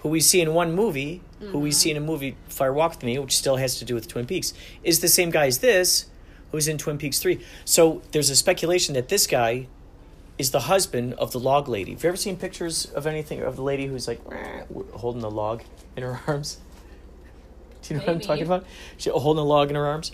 who 0.00 0.08
we 0.08 0.20
see 0.20 0.40
in 0.40 0.54
one 0.54 0.72
movie, 0.72 1.20
mm-hmm. 1.40 1.52
who 1.52 1.58
we 1.58 1.70
see 1.70 1.90
in 1.90 1.96
a 1.96 2.00
movie 2.00 2.36
Fire 2.48 2.72
Walk 2.72 2.92
with 2.92 3.02
Me, 3.02 3.18
which 3.18 3.36
still 3.36 3.56
has 3.56 3.78
to 3.78 3.84
do 3.84 3.94
with 3.94 4.08
Twin 4.08 4.26
Peaks, 4.26 4.52
is 4.82 5.00
the 5.00 5.08
same 5.08 5.30
guy 5.30 5.46
as 5.46 5.58
this, 5.58 6.06
who's 6.52 6.68
in 6.68 6.78
Twin 6.78 6.98
Peaks 6.98 7.18
3. 7.18 7.40
So 7.64 8.02
there's 8.12 8.30
a 8.30 8.36
speculation 8.36 8.94
that 8.94 9.08
this 9.08 9.26
guy 9.26 9.66
is 10.38 10.50
the 10.50 10.60
husband 10.60 11.14
of 11.14 11.32
the 11.32 11.38
log 11.38 11.68
lady. 11.68 11.92
Have 11.92 12.02
you 12.02 12.08
ever 12.08 12.16
seen 12.16 12.36
pictures 12.36 12.86
of 12.86 13.06
anything 13.06 13.42
of 13.42 13.56
the 13.56 13.62
lady 13.62 13.86
who's 13.86 14.08
like 14.08 14.20
holding 14.92 15.20
the 15.20 15.30
log 15.30 15.62
in 15.96 16.02
her 16.02 16.20
arms? 16.26 16.58
Do 17.82 17.94
you 17.94 18.00
know 18.00 18.06
Maybe. 18.06 18.06
what 18.06 18.22
I'm 18.22 18.26
talking 18.26 18.46
about? 18.46 18.66
She 18.96 19.10
holding 19.10 19.40
a 19.40 19.46
log 19.46 19.70
in 19.70 19.76
her 19.76 19.86
arms. 19.86 20.12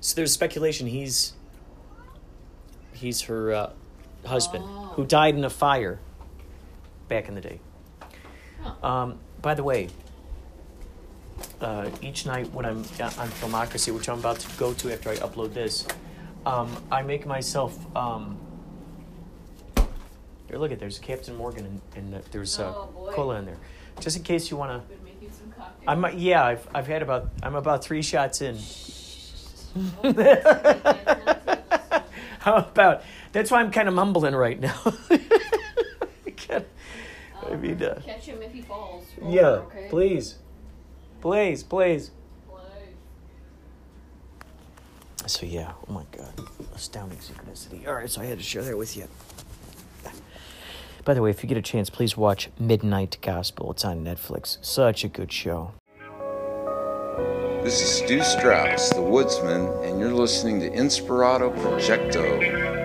So 0.00 0.14
there's 0.16 0.32
speculation 0.32 0.86
he's 0.86 1.34
he's 2.94 3.22
her 3.22 3.52
uh, 3.52 3.70
husband 4.24 4.64
oh. 4.66 4.92
who 4.94 5.04
died 5.04 5.34
in 5.34 5.44
a 5.44 5.50
fire 5.50 6.00
back 7.08 7.28
in 7.28 7.34
the 7.34 7.40
day. 7.40 7.60
Um, 8.82 9.18
by 9.40 9.54
the 9.54 9.62
way, 9.62 9.88
uh, 11.60 11.88
each 12.02 12.26
night 12.26 12.50
when 12.52 12.64
I'm 12.64 12.78
on 12.78 12.84
Filmocracy, 12.84 13.94
which 13.94 14.08
I'm 14.08 14.18
about 14.18 14.40
to 14.40 14.56
go 14.56 14.72
to 14.74 14.92
after 14.92 15.10
I 15.10 15.16
upload 15.16 15.52
this, 15.54 15.86
um, 16.46 16.74
I 16.90 17.02
make 17.02 17.26
myself. 17.26 17.78
Um, 17.96 18.38
here, 20.48 20.58
look 20.58 20.72
at 20.72 20.80
there's 20.80 20.98
Captain 20.98 21.36
Morgan 21.36 21.66
and, 21.66 21.80
and 22.14 22.24
there's 22.32 22.58
uh, 22.58 22.72
oh, 22.74 23.10
cola 23.12 23.36
in 23.36 23.44
there, 23.46 23.58
just 24.00 24.16
in 24.16 24.22
case 24.22 24.50
you 24.50 24.56
want 24.56 24.88
to. 24.88 24.96
I'm 25.86 26.04
yeah, 26.18 26.44
I've 26.44 26.66
I've 26.74 26.86
had 26.86 27.02
about 27.02 27.30
I'm 27.42 27.54
about 27.54 27.84
three 27.84 28.02
shots 28.02 28.40
in. 28.40 28.58
How 32.40 32.56
about 32.56 33.02
that's 33.32 33.50
why 33.50 33.60
I'm 33.60 33.70
kind 33.70 33.86
of 33.88 33.94
mumbling 33.94 34.34
right 34.34 34.58
now. 34.58 34.80
I 37.50 37.56
mean, 37.56 37.82
uh, 37.82 38.00
catch 38.04 38.26
him 38.26 38.42
if 38.42 38.52
he 38.52 38.62
falls. 38.62 39.04
yeah, 39.22 39.42
okay? 39.42 39.86
please, 39.90 40.36
please, 41.20 41.62
please. 41.62 42.10
So 45.26 45.46
yeah, 45.46 45.72
oh 45.88 45.92
my 45.92 46.04
god, 46.16 46.32
astounding 46.74 47.18
synchronicity. 47.18 47.86
All 47.86 47.94
right, 47.94 48.10
so 48.10 48.20
I 48.20 48.24
had 48.24 48.38
to 48.38 48.44
share 48.44 48.62
that 48.62 48.76
with 48.76 48.96
you. 48.96 49.04
By 51.04 51.14
the 51.14 51.22
way, 51.22 51.30
if 51.30 51.42
you 51.42 51.48
get 51.48 51.56
a 51.56 51.62
chance, 51.62 51.88
please 51.88 52.16
watch 52.16 52.50
Midnight 52.58 53.18
Gospel. 53.22 53.70
It's 53.70 53.84
on 53.84 54.04
Netflix. 54.04 54.58
Such 54.60 55.04
a 55.04 55.08
good 55.08 55.32
show. 55.32 55.72
This 57.62 57.80
is 57.80 57.88
Stu 57.88 58.22
Strauss, 58.22 58.90
the 58.90 59.02
Woodsman, 59.02 59.66
and 59.84 60.00
you're 60.00 60.14
listening 60.14 60.60
to 60.60 60.70
Inspirato 60.70 61.54
Projecto. 61.58 62.79